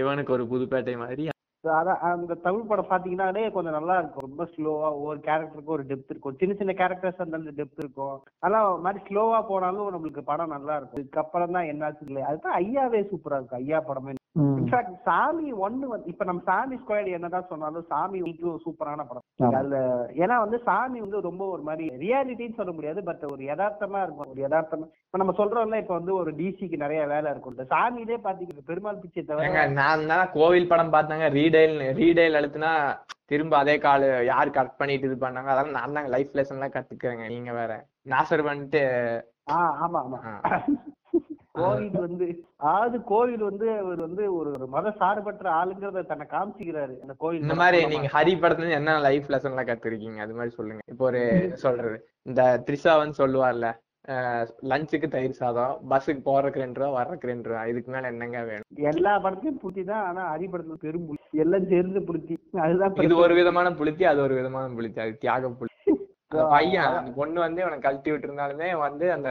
[0.00, 1.24] இவனுக்கு ஒரு புதுப்பேட்டை மாதிரி
[1.64, 4.24] அதான் அந்த தமிழ் படம் பாத்தீங்கன்னாலே கொஞ்சம் நல்லா இருக்கும்.
[4.26, 6.38] ரொம்ப ஸ்லோவா ஒவ்வொரு கேரக்டருக்கும் ஒரு டெப்த் இருக்கும்.
[6.40, 8.16] சின்ன சின்ன கேரக்டர்ஸ் அந்த டெப்த் இருக்கும்.
[8.40, 11.02] அதெல்லாம் மாதிரி ஸ்லோவா போனாலும் நம்மளுக்கு படம் நல்லா இருக்கும்.
[11.02, 16.24] இதுக்கப்புறம் தான் என்னாச்சு இல்லை அதுதான் ஐயாவே சூப்பரா இருக்கும் ஐயா படமே இன்ஃபேக்ட் சாமி ஒன்னு வந்து இப்ப
[16.24, 19.24] நம்ம சாமி ஸ்கொயர் என்னதான் சொன்னாலும் சாமி வந்து சூப்பரான படம்.
[19.50, 19.78] அதுல
[20.22, 24.30] ஏன்னா வந்து சாமி வந்து ரொம்ப ஒரு மாதிரி ரியாலிட்டின்னு சொல்ல முடியாது பட் ஒரு யதார்த்தமா இருக்கும்.
[24.32, 27.56] ஒரு யதார்த்தமா இப்ப நம்ம சொல்றோம்ல இப்ப வந்து ஒரு டிசிக்கு நிறைய வேலை இருக்கும்.
[27.56, 32.72] இந்த சாமியிலே பாத்தீங்கன்னா பெருமாள் பிச்சை தவிர நான் தான் கோவில் படம் பார்த்தாங்க ரீடைல் ரீடைல் அழுத்துனா
[33.30, 37.26] திரும்ப அதே கால் யார் கட் பண்ணிட்டு இது பண்ணாங்க அதெல்லாம் நான் தாங்க லைஃப் லெசன் எல்லாம் கத்துக்கிறேங்க
[37.30, 37.72] நீங்க வேற.
[38.06, 38.82] நாசர் பண்ணிட்டு
[39.52, 40.18] ஆஹ் ஆமா ஆமா.
[41.54, 42.26] கோவில் வந்து
[42.62, 47.80] அதாவது கோவில் வந்து அவர் வந்து ஒரு மத சார்பற்ற ஆளுங்கிறத தன்னை காமிச்சிக்கிறாரு அந்த கோவில் இந்த மாதிரி
[47.92, 50.20] நீங்க ஹரி படத்துல என்ன லைஃப் லெசன் எல்லாம் கத்துருக்கீங்க?
[50.24, 50.82] அது மாதிரி சொல்லுங்க.
[50.92, 51.22] இப்போ ஒரு
[51.64, 51.96] சொல்றது
[52.26, 53.68] இந்த த்ரிஷாவன் சொல்லுவார்ல
[54.70, 58.68] லஞ்சுக்கு தயிர் சாதம் பஸ்ஸுக்கு போறதுக்கு ரெண்டு ரூபா வர்றதுக்கு ரெண்டு ரூபா இதுக்கு மேல என்னங்க வேணும்?
[58.92, 63.36] எல்லா படத்தையும் புத்தி தான் ஆனா ஹரி படத்துல பெரும் புத்தி எல்லாம் சேர்ந்து புத்தி அதுதான் இது ஒரு
[63.40, 65.70] விதமான புளித்தி அது ஒரு விதமான புளித்தி அது தியாக புளி
[66.54, 69.30] பையன் அந்த பொண்ணு வந்து இவனை கழட்டி விட்டு இருந்தாலுமே வந்து அந்த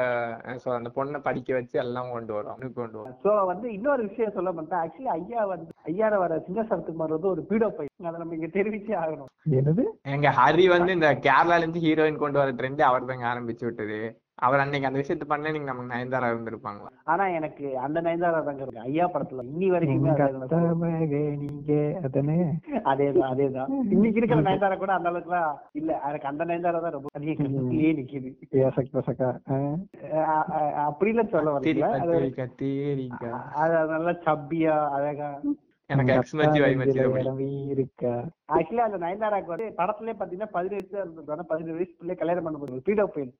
[0.73, 3.17] அந்த பொண்ணை படிக்க வச்சு எல்லாம் கொண்டு வரும் அவனுக்கு கொண்டு வரும்.
[3.23, 7.43] சோ வந்து இன்னொரு விஷயம் சொல்ல மாட்டேன் ஆக்சுவலி ஐயா வந்து ஐயார வர சிங்க சரத்குமார் வந்து ஒரு
[7.49, 9.29] பீடோ பை அதை நம்ம இங்க தெரிவிச்சே ஆகணும்.
[9.59, 9.83] என்னது?
[10.01, 13.99] எங்க ஹரி வந்து இந்த கேரளால இருந்து ஹீரோயின் கொண்டு வர ட்ரெண்ட் அவர் தாங்க ஆரம்பிச்சு விட்டது.
[14.41, 16.89] அவர் அன்னைக்கு அந்த விஷயத்த பண்ண நீங்க நமக்கு நயன்தாரா இருந்திருப்பாங்களா?
[17.05, 20.13] ஆனா எனக்கு அந்த நயன்தாரா தாங்க இருக்கு ஐயா படத்துல இன்னி வரைக்குமே
[21.41, 22.37] நீங்க அதானே?
[22.91, 25.91] அதேதான் அதேதான் இன்னைக்கு இருக்கிற நயன்தாரா கூட அந்த அளவுக்குலாம் இல்ல.
[26.07, 28.31] எனக்கு அந்த நயன்தாரா தான் ரொம்ப அதிக கண்ணுக்குள்ளேயே நிக்குது.
[29.51, 31.91] அஹ் அப்படிலாம் சொல்ல வரல
[33.57, 35.31] அது நல்லா சப்பியா அழகா.
[35.89, 36.11] எனக்கு
[38.53, 42.85] ஆக்சுவலா அந்த நயன்தாராக்கு வந்து படத்துலயே பாத்தீங்கன்னா பதினேழு வயசு இருந்தது பதினேழு வயசு பிள்ளை கல்யாணம் பண்ண போகுது
[42.87, 43.33] பீடோ பையன்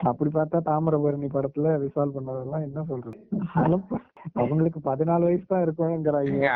[0.00, 3.18] அப்படி பார்த்தா தாமிரபரணி படத்துல விசால் பண்ணதெல்லாம் என்ன சொல்றது?
[4.34, 6.50] அவங்களுக்கு பதினாலு வயசு தான் இருக்குங்கிறாங்க ஏங்க,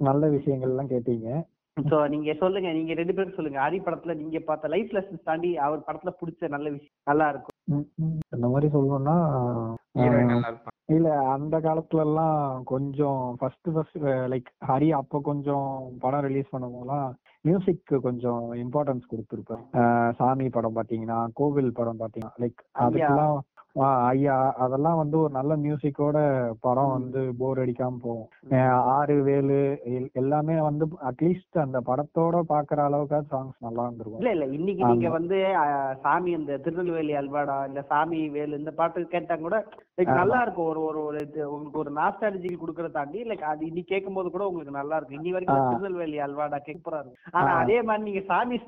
[0.00, 1.28] நல்ல விஷயங்கள் எல்லாம் கேட்டீங்க.
[1.90, 3.58] சோ நீங்க சொல்லுங்க நீங்க ரெண்டு பேரும் சொல்லுங்க.
[3.64, 7.56] ஹரி படத்துல நீங்க பார்த்த லைஃப் லெசன்ஸ் தாண்டி அவர் படத்துல பிடிச்ச நல்ல விஷயம் நல்லா இருக்கும்.
[8.36, 9.16] இந்த மாதிரி சொல்லணும்னா
[10.94, 12.38] இல்ல அந்த காலத்துல எல்லாம்
[12.72, 13.98] கொஞ்சம் ஃபர்ஸ்ட் ஃபர்ஸ்ட்
[14.32, 15.68] லைக் ஹரி அப்ப கொஞ்சம்
[16.02, 17.06] படம் ரிலீஸ் பண்ணும் போதெல்லாம்
[17.44, 19.64] மியூசிக் கொஞ்சம் இம்பார்ட்டன்ஸ் கொடுத்துருப்பாரு.
[20.20, 23.36] சாமி படம் பாத்தீங்கன்னா கோவில் படம் பாத்தீங்கன்னா லைக் அதுக்கெல்லாம்
[23.78, 26.18] ஐயா அதெல்லாம் வந்து ஒரு நல்ல மியூசிக்கோட
[26.60, 28.28] படம் வந்து போர் அடிக்காம போகும்.
[28.84, 34.20] ஆறு வேலு எல்- எல்லாமே வந்து அட்லீஸ்ட் அந்த படத்தோட பாக்குற அளவுக்காவது சாங்ஸ் நல்லா இருந்திருக்கும்.
[34.20, 34.46] இல்ல இல்ல.
[34.46, 34.84] இன்னைக்கு.
[34.84, 35.54] நீங்க வந்து
[36.02, 39.64] சாமி இந்த திருநெல்வேலி அல்வாடா இல்ல சாமி வேலு இந்த பாட்டு கேட்டா கூட.
[39.96, 40.66] நல்லா இருக்கும்.
[40.66, 41.18] ஒரு ஒரு ஒரு
[41.52, 45.18] உங்களுக்கு ஒரு நாஸ்டாலஜி கொடுக்கறத தாண்டி லைக் அது இன்னைக்கு கேட்கும் போது கூட உங்களுக்கு நல்லா இருக்கும்.
[45.18, 45.68] இன்னி வரைக்கும்.
[45.68, 47.14] திருநெல்வேலி அல்வாடா சூப்பரா இருக்கும்.
[47.30, 47.52] ஆனா.
[47.54, 48.60] அதே மாதிரி நீங்க சாமி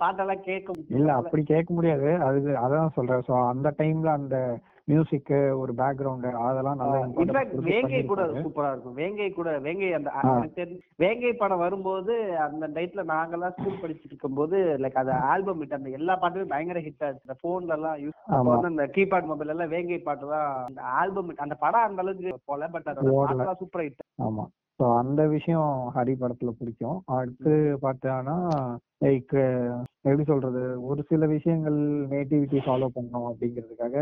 [0.00, 2.14] பாட்டெல்லாம் கேட்க இல்ல அப்படி கேட்க முடியாது.
[2.20, 3.22] அது அதான் சொல்றேன்.
[3.28, 4.42] சோ அந்த டைம்ல அந்த
[4.88, 5.30] மியூசிக்
[5.60, 8.22] ஒரு பேக்ரவுண்ட் அதெல்லாம் நல்லா இன்ஃபேக்ட் வேங்கை கூட.
[8.38, 8.96] சூப்பரா இருக்கும்.
[8.98, 10.10] வேங்கை கூட வேங்கை அந்த
[10.98, 12.14] வேங்கை படம் வரும்போது
[12.44, 17.06] அந்த டைத்துல நாங்கெல்லாம் ஸ்கூல் படிச்சுட்டு இருக்கும்போது லைக் அது ஆல்பம் ஹிட் அந்த எல்லா பாட்டுமே பயங்கர ஹிட்
[17.08, 18.18] ஆச்சு போன்ல எல்லாம் யூஸ்.
[18.50, 22.68] வந்து அந்த கீபேட் மொபைல் எல்லாம் வேங்கை பாட்டு தான் அந்த ஆல்பம் அந்த படம் அந்த அளவுக்கு போல
[22.68, 22.88] பட்.
[22.90, 24.44] பாட்டுலாம் சூப்பரா ஹிட் ஆமா.
[24.80, 25.66] சோ அந்த விஷயம்
[25.96, 26.98] ஹரி படத்துல பிடிக்கும்.
[27.16, 27.52] அடுத்து
[27.82, 28.36] பார்த்தானா
[29.04, 29.34] லைக்
[30.04, 30.62] எப்படி சொல்றது?
[30.88, 31.76] ஒரு சில விஷயங்கள்
[32.10, 33.94] நேட்டிவிட்டி ஃபாலோ பண்ணணும் அப்படிங்கிறதுக்காக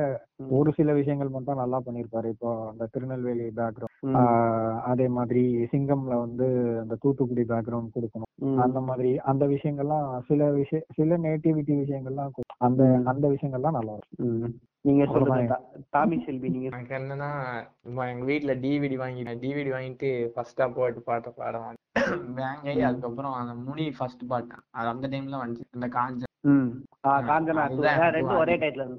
[0.58, 2.30] ஒரு சில விஷயங்கள் மட்டும் நல்லா பண்ணிருப்பாரு.
[2.34, 4.18] இப்போ அந்த திருநெல்வேலி பேக்ரவுண்ட்
[4.90, 5.42] அதே மாதிரி
[5.72, 6.46] சிங்கம்ல வந்து
[6.82, 8.30] அந்த தூத்துக்குடி பேக்ரவுண்ட் கொடுக்கணும்.
[8.64, 12.32] அந்த மாதிரி அந்த விஷயங்கள்லாம் சில விஷய சில நேட்டிவிட்டி விஷயங்கள்லாம்
[12.68, 14.52] அந்த அந்த விஷயங்கள்லாம் நல்லா இருக்கும்.
[14.84, 15.04] நீங்க.
[15.12, 15.56] சொல்லுங்க
[15.96, 17.30] தாமி செல்வி நீங்க எனக்கு என்னன்னா
[18.12, 21.78] எங்க வீட்ல டிவிடி வாங்கி டிவிடி வாங்கிட்டு ஃபர்ஸ்டா போட்டு பாட்ட பாடம்
[22.38, 25.68] வேங்கை அதுக்கப்புறம் அந்த முனி ஃபர்ஸ்ட் பாட்டு அது அந்த டைம்ல வந்துச்சு.
[25.78, 26.24] இந்த காஞ்ச
[27.28, 27.64] காஞ்சனா
[28.40, 28.56] ஒரே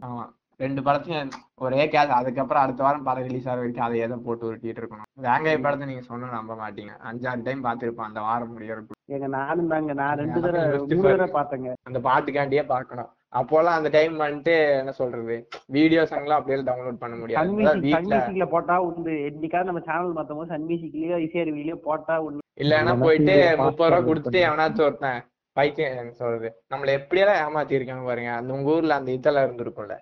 [0.07, 0.23] ஆமா.
[0.63, 1.31] ரெண்டு படத்தையும்
[1.65, 5.07] ஒரே கேஸ் அதுக்கப்புறம் அடுத்த வாரம் படம் ரிலீஸ் ஆகிற வரைக்கும் அதை எதை போட்டு உருட்டிட்டு இருக்கணும்.
[5.25, 6.93] வேங்கை படத்தை நீங்க சொன்னா நம்ப மாட்டீங்க.
[7.09, 8.99] அஞ்சாறு டைம் பார்த்திருப்பேன் அந்த வாரம் முடியறதுக்கு.
[9.15, 9.93] எங்க நானும் தாங்க.
[10.01, 11.71] நான் ரெண்டு தடவை பார்த்தேங்க.
[11.89, 13.09] அந்த பாட்டுக்காண்டியே பார்க்கணும்.
[13.39, 15.35] அப்போலாம் அந்த டைம் வந்துட்டு என்ன சொல்றது?
[15.77, 17.49] வீடியோ சாங்லாம் அப்படியே டவுன்லோட் பண்ண முடியாது.
[17.95, 19.15] சன் மியூசிக்ல போட்டா உண்டு.
[19.29, 22.42] என்னைக்காவது நம்ம சேனல் மாத்தும் போது சன் மியூசிக்லயோ இசையருவிலயோ போட்டா உண்டு.
[22.61, 24.41] இல்லன்னா போயிட்டு முப்பது ரூபா கொடுத்துட்டு.
[24.47, 25.21] எவனாச்சும் ஒருத்தன்
[25.57, 26.49] பைத்தியம் சொல்றது.
[26.73, 28.34] நம்மள எப்படியெல்லாம் ஏமாத்தி இருக்காங்க பாருங்க.
[28.39, 29.97] அந்த உங்க ஊர்ல அந்த இதெல்லாம் இருந்திருக்கும்ல.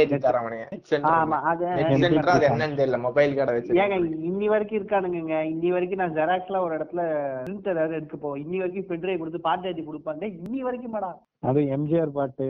[0.00, 0.66] ஏத்தி தரவனுங்க
[1.50, 2.98] அது என்னன்னு தெரியல.
[3.06, 7.02] மொபைல் கடை ஏங்க வச்சு இன்னி வரைக்கும் இருக்கானுங்க இன்னி வரைக்கும் நான் ஜெராக்ஸ்ல ஒரு இடத்துல
[7.46, 10.24] பிரிண்ட் ஏதாவது எடுக்க போவோம் இன்னி வரைக்கும் பென்ட்ரைவ் கொடுத்து பாட்டு ஏத்தி கொடுப்பாங்க.
[10.38, 12.46] இன்னி வரைக்கும் மேடம் அதுவும் எம்ஜிஆர் பாட்டு.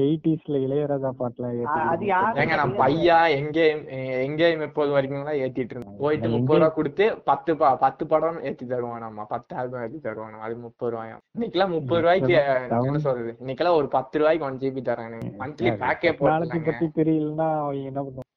[0.00, 1.48] எயிட்டிஸ்ல இளையராஜா பாட்டுல
[1.86, 3.82] அது யாரு ஏங்க நான் பையா எங்கேயும்
[4.26, 5.98] எங்கேயும் எப்போது வரைக்கும் தான் ஏத்திட்டு இருந்தேன்.
[6.02, 9.26] போயிட்டு முப்பது ரூபா கொடுத்து பத்து பா பத்து படம் ஏத்தி தருவான் நம்ம.
[9.34, 12.34] பத்து ஆல்பம் ஏத்தி தருவான் அது முப்பது ரூபாயும் இன்னைக்கெல்லாம் முப்பது ரூபாய்க்கு
[12.80, 13.32] என்ன சொல்றது?
[13.42, 18.28] இன்னைக்கெல்லாம் ஒரு பத்து ரூபாய்க்கு ஒன் ஜிபி தராங்க மந்த்லி பேக்கே போட்டுருக்காங்க பத்தி தெரியலன்னா அவங்க என்ன பண்ணுவோம்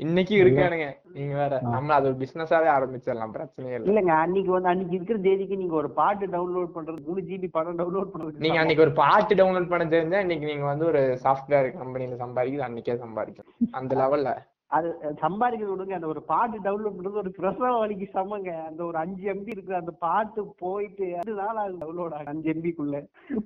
[0.00, 0.86] இன்னைக்கு இருக்கானுங்க.
[1.16, 3.34] நீங்க வேற நம்ம அது ஒரு பிசினஸாவே ஆரம்பிச்சிடலாம்.
[3.34, 3.88] பிரச்சனையே இல்லை.
[3.90, 8.10] இல்லங்க அன்னைக்கு வந்து அன்னைக்கு இருக்கிற தேதிக்கு நீங்க ஒரு பாட்டு டவுன்லோட் பண்றது மூணு ஜிபி படம் டவுன்லோட்
[8.14, 12.68] பண்றது நீங்க அன்னைக்கு ஒரு பாட்டு டவுன்லோட் பண்ண தெரிஞ்சா இன்னைக்கு நீங்க வந்து ஒரு சாஃப்ட்வேர் கம்பெனில சம்பாதிக்கிறது
[12.68, 14.32] அன்னைக்கே சம்பாதிக்கும் அந்த லெவல்ல
[14.76, 14.88] அது
[15.22, 17.72] சம்பாதிக்கிறது விடுங்க அந்த ஒரு பாட்டு டவுன்லோட் பண்றது ஒரு பிரசவ
[18.14, 18.50] சமங்க.
[18.68, 22.96] அந்த ஒரு அஞ்சு எம்பி இருக்கு அந்த பாட்டு போயிட்டு ரெண்டு நாள் ஆகுது டவுன்லோட் ஆகும் அஞ்சு எம்பிக்குள்ள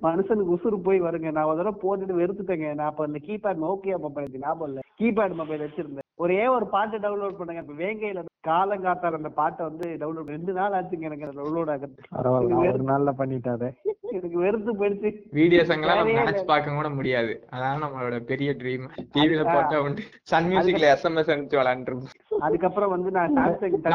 [0.07, 1.31] மனுஷனுக்கு உசுறு போய் வருங்க.
[1.31, 2.69] நான் ஒரு தடவை போட்டுட்டு வெறுத்துட்டேங்க.
[2.73, 4.81] நான் அப்ப அந்த கீபேட் நோக்கியா மொபைல் ஞாபகம் இல்ல.
[5.01, 6.07] கீபேட் மொபைல் வச்சிருந்தேன்.
[6.23, 7.61] ஒரே ஒரு பாட்டு டவுன்லோட் பண்ணுங்க.
[7.63, 11.69] இப்ப வேங்கையில காலங்காத்தார் அந்த பாட்டை வந்து டவுன்லோட் ரெண்டு நாள் ஆச்சுங்க எனக்கு டவுன்லோட்
[12.17, 13.69] பரவாயில்ல ஒரு நாள்ல பண்ணிட்டாரு
[14.17, 15.09] எனக்கு வெறுத்து போயிடுச்சு.
[15.37, 17.33] வீடியோஸ் எல்லாம் மேட்ச் பார்க்க கூட முடியாது.
[17.53, 18.85] அதான் நம்மளோட பெரிய ட்ரீம்
[19.15, 20.03] டிவில போட்டா உண்டு.
[20.31, 22.15] சன் மியூசிக்ல எஸ்எம்எஸ் அனுப்பிச்சு விளையாண்டுருப்போம்.
[22.47, 23.35] அதுக்கப்புறம் வந்து நான்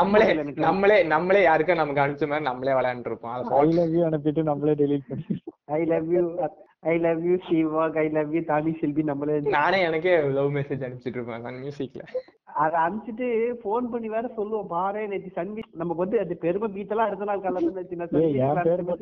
[0.00, 0.28] நம்மளே
[0.68, 3.34] நம்மளே நம்மளே யாருக்கா நமக்கு அனுப்பிச்ச மாதிரி நம்மளே விளையாண்டுருப்போம்.
[3.38, 5.40] அதை ஐ லவ் யூ அனுப்பிட்டு நம்மளே டெலீட் பண்ணி
[5.78, 6.22] I love you
[6.84, 11.18] I love you சிவாக் I love you தானி செல்வி நம்மளே நானே எனக்கே லவ் மெசேஜ் அனுப்பிச்சிட்டு
[11.18, 11.44] இருப்பேன்.
[11.46, 12.04] சன் மியூசிக்ல
[12.62, 13.28] அதை அனுப்பிச்சிட்டு
[13.62, 14.68] ஃபோன் பண்ணி வேற சொல்லுவோம்.
[14.72, 17.64] பாரு நேற்று சன்வி நமக்கு வந்து அது பெருமை பீத்தெல்லாம் அடுத்த நாள் நான்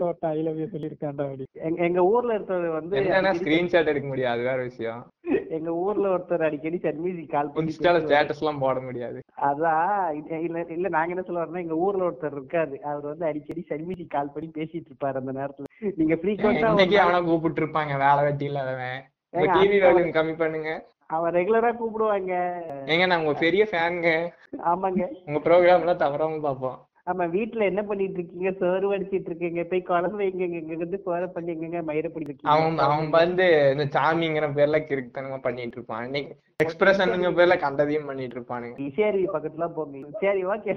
[0.05, 3.03] ஒருத்தன் ஐ லவ் யூ சொல்லியிருக்காண்டா அப்படி எங்க எங்க ஊர்ல ஒருத்தர் வந்து
[3.41, 5.03] ஸ்கிரீன்ஷாட் எடுக்க முடியாது அது வேற விஷயம்.
[5.49, 7.75] எங்க ஊர்ல ஒருத்தர் அடிக்கடி சன்மியூசி கால் பண்ணி.
[7.83, 9.23] ஸ்டேட்டஸ் எல்லாம் போட முடியாது.
[9.41, 12.77] அதான் இல்ல- இல்ல நாங்க என்ன சொல்ல வரோம்னா எங்க ஊர்ல ஒருத்தர் இருக்காரு.
[12.77, 15.65] அவர் வந்து அடிக்கடி சன்மியூசி கால் பண்ணி பேசிட்டு இருப்பாரு அந்த நேரத்துல.
[15.97, 19.03] நீங்க ஃப்ரீக்வெண்டா அவனை கூப்பிட்டு இருப்பாங்க வேலை வெட்டி இல்லாதவன்.
[19.33, 20.85] டிவி வேல்யூம் கம்மி பண்ணுங்க.
[21.07, 22.55] அவன் ரெகுலரா கூப்பிடுவாங்க.
[22.85, 24.29] ஏங்க நான் உங்க பெரிய ஃபேனுங்க
[24.59, 25.07] ஆமாங்க.
[25.27, 26.87] உங்க ப்ரோக்ராம் எல்லாம் தவறாம பார்ப்போம்.
[27.07, 30.45] ஆமா வீட்டுல என்ன பண்ணிட்டு இருக்கீங்க சோறு அடிச்சிட்டு இருக்கீங்க போய் குழம்பு வைங்க.
[30.51, 35.77] இங்க இருந்து சோறு பண்ணி எங்க மயிர பிடிக்க அவன் அவன் வந்து இந்த சாமிங்கிற பேர்ல கிறுக்குத்தனமா பண்ணிட்டு
[35.79, 40.03] இருப்பான் இன்னைக்கு எக்ஸ்பிரஷனுங்க பேர்ல கண்டதையும் பண்ணிட்டு இருப்பானுங்க இசேரி பக்கத்துல போங்க.
[40.23, 40.75] சரி ஓகே.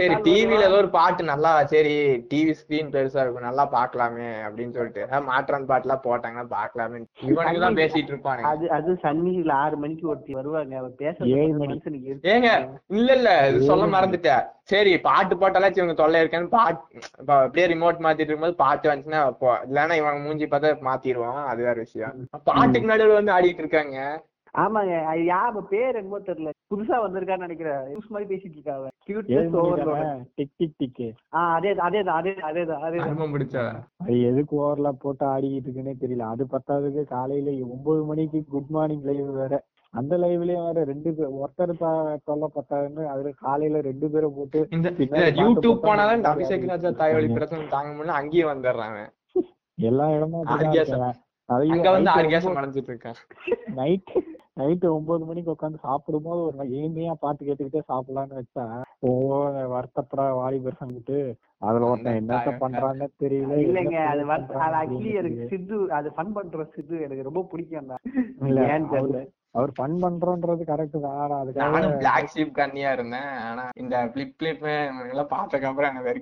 [0.00, 1.94] சரி டிவில ஏதோ ஒரு பாட்டு நல்லா சரி
[2.30, 3.48] டிவி ஸ்கிரீன் பெருசா இருக்கும்.
[3.48, 5.22] நல்லா பாக்கலாமே அப்படின்னு சொல்லிட்டு.
[5.30, 7.00] மாற்றான் பாட்டுலாம் போட்டாங்கன்னா பாக்கலாமே.
[7.30, 10.74] இவனுக்கு தான் பேசிட்டு இருப்பானுங்க அது அது சன்னிதில ஆறு மணிக்கு ஒருத்தி வருவாங்க.
[10.82, 11.16] அவர் பேச.
[12.34, 12.50] ஏங்க
[12.90, 13.30] இல்ல இல்ல
[13.70, 14.44] சொல்ல மறந்துட்டேன்.
[14.68, 16.82] சரி பாட்டு போட்டாலாச்சும் இவங்க தொல்லை இருக்கேன்னு பாட்டு
[17.20, 19.22] இப்ப அப்படியே ரிமோட் மாத்திட்டு இருக்கும்போது பாட்டு வந்துச்சுன்னா
[19.66, 21.40] இல்லைன்னா இவங்க மூஞ்சி பார்த்தா மாத்திடுவோம்.
[21.46, 22.14] அது வேற விஷயம்.
[22.50, 23.96] பாட்டுக்கு நடுவுல வந்து ஆடிட்டு இருக்காங்க.
[24.54, 24.94] ஆமாங்க.
[25.10, 26.50] அது யார் பேர் என்னமோ தெரியல.
[26.70, 27.84] புதுசா வந்திருக்கான்னு நினைக்கிறேன்.
[27.86, 28.88] நியூஸ் மாதிரி பேசிட்டு இருக்காங்க
[30.36, 33.56] டிக் டிக் டிக்கு ஆ அதே அதே அதே அதே அதே அனுபவம் பிடிச்ச
[34.02, 36.26] அது எதுக்கு ஓவர்லாம் போட்டு ஆடிக்கிட்டு இருக்குன்னே தெரியல.
[36.34, 39.54] அது பத்தாததுக்கு காலையில ஒன்பது மணிக்கு குட் மார்னிங் லைவ் வேற.
[39.94, 41.72] அந்த லைவ்லயும் வேற ரெண்டு பேர் ஒருத்தர்
[42.24, 44.60] தொல்லை பத்தாதுன்னு அதுல காலையில ரெண்டு பேரை போட்டு
[45.40, 49.10] யூடியூப் போட்டா அபிஷேக் ராஜா தாய்வழி பிரச்சனை தாங்க முடியல அங்கேயே வந்துடுறான் அவன்.
[49.78, 50.46] எல்லா இடமும்.
[51.68, 53.18] அங்க வந்து ஆர்கியாசம் அடைஞ்சிட்டு இருக்கான்
[53.78, 54.12] நைட்
[54.56, 58.64] நைட்டு ஒன்பது மணிக்கு உட்காந்து சாப்பிடும்போது ஒரு எளிமையா பாட்டு கேட்டுக்கிட்டே சாப்பிடலாம்னு வச்சா
[59.02, 59.12] ஓ
[59.72, 61.18] வருத்தப்படா வாலிபர் சங்கிட்டு
[61.62, 65.46] அதுல ஒருத்தன் என்னத்த பண்றான்னு தெரியல இல்லைங்க என்ன அது அது பண்றான்னு ஆக்சுவலி எனக்கு.
[65.52, 68.02] சித்து அது ஃபன் பண்ற சித்து எனக்கு ரொம்ப பிடிக்கும் தான்
[68.46, 69.22] இல்ல, ஏன்னு தெரியல
[69.54, 71.16] அவர் ஃபன் பண்றோன்றது கரெக்ட் தான்.
[71.22, 73.26] ஆனா அதுக்காக நானும் பிளாக் ஷீப் கண்ணியா இருந்தேன்.
[73.42, 74.62] ஆனா இந்த பிளிப் பிளிப்
[75.06, 76.12] எல்லாம் பார்த்ததுக்கு அப்புறம் எனக்கு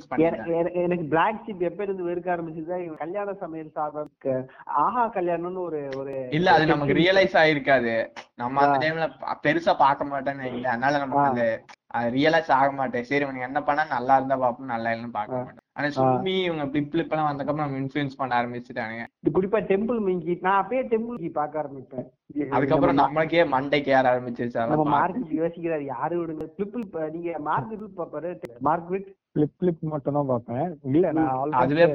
[0.00, 4.36] என- பண்ணிட்டேன் என- எனக்கு பிளாக் ஷிப் எப்ப இருந்து வெறுக்க ஆரம்பிச்சதா கல்யாண சமையல் சாப்பிட
[4.82, 7.94] ஆஹா கல்யாணம்னு ஒரு ஒரு இல்ல அது நமக்கு ரியலைஸ் ஆயிருக்காது.
[8.36, 9.06] நம்ம அந்த டைம்ல
[9.42, 11.46] பெருசா பார்க்க மாட்டேன்னு இல்ல அதனால நமக்கு அது
[11.94, 13.06] அது ரியலைஸ் ஆக மாட்டேன்.
[13.08, 15.66] சரி இவனுக்கு என்ன பண்ணா நல்லா இருந்தா பார்ப்போம் நல்லா இல்லைன்னு பார்க்க மாட்டேன்.
[15.76, 19.04] ஆனா சும்மி இவங்க பிளிப் பிளிப் எல்லாம் வந்தக்கப்புறம் நம்ம இன்ஃபுளுன்ஸ் பண்ண ஆரம்பிச்சுட்டானுங்க.
[19.22, 22.06] இது குறிப்பா டெம்பிள் மிங்கி நான் அப்பயே டெம்பிள் மிங்கி பார்க்க ஆரம்பிப்பேன்.
[22.56, 24.88] அதுக்கப்புறம் நம்மளுக்கே மண்டைக்கு ஏற ஆரம்பிச்சிருச்சு நம்ம.
[24.96, 26.46] மார்க்கெட் யோசிக்கிறாரு யாரு விடுங்க?
[26.56, 28.32] பிளிப்பிள் நீங்க மார்க்கெட் பாப்பாரு
[28.68, 30.66] மார்க்கெட் கிளிப் கிளிப் மட்டும் தான் பார்ப்பேன்.
[30.92, 31.86] இல்ல நான் almost அதுவே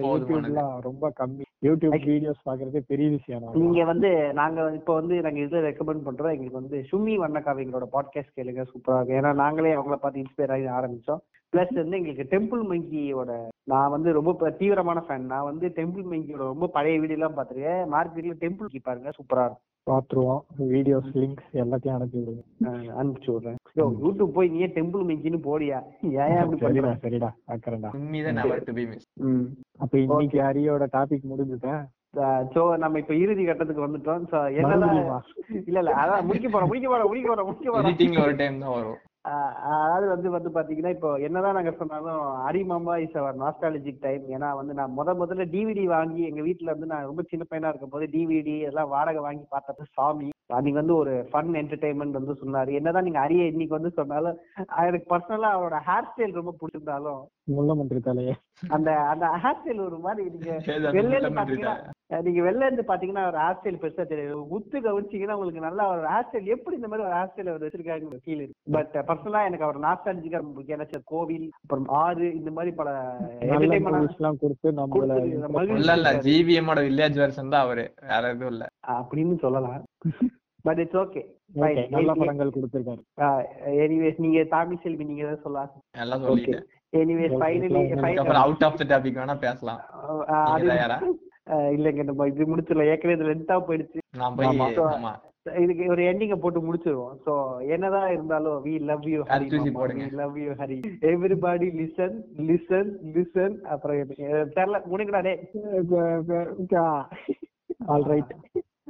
[0.88, 1.47] ரொம்ப கம்மி.
[1.66, 3.44] யூடியூப் வீடியோஸ் பாக்குறதே பெரிய விஷயம்.
[3.54, 8.36] நீங்க வந்து நாங்க இப்ப வந்து நாங்க இதுல ரெக்கமெண்ட் பண்றோம் எங்களுக்கு வந்து சுமி வண்ணக்காவை எங்களோட பாட்காஸ்ட்
[8.36, 9.18] கேளுங்க சூப்பரா இருக்கும்.
[9.18, 11.22] ஏன்னா நாங்களே அவங்கள பார்த்து இன்ஸ்பயர் ஆகி ஆரம்பிச்சோம்.
[11.54, 13.32] பிளஸ் வந்து எங்களுக்கு டெம்பிள் மங்கியோட
[13.64, 18.36] நான் வந்து ரொம்ப தீவிரமான ஃபேன் நான் வந்து டெம்பிள் மங்கியோட ரொம்ப பழைய வீடியோ எல்லாம் பாத்துருக்கேன் மார்க்கெட்ல
[18.44, 19.66] டெம்பிள் கீ பாருங்க சூப்பரா இருக்கும்.
[19.90, 20.42] பாத்துருவோம்.
[20.74, 22.44] வீடியோஸ் லிங்க்ஸ் எல்லாத்தையும் அனுப்பி விடுங்க.
[23.00, 23.60] அனுப்பிச்சு விடுறேன்.
[24.06, 25.80] யூடியூப் போய் நீயே டெம்பிள் மங்கின்னு போடியா
[26.24, 27.92] ஏன் அப்படி சரிடா சரிடா பாக்குறேன்டா.
[29.84, 31.84] அப்ப இன்னைக்கு ஹரியோட டாபிக் முடிஞ்சுட்டேன்
[32.54, 34.22] சோ நம்ம இப்ப இறுதி கட்டத்துக்கு வந்துட்டோம்?
[35.68, 38.24] இல்ல இல்ல அதான் முடிக்க போறோம் முடிக்க போறோம் முடிக்க போறோம் முடிக்க போறோம்.
[38.28, 38.98] ஒரு டைம் தான் வரும்.
[39.26, 44.78] அதாவது வந்து வந்து பாத்தீங்கன்னா இப்போ என்னதான் நாங்க சொன்னாலும் அரிமாமா இஸ் அவர் நாஸ்டாலஜிக் டைம் ஏன்னா வந்து
[44.80, 48.56] நான் முத முதல்ல டிவிடி வாங்கி எங்க வீட்ல வந்து நான் ரொம்ப சின்ன பையனா இருக்கும் போது டிவிடி
[48.70, 50.30] எல்லாம் வாடகை வாங்கி பார்த்தது சாமி.
[50.50, 52.70] அன்னைக்கு வந்து ஒரு ஃபன் என்டர்டைன்மெண்ட் வந்து சொன்னாரு.
[52.80, 54.38] என்னதான் நீங்க அரிய இன்னைக்கு வந்து சொன்னாலும்
[54.84, 57.20] எனக்கு பர்சனலா அவரோட ஹேர் ஸ்டைல் ரொம்ப பிடிச்சிருந்தாலும்
[57.56, 58.34] முள்ளமன்றி தலையே
[58.76, 60.52] அந்த அந்த ஹேர் ஸ்டைல் ஒரு மாதிரி நீங்க
[60.98, 61.76] வெளில பாத்தீங்கன்னா
[62.26, 64.36] நீங்க வெளில இருந்து பாத்தீங்கன்னா ஒரு ஹேர் ஸ்டைல் பெருசா தெரியாது.
[64.58, 68.22] உத்து கவனிச்சீங்கன்னா உங்களுக்கு நல்லா ஒரு ஹேர் ஸ்டைல் எப்படி இந்த மாதிரி ஒரு ஹேர் ஸ்டைல் அவர் வச்சிருக்காங்க
[68.26, 68.58] ஃபீல் இருக்கு.
[68.78, 70.78] பட் பர்சனலா எனக்கு அவர் நாஸ்டாலஜிக்கா ரொம்ப பிடிக்கும்.
[70.78, 72.90] எனக்கு கோவில் அப்புறம் ஆறு இந்த மாதிரி பல
[73.58, 77.86] எல்லாம் கொடுத்து மகிழ்ச்சி இல்ல இல்ல ஜிவிஎம்மோட வில்லேஜ் வெர்ஷன் தான் அவரு.
[78.12, 78.66] வேற எதுவும் இல்ல.
[78.98, 79.84] அப்படின்னு சொல்லலாம்.
[80.66, 81.24] பட் இட்ஸ் ஓகே
[81.60, 83.02] Okay, நல்ல படங்கள் கொடுத்திருக்காரு.
[83.84, 85.70] எனிவேஸ் நீங்க தமிழ் செல்வி நீங்க ஏதாவது சொல்லலாம்.
[86.04, 86.66] எல்லாம் சொல்லிட்டேன்.
[86.94, 87.82] எனிவேஸ் ஃபைனலி
[88.22, 89.80] அப்புறம் அவுட் ஆஃப் த டாபிக் வேணா பேசலாம்?
[91.76, 92.90] இல்லைங்க நம்ம இது முடிச்சிடலாம்.
[92.94, 94.00] ஏற்கனவே இது லென்த்தா போயிடுச்சு.
[94.22, 94.52] நான் போய்
[95.64, 97.18] இதுக்கு ஒரு எண்டிங்க போட்டு முடிச்சிருவோம்.
[97.26, 100.08] சோ என்னதான் இருந்தாலும் வி லவ் யூ ஹரி போடுங்க.
[100.12, 100.80] Love you Hari
[101.12, 102.16] everybody listen
[102.50, 104.82] listen listen அப்புறம் தெரியல.
[104.92, 105.36] முடிக்கடா டே
[107.94, 108.34] ஆல் ரைட்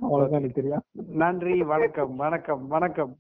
[0.02, 0.84] அவ்வளவுதான் எனக்கு தெரியும்.
[1.24, 3.16] நன்றி வணக்கம் வணக்கம் வணக்கம்.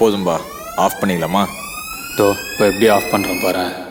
[0.00, 0.36] போதும்பா.
[0.84, 1.44] ஆஃப் பண்ணிடலாமா?
[2.18, 3.83] தோ இப்போ எப்படி ஆஃப் பண்ணுறேன் பாரு.